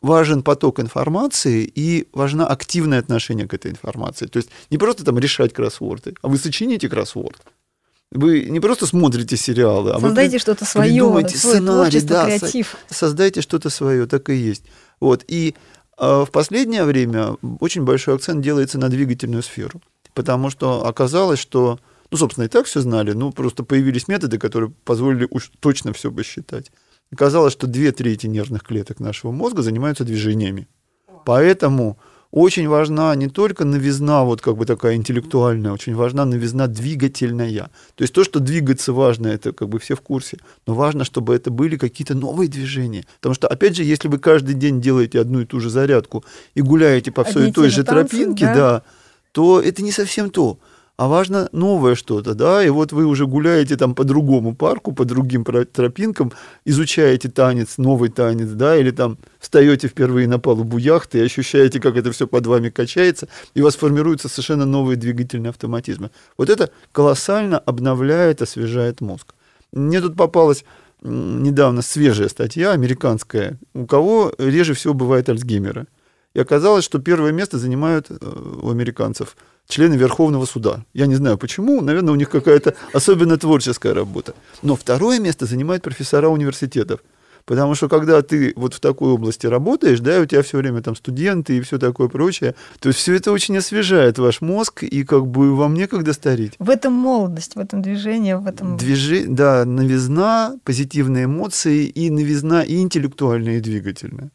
важен 0.00 0.42
поток 0.42 0.80
информации 0.80 1.70
и 1.74 2.08
важно 2.14 2.46
активное 2.46 2.98
отношение 3.00 3.46
к 3.46 3.52
этой 3.54 3.70
информации. 3.70 4.26
То 4.26 4.38
есть 4.38 4.48
не 4.70 4.78
просто 4.78 5.04
там 5.04 5.18
решать 5.18 5.52
кроссворды, 5.52 6.14
а 6.22 6.28
вы 6.28 6.38
сочините 6.38 6.88
кроссворд. 6.88 7.38
Вы 8.10 8.44
не 8.44 8.60
просто 8.60 8.86
смотрите 8.86 9.36
сериалы, 9.36 9.90
а 9.92 9.98
вы 9.98 10.08
Создайте 10.08 10.32
при- 10.36 10.38
что-то 10.40 10.64
свое, 10.64 10.90
придумайте 10.90 11.36
свой 11.38 11.54
сценарий, 11.54 12.00
да, 12.00 12.24
креатив. 12.26 12.76
создайте 12.90 13.40
что-то 13.42 13.70
свое, 13.70 14.06
так 14.06 14.28
и 14.30 14.34
есть. 14.34 14.64
Вот. 15.00 15.24
И 15.28 15.54
в 16.02 16.30
последнее 16.32 16.82
время 16.82 17.36
очень 17.60 17.84
большой 17.84 18.16
акцент 18.16 18.42
делается 18.42 18.76
на 18.76 18.88
двигательную 18.88 19.42
сферу, 19.44 19.80
потому 20.14 20.50
что 20.50 20.84
оказалось, 20.84 21.38
что, 21.38 21.78
ну, 22.10 22.18
собственно, 22.18 22.46
и 22.46 22.48
так 22.48 22.66
все 22.66 22.80
знали, 22.80 23.12
ну, 23.12 23.30
просто 23.30 23.62
появились 23.62 24.08
методы, 24.08 24.38
которые 24.38 24.70
позволили 24.84 25.28
уж 25.30 25.52
точно 25.60 25.92
все 25.92 26.10
посчитать. 26.10 26.72
Оказалось, 27.12 27.52
что 27.52 27.68
две 27.68 27.92
трети 27.92 28.26
нервных 28.26 28.64
клеток 28.64 28.98
нашего 28.98 29.30
мозга 29.30 29.62
занимаются 29.62 30.04
движениями. 30.04 30.66
Поэтому 31.24 31.98
очень 32.32 32.66
важна 32.66 33.14
не 33.14 33.28
только 33.28 33.66
новизна, 33.66 34.24
вот 34.24 34.40
как 34.40 34.56
бы 34.56 34.64
такая 34.64 34.96
интеллектуальная, 34.96 35.70
очень 35.70 35.94
важна 35.94 36.24
новизна 36.24 36.66
двигательная. 36.66 37.70
То 37.94 38.02
есть 38.02 38.14
то, 38.14 38.24
что 38.24 38.40
двигаться 38.40 38.94
важно, 38.94 39.28
это 39.28 39.52
как 39.52 39.68
бы 39.68 39.78
все 39.78 39.94
в 39.94 40.00
курсе, 40.00 40.38
но 40.66 40.74
важно, 40.74 41.04
чтобы 41.04 41.34
это 41.34 41.50
были 41.50 41.76
какие-то 41.76 42.14
новые 42.14 42.48
движения. 42.48 43.04
Потому 43.20 43.34
что, 43.34 43.48
опять 43.48 43.76
же, 43.76 43.84
если 43.84 44.08
вы 44.08 44.18
каждый 44.18 44.54
день 44.54 44.80
делаете 44.80 45.20
одну 45.20 45.42
и 45.42 45.44
ту 45.44 45.60
же 45.60 45.68
зарядку 45.68 46.24
и 46.54 46.62
гуляете 46.62 47.12
по 47.12 47.22
всей 47.22 47.50
и 47.50 47.52
той 47.52 47.68
же 47.68 47.84
танцы, 47.84 48.08
тропинке, 48.08 48.46
да. 48.46 48.54
да, 48.54 48.82
то 49.32 49.60
это 49.60 49.82
не 49.82 49.92
совсем 49.92 50.30
то. 50.30 50.58
А 50.98 51.08
важно 51.08 51.48
новое 51.52 51.94
что-то, 51.94 52.34
да, 52.34 52.62
и 52.62 52.68
вот 52.68 52.92
вы 52.92 53.06
уже 53.06 53.26
гуляете 53.26 53.76
там 53.76 53.94
по 53.94 54.04
другому 54.04 54.54
парку, 54.54 54.92
по 54.92 55.06
другим 55.06 55.42
тропинкам, 55.44 56.32
изучаете 56.66 57.30
танец, 57.30 57.78
новый 57.78 58.10
танец, 58.10 58.50
да, 58.50 58.76
или 58.76 58.90
там 58.90 59.16
встаете 59.40 59.88
впервые 59.88 60.28
на 60.28 60.38
палубу 60.38 60.76
яхты 60.76 61.18
и 61.18 61.22
ощущаете, 61.22 61.80
как 61.80 61.96
это 61.96 62.12
все 62.12 62.26
под 62.26 62.46
вами 62.46 62.68
качается, 62.68 63.28
и 63.54 63.62
у 63.62 63.64
вас 63.64 63.76
формируются 63.76 64.28
совершенно 64.28 64.66
новые 64.66 64.96
двигательные 64.96 65.50
автоматизмы. 65.50 66.10
Вот 66.36 66.50
это 66.50 66.70
колоссально 66.92 67.58
обновляет, 67.58 68.42
освежает 68.42 69.00
мозг. 69.00 69.34
Мне 69.72 70.00
тут 70.02 70.14
попалась 70.14 70.64
недавно 71.02 71.82
свежая 71.82 72.28
статья, 72.28 72.72
американская, 72.72 73.58
у 73.74 73.86
кого 73.86 74.32
реже 74.38 74.74
всего 74.74 74.94
бывает 74.94 75.28
Альцгеймера. 75.28 75.86
И 76.34 76.40
оказалось, 76.40 76.84
что 76.84 76.98
первое 76.98 77.32
место 77.32 77.58
занимают 77.58 78.06
э, 78.10 78.14
у 78.62 78.70
американцев 78.70 79.36
члены 79.68 79.94
Верховного 79.94 80.46
суда. 80.46 80.84
Я 80.92 81.06
не 81.06 81.14
знаю 81.14 81.38
почему, 81.38 81.80
наверное, 81.80 82.12
у 82.12 82.16
них 82.16 82.30
какая-то 82.30 82.74
особенно 82.92 83.36
творческая 83.36 83.94
работа. 83.94 84.34
Но 84.62 84.76
второе 84.76 85.18
место 85.18 85.46
занимают 85.46 85.82
профессора 85.82 86.28
университетов. 86.28 87.00
Потому 87.44 87.74
что 87.74 87.88
когда 87.88 88.22
ты 88.22 88.52
вот 88.56 88.74
в 88.74 88.80
такой 88.80 89.12
области 89.12 89.46
работаешь, 89.46 90.00
да, 90.00 90.18
и 90.18 90.20
у 90.20 90.26
тебя 90.26 90.42
все 90.42 90.58
время 90.58 90.80
там 90.80 90.94
студенты 90.94 91.56
и 91.56 91.60
все 91.60 91.78
такое 91.78 92.08
прочее, 92.08 92.54
то 92.78 92.88
есть 92.88 93.00
все 93.00 93.14
это 93.14 93.32
очень 93.32 93.56
освежает 93.56 94.18
ваш 94.18 94.40
мозг, 94.40 94.84
и 94.84 95.04
как 95.04 95.26
бы 95.26 95.54
вам 95.56 95.74
некогда 95.74 96.12
стареть. 96.12 96.52
В 96.58 96.70
этом 96.70 96.92
молодость, 96.92 97.56
в 97.56 97.58
этом 97.58 97.82
движении, 97.82 98.34
в 98.34 98.46
этом... 98.46 98.76
Движи, 98.76 99.24
да, 99.26 99.64
новизна, 99.64 100.54
позитивные 100.64 101.24
эмоции 101.24 101.86
и 101.86 102.10
новизна 102.10 102.62
и 102.62 102.76
интеллектуальная, 102.80 103.58
и 103.58 103.60
двигательная. 103.60 104.30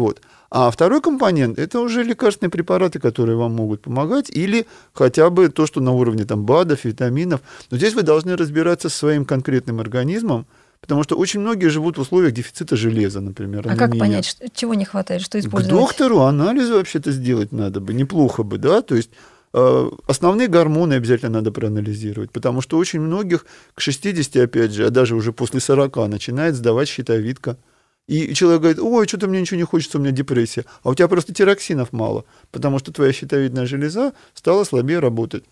Вот. 0.00 0.22
А 0.50 0.70
второй 0.70 1.00
компонент– 1.02 1.58
это 1.60 1.78
уже 1.80 2.02
лекарственные 2.02 2.50
препараты, 2.50 2.98
которые 2.98 3.36
вам 3.36 3.52
могут 3.52 3.82
помогать, 3.82 4.30
или 4.30 4.66
хотя 4.94 5.28
бы 5.30 5.48
то, 5.48 5.66
что 5.66 5.80
на 5.80 5.92
уровне 5.92 6.24
там, 6.24 6.44
БАДов, 6.44 6.84
витаминов. 6.84 7.40
Но 7.70 7.76
здесь 7.76 7.94
вы 7.94 8.02
должны 8.02 8.34
разбираться 8.36 8.88
со 8.88 8.96
своим 8.96 9.24
конкретным 9.26 9.78
организмом, 9.78 10.46
потому 10.80 11.02
что 11.04 11.16
очень 11.18 11.40
многие 11.40 11.68
живут 11.68 11.98
в 11.98 12.00
условиях 12.00 12.32
дефицита 12.32 12.76
железа, 12.76 13.20
например. 13.20 13.66
А 13.68 13.76
как 13.76 13.98
понять, 13.98 14.24
что- 14.24 14.48
чего 14.48 14.74
не 14.74 14.86
хватает, 14.86 15.20
что 15.22 15.38
К 15.38 15.42
использовать? 15.42 15.78
доктору 15.78 16.20
анализы 16.20 16.72
вообще-то 16.74 17.12
сделать 17.12 17.52
надо 17.52 17.80
бы, 17.80 17.92
неплохо 17.92 18.42
бы, 18.42 18.56
да, 18.58 18.80
то 18.80 18.94
есть 18.96 19.10
э, 19.52 19.90
основные 20.06 20.46
гормоны 20.48 20.94
обязательно 20.94 21.32
надо 21.38 21.50
проанализировать, 21.52 22.30
потому 22.30 22.60
что 22.62 22.78
очень 22.78 23.00
многих 23.00 23.44
к 23.74 23.80
60, 23.80 24.36
опять 24.44 24.70
же, 24.72 24.86
а 24.86 24.90
даже 24.90 25.14
уже 25.16 25.32
после 25.32 25.58
40 25.60 26.08
начинает 26.08 26.54
сдавать 26.54 26.88
щитовидка. 26.88 27.56
И 28.10 28.34
человек 28.34 28.62
говорит, 28.62 28.80
ой, 28.80 29.06
что-то 29.06 29.28
мне 29.28 29.40
ничего 29.40 29.56
не 29.56 29.62
хочется, 29.62 29.98
у 29.98 30.00
меня 30.00 30.10
депрессия. 30.10 30.64
А 30.82 30.90
у 30.90 30.94
тебя 30.96 31.06
просто 31.06 31.32
тироксинов 31.32 31.92
мало, 31.92 32.24
потому 32.50 32.80
что 32.80 32.92
твоя 32.92 33.12
щитовидная 33.12 33.66
железа 33.66 34.14
стала 34.34 34.64
слабее 34.64 34.98
работать. 34.98 35.44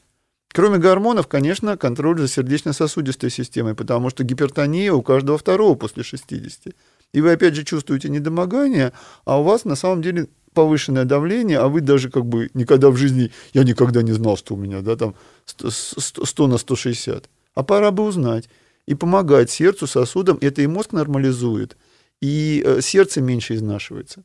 Кроме 0.52 0.78
гормонов, 0.78 1.28
конечно, 1.28 1.76
контроль 1.76 2.18
за 2.18 2.26
сердечно-сосудистой 2.26 3.30
системой, 3.30 3.76
потому 3.76 4.10
что 4.10 4.24
гипертония 4.24 4.92
у 4.92 5.02
каждого 5.02 5.38
второго 5.38 5.76
после 5.76 6.02
60. 6.02 6.74
И 7.12 7.20
вы 7.20 7.30
опять 7.30 7.54
же 7.54 7.62
чувствуете 7.62 8.08
недомогание, 8.08 8.92
а 9.24 9.38
у 9.38 9.44
вас 9.44 9.64
на 9.64 9.76
самом 9.76 10.02
деле 10.02 10.26
повышенное 10.52 11.04
давление, 11.04 11.60
а 11.60 11.68
вы 11.68 11.80
даже 11.80 12.10
как 12.10 12.26
бы 12.26 12.50
никогда 12.54 12.90
в 12.90 12.96
жизни, 12.96 13.30
я 13.52 13.62
никогда 13.62 14.02
не 14.02 14.10
знал, 14.10 14.36
что 14.36 14.54
у 14.54 14.56
меня, 14.56 14.80
да, 14.80 14.96
там 14.96 15.14
100, 15.44 15.70
100 16.24 16.46
на 16.48 16.58
160. 16.58 17.30
А 17.54 17.62
пора 17.62 17.92
бы 17.92 18.02
узнать. 18.02 18.48
И 18.86 18.96
помогать 18.96 19.48
сердцу, 19.48 19.86
сосудам, 19.86 20.38
это 20.40 20.60
и 20.62 20.66
мозг 20.66 20.90
нормализует, 20.90 21.76
и 22.20 22.62
э, 22.64 22.80
сердце 22.80 23.20
меньше 23.20 23.54
изнашивается. 23.54 24.24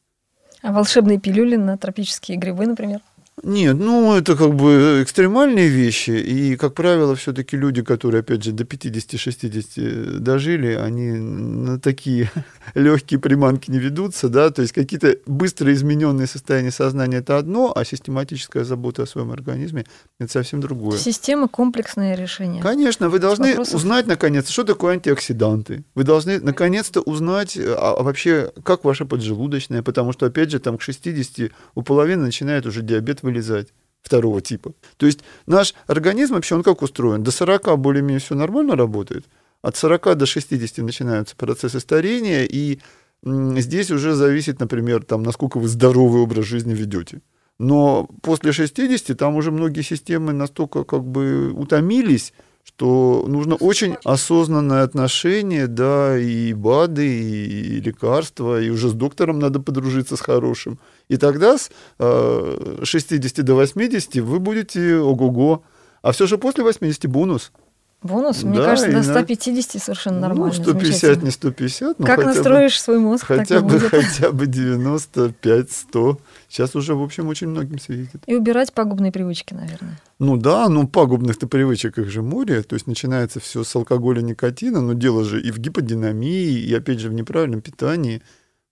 А 0.61 0.71
волшебные 0.71 1.19
пилюли 1.19 1.55
на 1.55 1.77
тропические 1.77 2.37
грибы, 2.37 2.65
например? 2.65 3.01
Нет, 3.41 3.77
ну 3.79 4.13
это 4.13 4.35
как 4.35 4.53
бы 4.53 5.01
экстремальные 5.03 5.67
вещи, 5.67 6.11
и, 6.11 6.55
как 6.55 6.75
правило, 6.75 7.15
все-таки 7.15 7.57
люди, 7.57 7.81
которые, 7.81 8.19
опять 8.19 8.43
же, 8.43 8.51
до 8.51 8.63
50-60 8.63 10.19
дожили, 10.19 10.73
они 10.75 11.11
на 11.11 11.79
такие 11.79 12.29
легкие 12.75 13.19
приманки 13.19 13.71
не 13.71 13.79
ведутся, 13.79 14.29
да, 14.29 14.51
то 14.51 14.61
есть 14.61 14.73
какие-то 14.73 15.17
быстро 15.25 15.73
измененные 15.73 16.27
состояния 16.27 16.69
сознания 16.69 17.17
это 17.17 17.37
одно, 17.37 17.73
а 17.75 17.83
систематическая 17.83 18.63
забота 18.63 19.03
о 19.03 19.07
своем 19.07 19.31
организме 19.31 19.85
это 20.19 20.31
совсем 20.31 20.61
другое. 20.61 20.99
Система 20.99 21.47
комплексное 21.47 22.15
решение. 22.15 22.61
Конечно, 22.61 23.09
вы 23.09 23.17
должны 23.17 23.49
Вопросов? 23.49 23.75
узнать 23.75 24.05
наконец, 24.05 24.47
что 24.49 24.63
такое 24.63 24.93
антиоксиданты. 24.93 25.83
Вы 25.95 26.03
должны 26.03 26.39
наконец-то 26.39 27.01
узнать, 27.01 27.57
а, 27.57 27.95
а 27.97 28.03
вообще, 28.03 28.51
как 28.63 28.83
ваша 28.83 29.05
поджелудочная, 29.05 29.81
потому 29.81 30.13
что, 30.13 30.27
опять 30.27 30.51
же, 30.51 30.59
там 30.59 30.77
к 30.77 30.83
60 30.83 31.51
у 31.73 31.81
половины 31.81 32.23
начинает 32.25 32.67
уже 32.67 32.83
диабет 32.83 33.22
вылезать 33.23 33.73
второго 34.03 34.41
типа. 34.41 34.73
То 34.97 35.05
есть 35.05 35.21
наш 35.47 35.73
организм 35.87 36.35
вообще, 36.35 36.55
он 36.55 36.63
как 36.63 36.81
устроен? 36.81 37.23
До 37.23 37.31
40 37.31 37.79
более-менее 37.79 38.19
все 38.19 38.35
нормально 38.35 38.75
работает, 38.75 39.25
от 39.61 39.75
40 39.75 40.17
до 40.17 40.25
60 40.25 40.85
начинаются 40.85 41.35
процессы 41.35 41.79
старения, 41.79 42.43
и 42.43 42.79
здесь 43.23 43.89
уже 43.91 44.13
зависит, 44.13 44.59
например, 44.59 45.03
там, 45.03 45.23
насколько 45.23 45.57
вы 45.57 45.67
здоровый 45.69 46.21
образ 46.21 46.45
жизни 46.45 46.73
ведете. 46.73 47.21
Но 47.59 48.09
после 48.21 48.51
60 48.51 49.17
там 49.17 49.35
уже 49.35 49.51
многие 49.51 49.83
системы 49.83 50.33
настолько 50.33 50.83
как 50.83 51.05
бы 51.05 51.51
утомились, 51.53 52.33
что 52.63 53.25
нужно 53.27 53.55
очень 53.55 53.97
осознанное 54.03 54.83
отношение, 54.83 55.67
да, 55.67 56.17
и 56.17 56.53
БАДы, 56.53 57.07
и 57.07 57.81
лекарства, 57.81 58.61
и 58.61 58.69
уже 58.69 58.89
с 58.89 58.93
доктором 58.93 59.39
надо 59.39 59.59
подружиться 59.59 60.15
с 60.15 60.21
хорошим. 60.21 60.79
И 61.09 61.17
тогда 61.17 61.57
с 61.57 61.69
60 61.99 63.39
э, 63.39 63.41
до 63.43 63.55
80 63.55 64.15
вы 64.15 64.39
будете 64.39 64.97
ого-го. 64.97 65.63
А 66.01 66.11
все 66.11 66.27
же 66.27 66.37
после 66.37 66.63
80 66.63 67.05
бонус– 67.07 67.51
Бонус, 68.03 68.43
мне 68.43 68.57
да, 68.57 68.65
кажется, 68.65 68.91
до 68.91 69.01
150 69.01 69.81
совершенно 69.81 70.17
ну, 70.17 70.21
нормально. 70.21 70.53
Ну, 70.57 70.63
150, 70.63 71.23
не 71.23 71.31
150. 71.31 71.99
Но 71.99 72.05
как 72.05 72.25
настроишь 72.25 72.73
бы, 72.73 72.79
свой 72.79 72.99
мозг, 72.99 73.25
хотя 73.25 73.61
бы, 73.61 73.79
хотя 73.79 74.31
бы 74.31 74.45
95, 74.45 75.71
100. 75.71 76.19
Сейчас 76.49 76.75
уже, 76.75 76.95
в 76.95 77.01
общем, 77.01 77.29
очень 77.29 77.47
многим 77.47 77.79
светит. 77.79 78.21
И 78.27 78.35
убирать 78.35 78.73
пагубные 78.73 79.13
привычки, 79.13 79.53
наверное. 79.53 79.99
Ну 80.19 80.35
да, 80.35 80.67
ну 80.67 80.85
пагубных-то 80.85 81.47
привычек 81.47 81.97
их 81.97 82.09
же 82.09 82.21
море. 82.21 82.61
То 82.63 82.73
есть 82.73 82.87
начинается 82.87 83.39
все 83.39 83.63
с 83.63 83.73
алкоголя, 83.73 84.21
никотина, 84.21 84.81
но 84.81 84.93
дело 84.93 85.23
же 85.23 85.41
и 85.41 85.51
в 85.51 85.59
гиподинамии, 85.59 86.59
и 86.59 86.73
опять 86.73 86.99
же 86.99 87.09
в 87.09 87.13
неправильном 87.13 87.61
питании. 87.61 88.21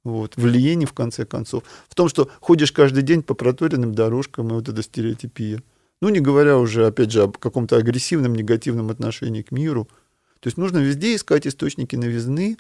Вот, 0.03 0.36
в 0.36 0.45
лени, 0.45 0.86
в 0.86 0.93
конце 0.93 1.25
концов. 1.25 1.63
В 1.88 1.95
том, 1.95 2.09
что 2.09 2.29
ходишь 2.41 2.71
каждый 2.71 3.03
день 3.03 3.21
по 3.21 3.34
проторенным 3.34 3.93
дорожкам, 3.93 4.49
и 4.49 4.53
вот 4.53 4.67
эта 4.67 4.82
стереотипия. 4.82 5.61
Ну, 6.01 6.09
не 6.09 6.19
говоря 6.19 6.57
уже, 6.57 6.87
опять 6.87 7.11
же, 7.11 7.23
о 7.23 7.31
каком-то 7.31 7.77
агрессивном, 7.77 8.33
негативном 8.33 8.89
отношении 8.89 9.43
к 9.43 9.51
миру. 9.51 9.87
То 10.39 10.47
есть 10.47 10.57
нужно 10.57 10.79
везде 10.79 11.15
искать 11.15 11.45
источники 11.45 11.95
новизны, 11.95 12.57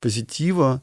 позитива 0.00 0.82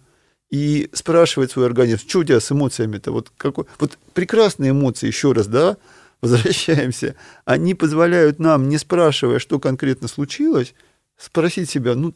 и 0.49 0.89
спрашивать 0.93 1.51
свой 1.51 1.65
организм, 1.65 2.07
что 2.07 2.19
у 2.19 2.23
тебя 2.23 2.39
с 2.39 2.51
эмоциями-то? 2.51 3.11
Вот, 3.11 3.31
какой... 3.37 3.65
вот 3.79 3.97
прекрасные 4.13 4.71
эмоции, 4.71 5.07
еще 5.07 5.31
раз, 5.31 5.47
да, 5.47 5.77
возвращаемся, 6.21 7.15
они 7.45 7.73
позволяют 7.73 8.39
нам, 8.39 8.67
не 8.67 8.77
спрашивая, 8.77 9.39
что 9.39 9.59
конкретно 9.59 10.07
случилось, 10.07 10.75
спросить 11.17 11.69
себя, 11.69 11.95
ну, 11.95 12.13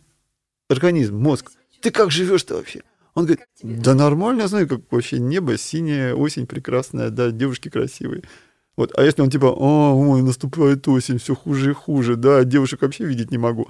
организм, 0.70 1.18
мозг, 1.18 1.52
ты 1.82 1.92
как 1.92 2.12
живешь-то 2.12 2.56
вообще? 2.56 2.82
Он 3.14 3.26
говорит, 3.26 3.46
да 3.64 3.96
нормально, 3.96 4.42
я 4.42 4.48
знаю, 4.48 4.68
как 4.68 4.82
вообще 4.92 5.18
небо 5.18 5.58
синее, 5.58 6.14
осень 6.14 6.46
прекрасная, 6.46 7.10
да, 7.10 7.32
девушки 7.32 7.70
красивые. 7.70 8.24
Вот. 8.78 8.92
А 8.96 9.04
если 9.04 9.24
он 9.24 9.32
типа, 9.32 9.48
о, 9.48 9.94
ой, 9.96 10.22
наступает 10.22 10.88
осень, 10.88 11.18
все 11.18 11.36
хуже 11.36 11.72
и 11.72 11.74
хуже, 11.74 12.16
да, 12.16 12.44
девушек 12.44 12.84
вообще 12.84 13.06
видеть 13.06 13.32
не 13.32 13.40
могу. 13.40 13.68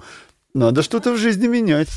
Надо 0.52 0.82
что-то 0.82 1.12
в 1.12 1.16
жизни 1.16 1.46
менять. 1.46 1.88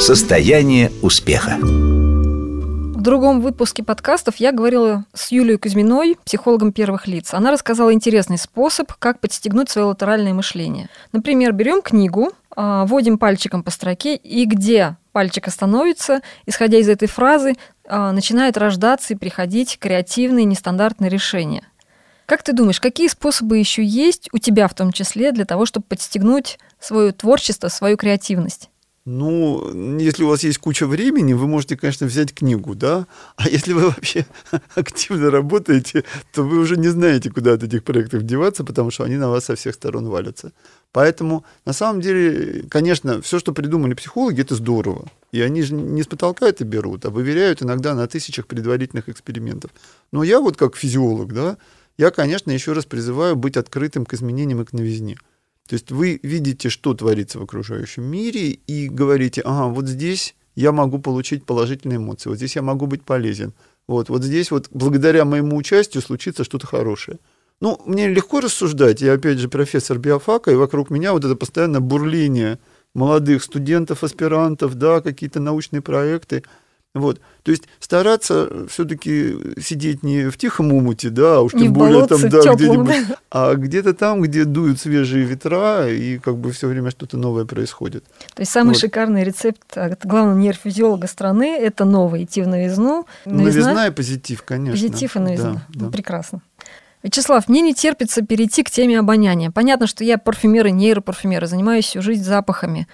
Состояние 0.00 0.90
успеха. 1.00 1.58
В 1.60 3.00
другом 3.00 3.40
выпуске 3.40 3.84
подкастов 3.84 4.36
я 4.36 4.50
говорила 4.50 5.04
с 5.14 5.30
Юлией 5.30 5.58
Кузьминой, 5.58 6.16
психологом 6.24 6.72
первых 6.72 7.06
лиц. 7.06 7.32
Она 7.32 7.52
рассказала 7.52 7.92
интересный 7.92 8.38
способ, 8.38 8.92
как 8.98 9.20
подстегнуть 9.20 9.70
свое 9.70 9.86
латеральное 9.86 10.34
мышление. 10.34 10.88
Например, 11.12 11.52
берем 11.52 11.82
книгу, 11.82 12.32
а, 12.56 12.84
вводим 12.86 13.18
пальчиком 13.18 13.62
по 13.62 13.70
строке, 13.70 14.16
и 14.16 14.44
где 14.44 14.96
пальчик 15.12 15.46
остановится, 15.46 16.20
исходя 16.46 16.78
из 16.78 16.88
этой 16.88 17.06
фразы, 17.06 17.54
а, 17.86 18.10
начинает 18.10 18.56
рождаться 18.56 19.14
и 19.14 19.16
приходить 19.16 19.78
креативные 19.78 20.44
нестандартные 20.44 21.08
решения– 21.08 21.62
как 22.28 22.42
ты 22.42 22.52
думаешь, 22.52 22.78
какие 22.78 23.08
способы 23.08 23.56
еще 23.56 23.82
есть 23.82 24.28
у 24.32 24.38
тебя 24.38 24.68
в 24.68 24.74
том 24.74 24.92
числе 24.92 25.32
для 25.32 25.46
того, 25.46 25.64
чтобы 25.64 25.86
подстегнуть 25.88 26.58
свое 26.78 27.12
творчество, 27.12 27.68
свою 27.68 27.96
креативность? 27.96 28.68
Ну, 29.06 29.98
если 29.98 30.24
у 30.24 30.28
вас 30.28 30.44
есть 30.44 30.58
куча 30.58 30.86
времени, 30.86 31.32
вы 31.32 31.46
можете, 31.46 31.78
конечно, 31.78 32.06
взять 32.06 32.34
книгу, 32.34 32.74
да. 32.74 33.06
А 33.36 33.48
если 33.48 33.72
вы 33.72 33.86
вообще 33.88 34.26
активно 34.74 35.30
работаете, 35.30 36.04
то 36.34 36.42
вы 36.42 36.58
уже 36.58 36.76
не 36.76 36.88
знаете, 36.88 37.30
куда 37.30 37.54
от 37.54 37.62
этих 37.62 37.82
проектов 37.82 38.24
деваться, 38.24 38.62
потому 38.62 38.90
что 38.90 39.04
они 39.04 39.16
на 39.16 39.30
вас 39.30 39.46
со 39.46 39.56
всех 39.56 39.74
сторон 39.74 40.08
валятся. 40.08 40.52
Поэтому, 40.92 41.46
на 41.64 41.72
самом 41.72 42.02
деле, 42.02 42.64
конечно, 42.68 43.22
все, 43.22 43.38
что 43.38 43.54
придумали 43.54 43.94
психологи, 43.94 44.42
это 44.42 44.54
здорово. 44.54 45.06
И 45.32 45.40
они 45.40 45.62
же 45.62 45.72
не 45.72 46.02
с 46.02 46.06
потолка 46.06 46.46
это 46.46 46.66
берут, 46.66 47.06
а 47.06 47.10
выверяют 47.10 47.62
иногда 47.62 47.94
на 47.94 48.06
тысячах 48.06 48.46
предварительных 48.46 49.08
экспериментов. 49.08 49.70
Но 50.12 50.22
я 50.22 50.40
вот 50.40 50.58
как 50.58 50.76
физиолог, 50.76 51.32
да, 51.32 51.56
я, 51.98 52.12
конечно, 52.12 52.52
еще 52.52 52.72
раз 52.72 52.86
призываю 52.86 53.36
быть 53.36 53.56
открытым 53.56 54.06
к 54.06 54.14
изменениям 54.14 54.62
и 54.62 54.64
к 54.64 54.72
новизне. 54.72 55.18
То 55.68 55.74
есть 55.74 55.90
вы 55.90 56.20
видите, 56.22 56.70
что 56.70 56.94
творится 56.94 57.38
в 57.40 57.42
окружающем 57.42 58.04
мире, 58.04 58.50
и 58.50 58.88
говорите, 58.88 59.42
ага, 59.44 59.66
вот 59.66 59.86
здесь 59.86 60.34
я 60.54 60.72
могу 60.72 60.98
получить 60.98 61.44
положительные 61.44 61.98
эмоции, 61.98 62.30
вот 62.30 62.36
здесь 62.36 62.56
я 62.56 62.62
могу 62.62 62.86
быть 62.86 63.02
полезен, 63.02 63.52
вот, 63.86 64.08
вот 64.08 64.22
здесь 64.22 64.50
вот 64.50 64.68
благодаря 64.70 65.24
моему 65.24 65.56
участию 65.56 66.02
случится 66.02 66.44
что-то 66.44 66.66
хорошее. 66.66 67.18
Ну, 67.60 67.80
мне 67.84 68.08
легко 68.08 68.40
рассуждать, 68.40 69.00
я 69.00 69.14
опять 69.14 69.38
же 69.38 69.48
профессор 69.48 69.98
биофака, 69.98 70.52
и 70.52 70.56
вокруг 70.56 70.90
меня 70.90 71.12
вот 71.12 71.24
это 71.24 71.34
постоянное 71.34 71.80
бурление 71.80 72.60
молодых 72.94 73.42
студентов, 73.42 74.04
аспирантов, 74.04 74.76
да, 74.76 75.00
какие-то 75.00 75.40
научные 75.40 75.82
проекты– 75.82 76.44
вот. 76.94 77.20
То 77.42 77.50
есть 77.50 77.64
стараться 77.80 78.66
все-таки 78.68 79.36
сидеть 79.60 80.02
не 80.02 80.30
в 80.30 80.36
тихом 80.36 80.72
умуте, 80.72 81.10
да, 81.10 81.36
а 81.36 81.40
уж 81.40 81.54
не 81.54 81.64
тем 81.64 81.72
более 81.72 82.06
там, 82.06 82.20
да, 82.28 82.54
где-нибудь, 82.54 83.16
а 83.30 83.54
где-то 83.54 83.94
там, 83.94 84.22
где 84.22 84.44
дуют 84.44 84.80
свежие 84.80 85.24
ветра, 85.24 85.88
и 85.88 86.18
как 86.18 86.36
бы 86.38 86.50
все 86.52 86.66
время 86.66 86.90
что-то 86.90 87.16
новое 87.16 87.44
происходит. 87.44 88.04
То 88.34 88.40
есть 88.40 88.52
самый 88.52 88.70
вот. 88.70 88.78
шикарный 88.78 89.24
рецепт 89.24 89.76
от 89.76 90.04
главного 90.04 90.38
нейрофизиолога 90.38 91.06
страны– 91.06 91.56
это 91.60 91.84
новое, 91.84 92.24
идти 92.24 92.42
в 92.42 92.48
новизну. 92.48 93.06
Новизна, 93.24 93.62
новизна 93.62 93.86
и 93.86 93.90
позитив, 93.90 94.42
конечно. 94.42 94.72
Позитив 94.72 95.16
и 95.16 95.18
новизна. 95.18 95.52
Да, 95.52 95.62
да. 95.68 95.84
Ну, 95.86 95.90
прекрасно. 95.90 96.40
Вячеслав, 97.02 97.48
мне 97.48 97.60
не 97.60 97.74
терпится 97.74 98.22
перейти 98.22 98.64
к 98.64 98.70
теме 98.70 98.98
обоняния. 98.98 99.50
Понятно, 99.50 99.86
что 99.86 100.02
я 100.02 100.18
парфюмер 100.18 100.66
и 100.66 100.72
нейропарфюмер, 100.72 101.46
занимаюсь 101.46 101.84
всю 101.84 102.02
жизнь 102.02 102.24
запахами. 102.24 102.88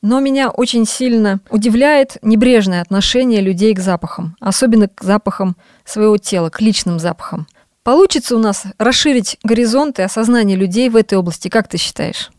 Но 0.00 0.20
меня 0.20 0.50
очень 0.50 0.86
сильно 0.86 1.40
удивляет 1.50 2.18
небрежное 2.22 2.80
отношение 2.80 3.40
людей 3.40 3.74
к 3.74 3.80
запахам, 3.80 4.36
особенно 4.40 4.88
к 4.88 5.02
запахам 5.02 5.56
своего 5.84 6.18
тела, 6.18 6.50
к 6.50 6.60
личным 6.60 6.98
запахам. 6.98 7.48
Получится 7.82 8.36
у 8.36 8.38
нас 8.38 8.64
расширить 8.78 9.38
горизонты 9.42 10.02
осознания 10.02 10.54
людей 10.54 10.88
в 10.88 10.96
этой 10.96 11.18
области, 11.18 11.48
как 11.48 11.68
ты 11.68 11.78
считаешь? 11.78 12.30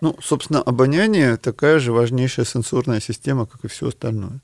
Ну, 0.00 0.16
собственно, 0.22 0.62
обоняние 0.62 1.36
такая 1.36 1.78
же 1.78 1.92
важнейшая 1.92 2.46
сенсорная 2.46 3.00
система, 3.00 3.46
как 3.46 3.64
и 3.64 3.68
все 3.68 3.88
остальное. 3.88 4.40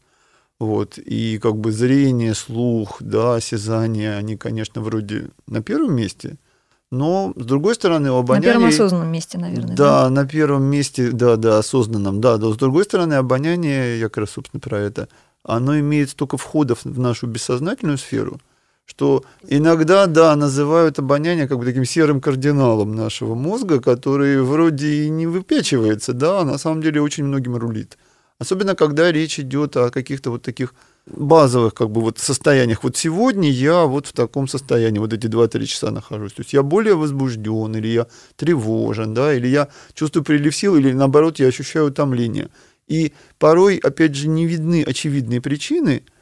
Вот. 0.58 0.98
И 0.98 1.38
как 1.38 1.56
бы 1.56 1.70
зрение, 1.70 2.34
слух, 2.34 2.96
да, 3.00 3.36
осязание, 3.36 4.16
они, 4.16 4.36
конечно, 4.36 4.80
вроде 4.80 5.30
на 5.46 5.62
первом 5.62 5.94
месте– 5.94 6.36
но, 6.90 7.32
с 7.36 7.44
другой 7.44 7.74
стороны, 7.74 8.10
у 8.10 8.16
обоняния... 8.16 8.48
На 8.48 8.54
первом 8.54 8.68
осознанном 8.68 9.12
месте, 9.12 9.38
наверное. 9.38 9.76
Да, 9.76 10.04
да, 10.04 10.10
на 10.10 10.26
первом 10.26 10.62
месте, 10.64 11.10
да, 11.10 11.36
да, 11.36 11.58
осознанном, 11.58 12.20
да. 12.20 12.38
Но, 12.38 12.52
с 12.52 12.56
другой 12.56 12.84
стороны, 12.84 13.14
обоняние, 13.14 13.98
я 13.98 14.04
как 14.08 14.18
раз, 14.18 14.30
собственно, 14.30 14.60
про 14.60 14.78
это, 14.78 15.08
оно 15.42 15.78
имеет 15.78 16.10
столько 16.10 16.36
входов 16.36 16.84
в 16.84 16.98
нашу 16.98 17.26
бессознательную 17.26 17.98
сферу, 17.98 18.40
что 18.84 19.24
иногда, 19.48 20.06
да, 20.06 20.36
называют 20.36 20.98
обоняние 21.00 21.48
как 21.48 21.58
бы 21.58 21.64
таким 21.64 21.84
серым 21.84 22.20
кардиналом 22.20 22.94
нашего 22.94 23.34
мозга, 23.34 23.80
который 23.80 24.40
вроде 24.42 25.04
и 25.04 25.08
не 25.08 25.26
выпячивается, 25.26 26.12
да, 26.12 26.40
а 26.40 26.44
на 26.44 26.56
самом 26.56 26.82
деле 26.82 27.02
очень 27.02 27.24
многим 27.24 27.56
рулит. 27.56 27.98
Особенно, 28.38 28.76
когда 28.76 29.10
речь 29.10 29.40
идет 29.40 29.76
о 29.76 29.90
каких-то 29.90 30.30
вот 30.30 30.42
таких 30.42 30.72
базовых 31.06 31.74
как 31.74 31.90
бы 31.90 32.00
вот 32.00 32.18
состояниях. 32.18 32.84
Вот 32.84 32.96
сегодня 32.96 33.50
я 33.50 33.84
вот 33.84 34.06
в 34.06 34.12
таком 34.12 34.48
состоянии, 34.48 34.98
вот 34.98 35.12
эти 35.12 35.26
2-3 35.26 35.64
часа 35.64 35.90
нахожусь. 35.90 36.32
То 36.32 36.40
есть 36.40 36.52
я 36.52 36.62
более 36.62 36.94
возбужден, 36.94 37.76
или 37.76 37.88
я 37.88 38.06
тревожен, 38.36 39.14
да, 39.14 39.32
или 39.32 39.46
я 39.46 39.68
чувствую 39.94 40.24
прилив 40.24 40.54
сил, 40.54 40.76
или 40.76 40.92
наоборот 40.92 41.38
я 41.38 41.46
ощущаю 41.46 41.86
утомление. 41.86 42.48
И 42.88 43.12
порой, 43.38 43.76
опять 43.78 44.14
же, 44.14 44.28
не 44.28 44.46
видны 44.46 44.82
очевидные 44.82 45.40
причины– 45.40 46.02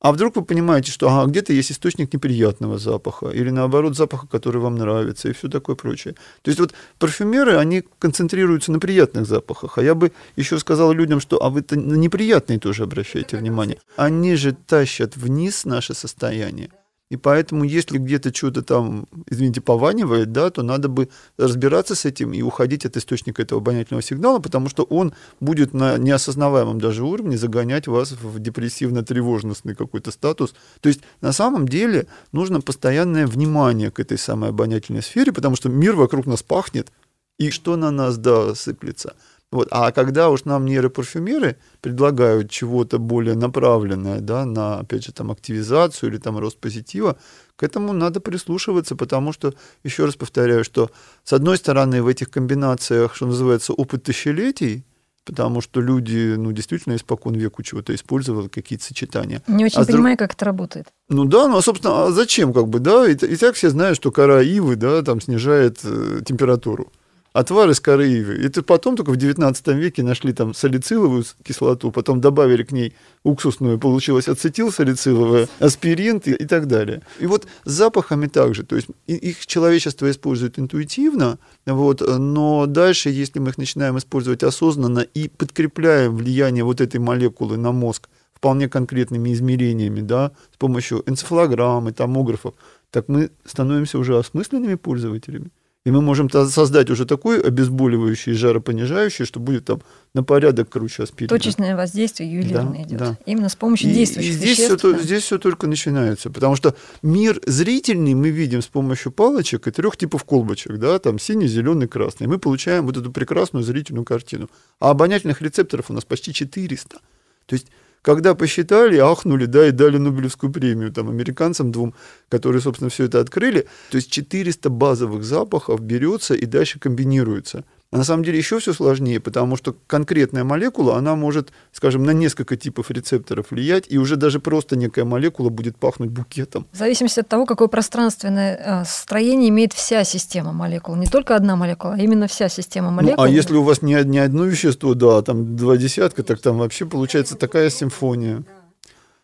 а 0.00 0.12
вдруг 0.12 0.36
вы 0.36 0.42
понимаете, 0.42 0.90
что 0.90 1.08
ага, 1.08 1.30
где-то 1.30 1.52
есть 1.52 1.72
источник 1.72 2.12
неприятного 2.12 2.78
запаха, 2.78 3.28
или 3.28 3.50
наоборот 3.50 3.96
запаха, 3.96 4.26
который 4.26 4.60
вам 4.60 4.76
нравится, 4.76 5.28
и 5.28 5.32
все 5.32 5.48
такое 5.48 5.76
прочее. 5.76 6.14
То 6.42 6.48
есть 6.48 6.58
вот 6.58 6.72
парфюмеры, 6.98 7.56
они 7.56 7.84
концентрируются 7.98 8.72
на 8.72 8.78
приятных 8.78 9.26
запахах. 9.26 9.76
А 9.76 9.82
я 9.82 9.94
бы 9.94 10.12
еще 10.36 10.58
сказал 10.58 10.92
людям, 10.92 11.20
что 11.20 11.42
а 11.42 11.50
вы-то 11.50 11.78
на 11.78 11.94
неприятные 11.94 12.58
тоже 12.58 12.84
обращайте 12.84 13.36
внимание. 13.36 13.78
Они 13.96 14.34
же 14.36 14.52
тащат 14.52 15.16
вниз 15.16 15.64
наше 15.66 15.94
состояние. 15.94 16.70
И 17.10 17.16
поэтому, 17.16 17.64
если 17.64 17.98
где-то 17.98 18.32
что-то 18.32 18.62
там, 18.62 19.06
извините, 19.26 19.60
пованивает, 19.60 20.30
да, 20.30 20.48
то 20.50 20.62
надо 20.62 20.88
бы 20.88 21.08
разбираться 21.36 21.96
с 21.96 22.04
этим 22.04 22.32
и 22.32 22.40
уходить 22.40 22.86
от 22.86 22.96
источника 22.96 23.42
этого 23.42 23.60
обонятельного 23.60 24.00
сигнала, 24.00 24.38
потому 24.38 24.68
что 24.68 24.84
он 24.84 25.12
будет 25.40 25.74
на 25.74 25.98
неосознаваемом 25.98 26.80
даже 26.80 27.02
уровне 27.02 27.36
загонять 27.36 27.88
вас 27.88 28.12
в 28.12 28.38
депрессивно-тревожностный 28.38 29.74
какой-то 29.74 30.12
статус. 30.12 30.54
То 30.80 30.88
есть 30.88 31.00
на 31.20 31.32
самом 31.32 31.66
деле 31.66 32.06
нужно 32.30 32.60
постоянное 32.60 33.26
внимание 33.26 33.90
к 33.90 33.98
этой 33.98 34.16
самой 34.16 34.50
обонятельной 34.50 35.02
сфере, 35.02 35.32
потому 35.32 35.56
что 35.56 35.68
мир 35.68 35.96
вокруг 35.96 36.26
нас 36.26 36.44
пахнет, 36.44 36.92
и 37.40 37.50
что 37.50 37.74
на 37.74 37.90
нас, 37.90 38.18
да, 38.18 38.54
сыплется. 38.54 39.14
Вот. 39.52 39.66
А 39.72 39.90
когда 39.90 40.30
уж 40.30 40.44
нам 40.44 40.64
нейропарфюмеры 40.64 41.56
предлагают 41.80 42.50
чего-то 42.50 42.98
более 42.98 43.34
направленное, 43.34 44.20
да, 44.20 44.44
на, 44.44 44.78
опять 44.78 45.04
же, 45.04 45.12
там, 45.12 45.30
активизацию 45.32 46.10
или 46.10 46.18
там 46.18 46.38
рост 46.38 46.58
позитива, 46.58 47.16
к 47.56 47.64
этому 47.64 47.92
надо 47.92 48.20
прислушиваться, 48.20 48.94
потому 48.94 49.32
что, 49.32 49.54
еще 49.82 50.04
раз 50.04 50.14
повторяю, 50.14 50.62
что, 50.64 50.90
с 51.24 51.32
одной 51.32 51.56
стороны, 51.56 52.00
в 52.02 52.06
этих 52.06 52.30
комбинациях, 52.30 53.14
что 53.16 53.26
называется, 53.26 53.72
опыт 53.72 54.04
тысячелетий, 54.04 54.84
потому 55.24 55.60
что 55.60 55.80
люди, 55.80 56.34
ну, 56.36 56.52
действительно, 56.52 56.94
испокон 56.94 57.34
веку 57.34 57.62
чего-то 57.64 57.92
использовали, 57.94 58.46
какие-то 58.48 58.84
сочетания. 58.84 59.42
Не 59.48 59.64
очень 59.64 59.80
А 59.80 59.82
с 59.82 59.86
друг- 59.86 59.96
понимаю, 59.96 60.16
как 60.16 60.32
это 60.34 60.44
работает. 60.44 60.86
Ну 61.08 61.24
да, 61.24 61.48
ну 61.48 61.56
а, 61.56 61.62
собственно, 61.62 62.04
а 62.04 62.12
зачем, 62.12 62.52
как 62.52 62.68
бы, 62.68 62.78
да? 62.78 63.06
И, 63.08 63.14
и 63.14 63.36
так 63.36 63.56
все 63.56 63.68
знают, 63.70 63.96
что 63.96 64.12
кора 64.12 64.42
ивы, 64.42 64.76
да, 64.76 65.02
там 65.02 65.20
снижает 65.20 65.80
э, 65.84 66.20
температуру. 66.24 66.92
Отвар 67.32 67.70
из 67.70 67.78
коры 67.78 68.08
ивы. 68.08 68.34
Это 68.34 68.62
потом 68.64 68.96
только 68.96 69.10
в 69.10 69.16
19 69.16 69.68
веке 69.68 70.02
нашли 70.02 70.32
там 70.32 70.52
салициловую 70.52 71.24
кислоту, 71.44 71.92
потом 71.92 72.20
добавили 72.20 72.64
к 72.64 72.72
ней 72.72 72.94
уксусную, 73.22 73.78
получилось 73.78 74.26
ацетилсалициловая, 74.28 75.48
аспирин 75.60 76.20
и, 76.24 76.32
и 76.32 76.46
так 76.46 76.66
далее. 76.66 77.02
И 77.20 77.26
вот 77.26 77.46
с 77.64 77.70
запахами 77.70 78.26
также. 78.26 78.64
То 78.64 78.74
есть 78.74 78.88
их 79.06 79.46
человечество 79.46 80.10
использует 80.10 80.58
интуитивно, 80.58 81.38
вот, 81.66 82.00
но 82.00 82.66
дальше, 82.66 83.10
если 83.10 83.38
мы 83.38 83.50
их 83.50 83.58
начинаем 83.58 83.96
использовать 83.96 84.42
осознанно 84.42 85.00
и 85.00 85.28
подкрепляем 85.28 86.16
влияние 86.16 86.64
вот 86.64 86.80
этой 86.80 86.98
молекулы 86.98 87.56
на 87.56 87.70
мозг 87.70 88.08
вполне 88.34 88.68
конкретными 88.68 89.32
измерениями, 89.32 90.00
да, 90.00 90.32
с 90.52 90.56
помощью 90.56 91.04
энцефалограммы, 91.06 91.92
томографов, 91.92 92.54
так 92.90 93.06
мы 93.06 93.30
становимся 93.44 93.98
уже 93.98 94.18
осмысленными 94.18 94.74
пользователями. 94.74 95.50
И 95.86 95.90
мы 95.90 96.02
можем 96.02 96.28
создать 96.28 96.90
уже 96.90 97.06
такой 97.06 97.40
обезболивающий, 97.40 98.34
жаропонижающий, 98.34 99.24
что 99.24 99.40
будет 99.40 99.64
там 99.64 99.80
на 100.12 100.22
порядок 100.22 100.68
круче 100.68 101.04
аспирина. 101.04 101.30
Точечное 101.38 101.74
воздействие 101.74 102.30
ювелирное 102.30 102.80
Да, 102.80 102.82
идет. 102.82 102.98
да. 102.98 103.18
Именно 103.24 103.48
с 103.48 103.56
помощью 103.56 103.90
И- 103.90 103.94
действующих 103.94 104.30
и 104.32 104.34
здесь 104.34 104.58
все, 104.58 104.64
веществ. 104.66 104.82
да. 104.92 104.98
здесь 104.98 105.22
все 105.22 105.38
только 105.38 105.66
начинается, 105.66 106.28
потому 106.28 106.54
что 106.54 106.76
мир 107.02 107.40
зрительный 107.46 108.12
мы 108.12 108.28
видим 108.28 108.60
с 108.60 108.66
помощью 108.66 109.10
палочек 109.10 109.68
и 109.68 109.70
трех 109.70 109.96
типов 109.96 110.24
колбочек, 110.24 110.76
да, 110.76 110.98
там 110.98 111.18
синий, 111.18 111.48
зеленый, 111.48 111.88
красный. 111.88 112.26
Мы 112.26 112.38
получаем 112.38 112.84
вот 112.84 112.98
эту 112.98 113.10
прекрасную 113.10 113.62
зрительную 113.64 114.04
картину. 114.04 114.50
А 114.80 114.90
обонятельных 114.90 115.40
рецепторов 115.40 115.86
у 115.88 115.94
нас 115.94 116.04
почти 116.04 116.34
400. 116.34 116.98
То 117.46 117.54
есть 117.54 117.68
когда 118.02 118.34
посчитали, 118.34 118.96
ахнули, 118.98 119.46
да, 119.46 119.66
и 119.66 119.70
дали 119.70 119.98
Нобелевскую 119.98 120.52
премию 120.52 120.92
там 120.92 121.08
американцам 121.08 121.72
двум, 121.72 121.94
которые, 122.28 122.62
собственно, 122.62 122.90
все 122.90 123.04
это 123.04 123.20
открыли. 123.20 123.66
То 123.90 123.96
есть 123.96 124.10
400 124.10 124.70
базовых 124.70 125.24
запахов 125.24 125.80
берется 125.80 126.34
и 126.34 126.46
дальше 126.46 126.78
комбинируется. 126.78 127.64
А 127.92 127.96
на 127.96 128.04
самом 128.04 128.22
деле 128.22 128.38
еще 128.38 128.60
все 128.60 128.72
сложнее, 128.72 129.18
потому 129.18 129.56
что 129.56 129.74
конкретная 129.88 130.44
молекула, 130.44 130.96
она 130.96 131.16
может, 131.16 131.50
скажем, 131.72 132.04
на 132.04 132.12
несколько 132.12 132.56
типов 132.56 132.88
рецепторов 132.92 133.46
влиять, 133.50 133.86
и 133.88 133.98
уже 133.98 134.14
даже 134.14 134.38
просто 134.38 134.76
некая 134.76 135.04
молекула 135.04 135.48
будет 135.48 135.76
пахнуть 135.76 136.10
букетом. 136.10 136.66
В 136.72 136.76
зависимости 136.76 137.18
от 137.18 137.26
того, 137.28 137.46
какое 137.46 137.66
пространственное 137.66 138.82
э, 138.82 138.84
строение 138.86 139.48
имеет 139.48 139.72
вся 139.72 140.04
система 140.04 140.52
молекул. 140.52 140.94
Не 140.94 141.06
только 141.06 141.34
одна 141.34 141.56
молекула, 141.56 141.94
а 141.94 141.98
именно 141.98 142.28
вся 142.28 142.48
система 142.48 142.90
Ну, 142.90 142.96
молекул. 142.96 143.24
а 143.24 143.28
если 143.28 143.56
у 143.56 143.64
вас 143.64 143.82
не, 143.82 144.00
не 144.04 144.20
одно 144.20 144.44
вещество, 144.44 144.94
да, 144.94 145.20
там 145.22 145.56
два 145.56 145.76
десятка, 145.76 146.22
так 146.22 146.40
там 146.40 146.58
вообще 146.58 146.86
получается 146.86 147.34
такая 147.36 147.70
симфония. 147.70 148.44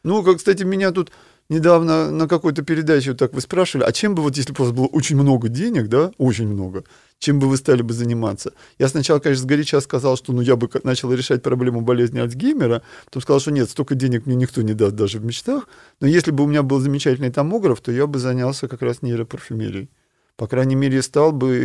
Ну, 0.02 0.24
как, 0.24 0.38
кстати, 0.38 0.64
меня 0.64 0.90
тут 0.90 1.12
недавно 1.48 2.10
на 2.10 2.26
какой-то 2.26 2.62
передаче 2.62 3.10
вот 3.10 3.18
так 3.20 3.32
вы 3.32 3.40
спрашивали, 3.40 3.84
а 3.86 3.92
чем 3.92 4.16
бы 4.16 4.22
вот, 4.22 4.36
если 4.36 4.52
бы 4.52 4.62
у 4.62 4.66
вас 4.66 4.74
было 4.74 4.86
очень 4.86 5.14
много 5.16 5.48
денег, 5.48 5.86
да, 5.88 6.10
очень 6.18 6.48
много, 6.48 6.82
чем 7.18 7.38
бы 7.38 7.48
вы 7.48 7.56
стали 7.56 7.82
бы 7.82 7.94
заниматься? 7.94 8.52
Я 8.78 8.88
сначала, 8.88 9.18
конечно, 9.18 9.42
сгоряча 9.42 9.80
сказал, 9.80 10.16
что 10.16 10.32
ну 10.32 10.40
я 10.42 10.56
бы 10.56 10.68
начал 10.84 11.12
решать 11.12 11.42
проблему 11.42 11.80
болезни 11.80 12.18
Альцгеймера, 12.18 12.82
потом 13.06 13.22
сказал, 13.22 13.40
что 13.40 13.50
нет, 13.50 13.70
столько 13.70 13.94
денег 13.94 14.26
мне 14.26 14.36
никто 14.36 14.62
не 14.62 14.74
даст 14.74 14.94
даже 14.94 15.18
в 15.18 15.24
мечтах, 15.24 15.68
но 16.00 16.06
если 16.06 16.30
бы 16.30 16.44
у 16.44 16.46
меня 16.46 16.62
был 16.62 16.78
замечательный 16.80 17.30
томограф, 17.30 17.80
то 17.80 17.90
я 17.90 18.06
бы 18.06 18.18
занялся 18.18 18.68
как 18.68 18.82
раз 18.82 19.02
нейропарфюмерией. 19.02 19.88
По 20.36 20.46
крайней 20.46 20.74
мере, 20.74 21.00
стал 21.00 21.32
бы 21.32 21.56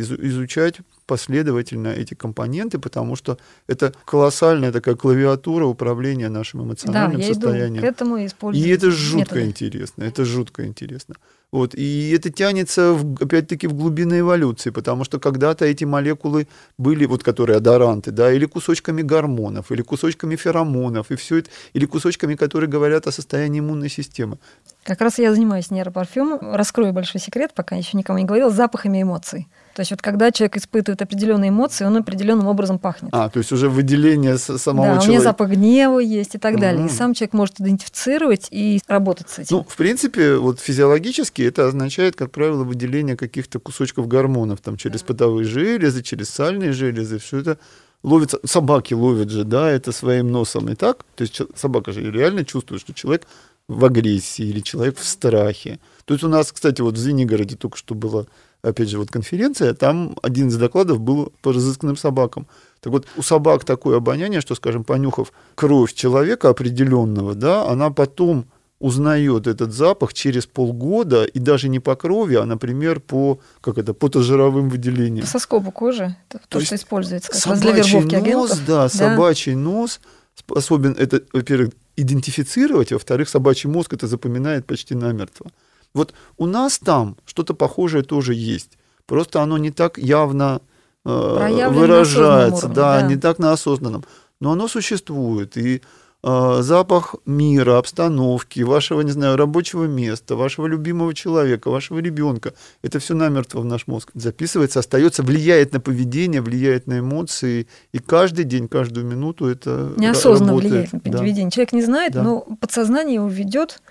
изу- 0.00 0.28
изучать 0.28 0.76
последовательно 1.04 1.88
эти 1.88 2.14
компоненты, 2.14 2.78
потому 2.78 3.16
что 3.16 3.38
это 3.66 3.92
колоссальная 4.04 4.70
такая 4.70 4.94
клавиатура 4.94 5.66
управления 5.66 6.28
нашим 6.28 6.60
да, 6.60 6.66
эмоциональным 6.66 7.20
я 7.20 7.26
иду 7.26 7.34
состоянием. 7.34 7.82
к 7.82 7.84
этому 7.84 8.16
и 8.18 8.68
это 8.68 8.92
жутко 8.92 9.34
методы. 9.34 9.46
интересно, 9.46 10.04
это 10.04 10.24
жутко 10.24 10.64
интересно. 10.64 11.16
Вот, 11.54 11.72
и 11.76 12.10
это 12.10 12.30
тянется, 12.30 12.98
опять-таки, 13.20 13.68
в 13.68 13.74
глубины 13.74 14.18
эволюции, 14.18 14.70
потому 14.70 15.04
что 15.04 15.20
когда-то 15.20 15.64
эти 15.64 15.84
молекулы 15.84 16.48
были, 16.78 17.06
вот 17.06 17.22
которые 17.22 17.58
адоранты, 17.58 18.10
да, 18.10 18.32
или 18.32 18.44
кусочками 18.44 19.02
гормонов, 19.02 19.70
или 19.70 19.82
кусочками 19.82 20.34
феромонов, 20.34 21.12
и 21.12 21.14
все 21.14 21.36
это, 21.36 21.50
или 21.72 21.86
кусочками, 21.86 22.34
которые 22.34 22.68
говорят 22.68 23.06
о 23.06 23.12
состоянии 23.12 23.60
иммунной 23.60 23.88
системы. 23.88 24.38
Как 24.82 25.00
раз 25.00 25.20
я 25.20 25.32
занимаюсь 25.32 25.70
нейропарфюмом. 25.70 26.40
Раскрою 26.56 26.92
большой 26.92 27.20
секрет, 27.20 27.52
пока 27.54 27.76
еще 27.76 27.96
никому 27.96 28.18
не 28.18 28.24
говорил, 28.24 28.50
запахами 28.50 29.02
эмоций. 29.02 29.46
То 29.74 29.80
есть 29.80 29.90
вот 29.90 30.00
когда 30.00 30.30
человек 30.30 30.56
испытывает 30.56 31.02
определенные 31.02 31.50
эмоции, 31.50 31.84
он 31.84 31.96
определенным 31.96 32.46
образом 32.46 32.78
пахнет. 32.78 33.10
А, 33.12 33.28
то 33.28 33.38
есть 33.38 33.50
уже 33.52 33.68
выделение 33.68 34.38
самого 34.38 34.86
да, 34.86 34.92
у 34.92 34.94
меня 34.94 35.00
человека. 35.02 35.22
запах 35.24 35.50
гнева 35.50 35.98
есть 35.98 36.34
и 36.36 36.38
так 36.38 36.60
далее. 36.60 36.82
И 36.82 36.84
Мгм. 36.84 36.94
сам 36.94 37.14
человек 37.14 37.32
может 37.32 37.60
идентифицировать 37.60 38.48
и 38.50 38.80
работать 38.86 39.28
с 39.30 39.38
этим. 39.40 39.56
Ну, 39.56 39.66
в 39.68 39.76
принципе, 39.76 40.36
вот 40.36 40.60
физиологически 40.60 41.42
это 41.42 41.66
означает, 41.66 42.14
как 42.16 42.30
правило, 42.30 42.64
выделение 42.64 43.16
каких-то 43.16 43.58
кусочков 43.58 44.06
гормонов 44.06 44.60
там 44.60 44.76
через 44.76 45.02
потовые 45.02 45.44
железы, 45.44 46.02
через 46.02 46.30
сальные 46.30 46.72
железы, 46.72 47.18
все 47.18 47.38
это 47.38 47.58
ловится. 48.04 48.38
Собаки 48.44 48.94
ловят 48.94 49.30
же, 49.30 49.44
да, 49.44 49.70
это 49.70 49.90
своим 49.90 50.30
носом 50.30 50.68
и 50.70 50.74
так. 50.76 51.04
То 51.16 51.22
есть 51.22 51.40
собака 51.56 51.92
же 51.92 52.10
реально 52.10 52.44
чувствует, 52.44 52.80
что 52.80 52.94
человек 52.94 53.22
в 53.66 53.84
агрессии 53.84 54.44
или 54.44 54.60
человек 54.60 54.98
в 54.98 55.04
страхе. 55.04 55.78
То 56.04 56.14
есть 56.14 56.22
у 56.22 56.28
нас, 56.28 56.52
кстати, 56.52 56.80
вот 56.82 56.94
в 56.94 56.98
Звенигороде 56.98 57.56
только 57.56 57.76
что 57.78 57.94
была, 57.94 58.26
опять 58.64 58.88
же, 58.88 58.98
вот 58.98 59.10
конференция, 59.10 59.74
там 59.74 60.16
один 60.22 60.48
из 60.48 60.56
докладов 60.56 61.00
был 61.00 61.32
по 61.42 61.52
разысканным 61.52 61.96
собакам. 61.96 62.46
Так 62.80 62.92
вот, 62.92 63.06
у 63.16 63.22
собак 63.22 63.64
такое 63.64 63.96
обоняние, 63.96 64.40
что, 64.40 64.54
скажем, 64.54 64.84
понюхав 64.84 65.32
кровь 65.54 65.92
человека 65.92 66.48
определенного, 66.48 67.34
да, 67.34 67.68
она 67.68 67.90
потом 67.90 68.46
узнает 68.80 69.46
этот 69.46 69.72
запах 69.72 70.12
через 70.12 70.46
полгода, 70.46 71.24
и 71.24 71.38
даже 71.38 71.68
не 71.68 71.80
по 71.80 71.94
крови, 71.96 72.34
а, 72.34 72.44
например, 72.44 73.00
по, 73.00 73.38
как 73.60 73.78
это, 73.78 73.94
потожировым 73.94 74.68
выделениям. 74.68 75.24
По 75.24 75.30
соскобу 75.30 75.70
кожи, 75.70 76.16
это 76.28 76.40
то, 76.48 76.58
есть 76.58 76.66
что 76.66 76.76
используется 76.76 77.30
как 77.32 77.46
раз 77.46 77.60
для 77.60 77.70
Собачий 77.70 77.92
вербовки 77.92 78.14
нос, 78.16 78.50
агентов. 78.50 78.66
да, 78.66 78.88
собачий 78.88 79.54
нос 79.54 80.00
способен 80.34 80.96
это, 80.98 81.22
во-первых, 81.32 81.70
идентифицировать, 81.96 82.92
а 82.92 82.96
во-вторых, 82.96 83.28
собачий 83.28 83.70
мозг 83.70 83.92
это 83.92 84.06
запоминает 84.06 84.66
почти 84.66 84.94
намертво. 84.94 85.46
Вот 85.94 86.12
у 86.36 86.46
нас 86.46 86.78
там 86.78 87.16
что-то 87.24 87.54
похожее 87.54 88.02
тоже 88.02 88.34
есть. 88.34 88.78
Просто 89.06 89.40
оно 89.42 89.58
не 89.58 89.70
так 89.70 89.98
явно 89.98 90.60
э, 91.04 91.68
выражается, 91.70 92.66
осознанном 92.66 92.74
да, 92.74 92.90
уровне, 92.92 93.08
да. 93.08 93.14
не 93.14 93.20
так 93.20 93.38
на 93.38 93.52
осознанном. 93.52 94.04
Но 94.40 94.52
оно 94.52 94.66
существует. 94.66 95.56
И 95.56 95.82
э, 96.22 96.58
запах 96.62 97.14
мира, 97.26 97.78
обстановки, 97.78 98.60
вашего, 98.62 99.02
не 99.02 99.12
знаю, 99.12 99.36
рабочего 99.36 99.84
места, 99.84 100.36
вашего 100.36 100.66
любимого 100.66 101.14
человека, 101.14 101.70
вашего 101.70 101.98
ребенка, 102.00 102.54
это 102.82 102.98
все 102.98 103.14
намертво 103.14 103.60
в 103.60 103.64
наш 103.64 103.86
мозг 103.86 104.10
записывается, 104.14 104.80
остается, 104.80 105.22
влияет 105.22 105.72
на 105.72 105.80
поведение, 105.80 106.40
влияет 106.40 106.86
на 106.86 106.98
эмоции, 107.00 107.68
и 107.92 107.98
каждый 107.98 108.44
день, 108.44 108.66
каждую 108.68 109.06
минуту 109.06 109.46
это 109.46 109.92
Неосознанно 109.96 110.52
работает. 110.52 110.72
влияет 110.72 110.92
на 110.92 111.12
Да. 111.12 111.18
поведение. 111.18 111.50
Человек 111.50 111.72
не 111.74 111.82
знает, 111.82 112.12
Да. 112.14 112.22
но 112.22 112.40
подсознание 112.60 113.16
его 113.16 113.28
ведет, 113.28 113.82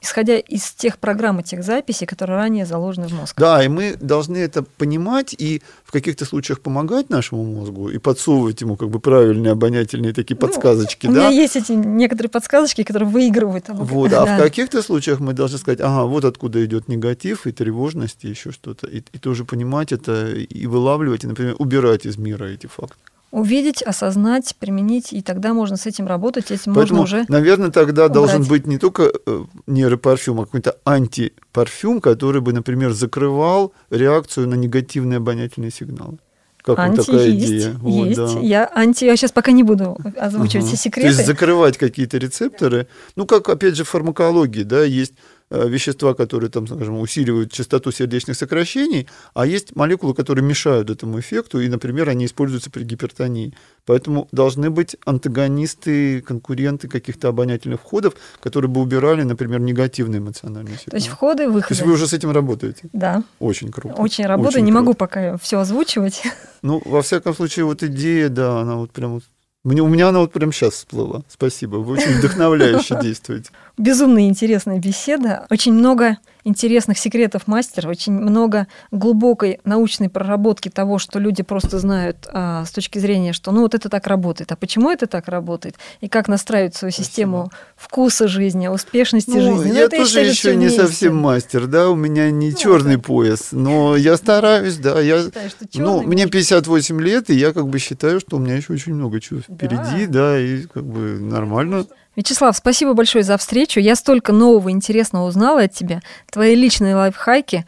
исходя 0.00 0.38
из 0.38 0.70
тех 0.72 0.98
программ 0.98 1.40
и 1.40 1.42
тех 1.42 1.64
записей, 1.64 2.06
которые 2.06 2.36
ранее 2.38 2.64
заложены 2.66 3.08
в 3.08 3.12
мозг. 3.12 3.34
Да, 3.36 3.62
и 3.64 3.68
мы 3.68 3.96
должны 4.00 4.36
это 4.36 4.62
понимать 4.62 5.34
и 5.36 5.60
в 5.84 5.90
каких-то 5.90 6.24
случаях 6.24 6.60
помогать 6.60 7.10
нашему 7.10 7.44
мозгу 7.60 7.88
и 7.88 7.98
подсовывать 7.98 8.60
ему 8.60 8.76
как 8.76 8.90
бы 8.90 9.00
правильные 9.00 9.52
обонятельные 9.52 10.12
такие 10.12 10.36
Ну, 10.40 10.46
подсказочки, 10.46 11.06
У 11.08 11.12
да? 11.12 11.28
меня 11.28 11.42
есть 11.42 11.56
эти 11.56 11.72
некоторые 11.72 12.30
подсказочки, 12.30 12.84
которые 12.84 13.08
выигрывают. 13.08 13.68
об- 13.70 13.78
Вот, 13.82 14.12
а 14.12 14.24
да. 14.24 14.36
в 14.36 14.40
каких-то 14.40 14.82
случаях 14.82 15.18
мы 15.20 15.32
должны 15.32 15.58
сказать, 15.58 15.80
ага, 15.80 16.04
вот 16.04 16.24
откуда 16.24 16.64
идет 16.64 16.86
негатив 16.88 17.46
и 17.46 17.52
тревожность 17.52 18.24
и 18.24 18.28
еще 18.28 18.52
что-то, 18.52 18.86
и, 18.86 19.02
и 19.12 19.18
тоже 19.18 19.44
понимать 19.44 19.90
это 19.92 20.28
и 20.30 20.66
вылавливать, 20.66 21.24
и, 21.24 21.26
например, 21.26 21.56
убирать 21.58 22.06
из 22.06 22.16
мира 22.18 22.44
эти 22.44 22.66
факты. 22.66 22.96
Увидеть, 23.30 23.82
осознать, 23.82 24.56
применить, 24.58 25.12
и 25.12 25.20
тогда 25.20 25.52
можно 25.52 25.76
с 25.76 25.84
этим 25.86 26.06
работать, 26.06 26.50
этим 26.50 26.74
Поэтому, 26.74 27.00
можно 27.00 27.18
уже... 27.18 27.24
наверное, 27.28 27.70
тогда 27.70 28.06
убрать. 28.06 28.14
должен 28.14 28.44
быть 28.44 28.66
не 28.66 28.78
только 28.78 29.12
э, 29.26 29.44
нейропарфюм, 29.66 30.40
а 30.40 30.44
какой-то 30.46 30.78
антипарфюм, 30.84 32.00
который 32.00 32.40
бы, 32.40 32.52
например, 32.54 32.92
закрывал 32.92 33.72
реакцию 33.90 34.48
на 34.48 34.54
негативные 34.54 35.18
обонятельные 35.18 35.70
сигналы. 35.70 36.18
Как 36.62 36.78
Анти 36.78 37.04
такая 37.04 37.26
есть, 37.28 37.46
идея? 37.46 37.72
Вот, 37.80 38.06
есть. 38.06 38.16
да. 38.18 38.40
Я 38.40 38.70
анти, 38.74 39.04
я 39.04 39.16
сейчас 39.16 39.32
пока 39.32 39.52
не 39.52 39.62
буду 39.62 39.96
озвучивать 40.18 40.66
Ага. 40.66 40.76
все 40.76 40.90
То 40.90 41.00
есть 41.00 41.16
секреты. 41.16 41.24
закрывать 41.24 41.78
какие-то 41.78 42.18
рецепторы. 42.18 42.88
Ну, 43.16 43.26
как, 43.26 43.48
опять 43.48 43.74
же, 43.76 43.84
в 43.84 43.88
фармакологии, 43.88 44.64
да, 44.64 44.84
есть 44.84 45.12
вещества, 45.50 46.14
которые 46.14 46.50
там, 46.50 46.66
скажем, 46.66 46.98
усиливают 46.98 47.52
частоту 47.52 47.90
сердечных 47.90 48.36
сокращений, 48.36 49.08
а 49.34 49.46
есть 49.46 49.74
молекулы, 49.76 50.14
которые 50.14 50.44
мешают 50.44 50.90
этому 50.90 51.18
эффекту, 51.20 51.60
и, 51.60 51.68
например, 51.68 52.08
они 52.08 52.26
используются 52.26 52.70
при 52.70 52.84
гипертонии. 52.84 53.54
Поэтому 53.86 54.28
должны 54.32 54.68
быть 54.68 54.96
антагонисты, 55.06 56.20
конкуренты 56.20 56.88
каких-то 56.88 57.28
обонятельных 57.28 57.80
входов, 57.80 58.14
которые 58.40 58.70
бы 58.70 58.80
убирали, 58.80 59.22
например, 59.22 59.60
негативные 59.60 60.18
эмоциональные 60.20 60.76
сигналы. 60.76 60.90
То 60.90 60.96
есть 60.96 61.08
входы 61.08 61.44
и 61.44 61.46
выходы. 61.46 61.68
То 61.68 61.74
есть 61.74 61.82
вы 61.82 61.92
уже 61.92 62.06
с 62.06 62.12
этим 62.12 62.30
работаете? 62.30 62.88
Да. 62.92 63.22
Очень 63.38 63.70
круто. 63.70 64.00
Очень 64.02 64.26
работаю, 64.26 64.48
Очень 64.48 64.64
не 64.64 64.70
круто. 64.72 64.82
могу 64.84 64.94
пока 64.94 65.36
все 65.38 65.58
озвучивать. 65.60 66.22
Ну, 66.60 66.82
во 66.84 67.02
всяком 67.02 67.34
случае, 67.36 67.66
вот 67.66 67.84
идея, 67.84 68.28
да, 68.28 68.60
она 68.62 68.74
вот 68.76 68.90
прям 68.90 69.20
мне, 69.62 69.80
у 69.80 69.86
меня 69.88 70.08
она 70.08 70.20
вот 70.20 70.32
прям 70.32 70.52
сейчас 70.52 70.74
всплыла. 70.74 71.22
Спасибо, 71.28 71.76
вы 71.76 71.94
очень 71.94 72.18
вдохновляюще 72.18 72.98
действуете. 73.02 73.50
Безумно 73.78 74.26
интересная 74.26 74.78
беседа. 74.78 75.46
Очень 75.50 75.72
много 75.72 76.18
интересных 76.44 76.98
секретов 76.98 77.46
мастера, 77.46 77.88
очень 77.88 78.12
много 78.12 78.66
глубокой 78.90 79.60
научной 79.64 80.08
проработки 80.08 80.68
того, 80.68 80.98
что 80.98 81.18
люди 81.18 81.42
просто 81.42 81.78
знают 81.78 82.26
а, 82.32 82.64
с 82.64 82.70
точки 82.70 82.98
зрения, 82.98 83.32
что 83.32 83.52
ну 83.52 83.62
вот 83.62 83.74
это 83.74 83.88
так 83.88 84.06
работает, 84.06 84.50
а 84.50 84.56
почему 84.56 84.90
это 84.90 85.06
так 85.06 85.28
работает, 85.28 85.76
и 86.00 86.08
как 86.08 86.26
настраивать 86.26 86.74
свою 86.74 86.90
Спасибо. 86.90 87.06
систему 87.06 87.50
вкуса 87.76 88.28
жизни, 88.28 88.68
успешности 88.68 89.30
ну, 89.30 89.58
жизни. 89.58 89.72
Ну, 89.72 89.78
я 89.78 89.88
тоже 89.88 90.06
считаю, 90.06 90.28
еще 90.28 90.56
не 90.56 90.70
совсем 90.70 91.16
мастер, 91.16 91.66
да, 91.66 91.90
у 91.90 91.94
меня 91.94 92.30
не 92.30 92.50
ну, 92.50 92.56
черный 92.56 92.96
да. 92.96 93.02
пояс, 93.02 93.48
но 93.52 93.96
я 93.96 94.16
стараюсь, 94.16 94.76
да, 94.76 95.00
я, 95.00 95.24
Считаю, 95.24 95.50
ну, 95.74 96.02
мне 96.02 96.26
58 96.26 97.00
лет, 97.00 97.30
и 97.30 97.34
я 97.34 97.52
как 97.52 97.68
бы 97.68 97.78
считаю, 97.78 98.20
что 98.20 98.36
у 98.36 98.40
меня 98.40 98.56
еще 98.56 98.72
очень 98.72 98.94
много 98.94 99.20
чего 99.20 99.40
впереди, 99.40 100.06
да 100.06 100.40
и 100.40 100.62
как 100.62 100.84
бы 100.84 101.18
нормально. 101.20 101.84
Вячеслав, 102.18 102.56
спасибо 102.56 102.94
большое 102.94 103.22
за 103.22 103.38
встречу. 103.38 103.78
Я 103.78 103.94
столько 103.94 104.32
нового 104.32 104.72
интересного 104.72 105.28
узнала 105.28 105.62
от 105.62 105.72
тебя. 105.72 106.00
Твои 106.32 106.56
личные 106.56 106.96
лайфхаки. 106.96 107.64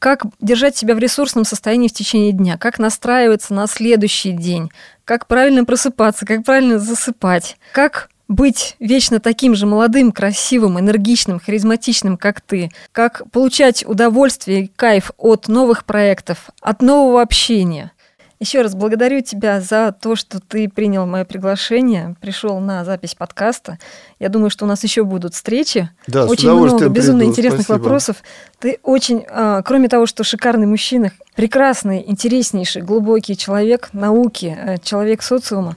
Как 0.00 0.24
держать 0.40 0.76
себя 0.76 0.96
в 0.96 0.98
ресурсном 0.98 1.44
состоянии 1.44 1.86
в 1.86 1.92
течение 1.92 2.32
дня. 2.32 2.58
Как 2.58 2.80
настраиваться 2.80 3.54
на 3.54 3.68
следующий 3.68 4.32
день. 4.32 4.72
Как 5.04 5.28
правильно 5.28 5.64
просыпаться. 5.64 6.26
Как 6.26 6.42
правильно 6.42 6.80
засыпать. 6.80 7.56
Как 7.70 8.10
быть 8.26 8.74
вечно 8.80 9.20
таким 9.20 9.54
же 9.54 9.66
молодым, 9.66 10.10
красивым, 10.10 10.80
энергичным, 10.80 11.38
харизматичным, 11.38 12.16
как 12.16 12.40
ты, 12.40 12.72
как 12.90 13.22
получать 13.30 13.86
удовольствие 13.86 14.64
и 14.64 14.72
кайф 14.74 15.12
от 15.16 15.46
новых 15.46 15.84
проектов, 15.84 16.50
от 16.60 16.82
нового 16.82 17.22
общения– 17.22 17.92
еще 18.42 18.62
раз 18.62 18.74
благодарю 18.74 19.20
тебя 19.20 19.60
за 19.60 19.94
то, 19.98 20.16
что 20.16 20.40
ты 20.40 20.68
принял 20.68 21.06
мое 21.06 21.24
приглашение, 21.24 22.16
пришел 22.20 22.58
на 22.58 22.84
запись 22.84 23.14
подкаста. 23.14 23.78
Я 24.18 24.28
думаю, 24.28 24.50
что 24.50 24.64
у 24.64 24.68
нас 24.68 24.82
еще 24.82 25.04
будут 25.04 25.34
встречи. 25.34 25.88
Да, 26.08 26.26
очень 26.26 26.50
много 26.50 26.88
безумно 26.88 27.20
приду. 27.20 27.30
интересных 27.30 27.62
Спасибо. 27.62 27.82
вопросов. 27.82 28.16
Ты 28.58 28.80
очень, 28.82 29.24
а, 29.30 29.62
кроме 29.62 29.88
того, 29.88 30.06
что 30.06 30.24
шикарный 30.24 30.66
мужчина, 30.66 31.12
прекрасный, 31.36 32.02
интереснейший, 32.04 32.82
глубокий 32.82 33.36
человек 33.36 33.90
науки, 33.92 34.58
э, 34.58 34.78
человек 34.82 35.22
социума. 35.22 35.76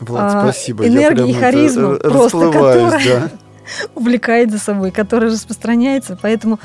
Влад, 0.00 0.34
а, 0.34 0.42
спасибо. 0.42 0.86
Энергия 0.86 1.30
и 1.30 1.32
харизма 1.32 1.94
просто, 1.94 2.50
которая 2.50 2.90
да. 2.90 3.30
увлекает 3.94 4.50
за 4.50 4.58
собой, 4.58 4.90
которая 4.90 5.30
распространяется. 5.30 6.18
Поэтому 6.20 6.58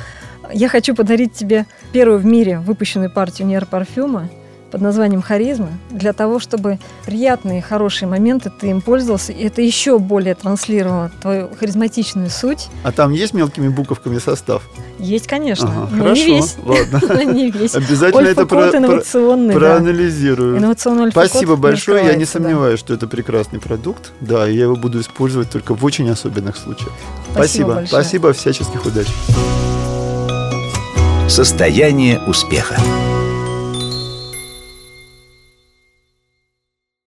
я 0.52 0.70
хочу 0.70 0.96
подарить 0.96 1.34
тебе 1.34 1.68
первую 1.92 2.18
в 2.18 2.26
мире 2.26 2.58
выпущенную 2.58 3.12
партию 3.12 3.48
нейропарфюма 3.48 4.28
под 4.72 4.82
названием 4.82 5.22
«Харизма» 5.22 5.70
для 5.90 6.14
того, 6.14 6.40
чтобы 6.40 6.80
приятные, 7.06 7.62
хорошие 7.62 8.08
моменты 8.10 8.52
ты 8.52 8.68
им 8.68 8.82
пользовался, 8.82 9.32
и 9.32 9.44
это 9.46 9.62
еще 9.62 10.00
более 10.00 10.36
транслировало 10.36 11.12
твою 11.22 11.50
харизматичную 11.60 12.30
суть. 12.30 12.68
А 12.84 12.92
там 12.92 13.12
есть 13.14 13.34
мелкими 13.34 13.68
буковками 13.68 14.18
состав? 14.20 14.64
Есть, 15.00 15.28
конечно. 15.28 15.68
Ага, 15.68 15.90
но 15.92 16.04
хорошо, 16.04 16.22
не 16.22 16.28
весь. 16.28 16.56
ладно. 16.64 17.24
не 17.34 17.52
весь. 17.52 17.76
Обязательно 17.76 18.28
это 18.28 18.46
про, 18.46 18.70
инновационный, 18.70 19.54
про, 19.54 19.60
проанализирую. 19.60 20.58
Инновационный 20.58 21.12
Спасибо 21.12 21.56
большое. 21.56 22.06
Я 22.06 22.16
не 22.16 22.26
сомневаюсь, 22.26 22.80
да. 22.80 22.86
что 22.86 22.94
это 22.94 23.08
прекрасный 23.08 23.60
продукт. 23.60 24.12
Да, 24.22 24.48
я 24.48 24.64
его 24.64 24.76
буду 24.76 25.00
использовать 25.02 25.50
только 25.50 25.74
в 25.74 25.84
очень 25.84 26.10
особенных 26.10 26.58
случаях. 26.58 26.92
Спасибо. 27.32 27.84
Спасибо, 27.86 27.88
Спасибо 27.88 28.34
всяческих 28.34 28.86
удач. 28.86 29.08
Состояние 31.28 32.20
успеха. 32.28 32.78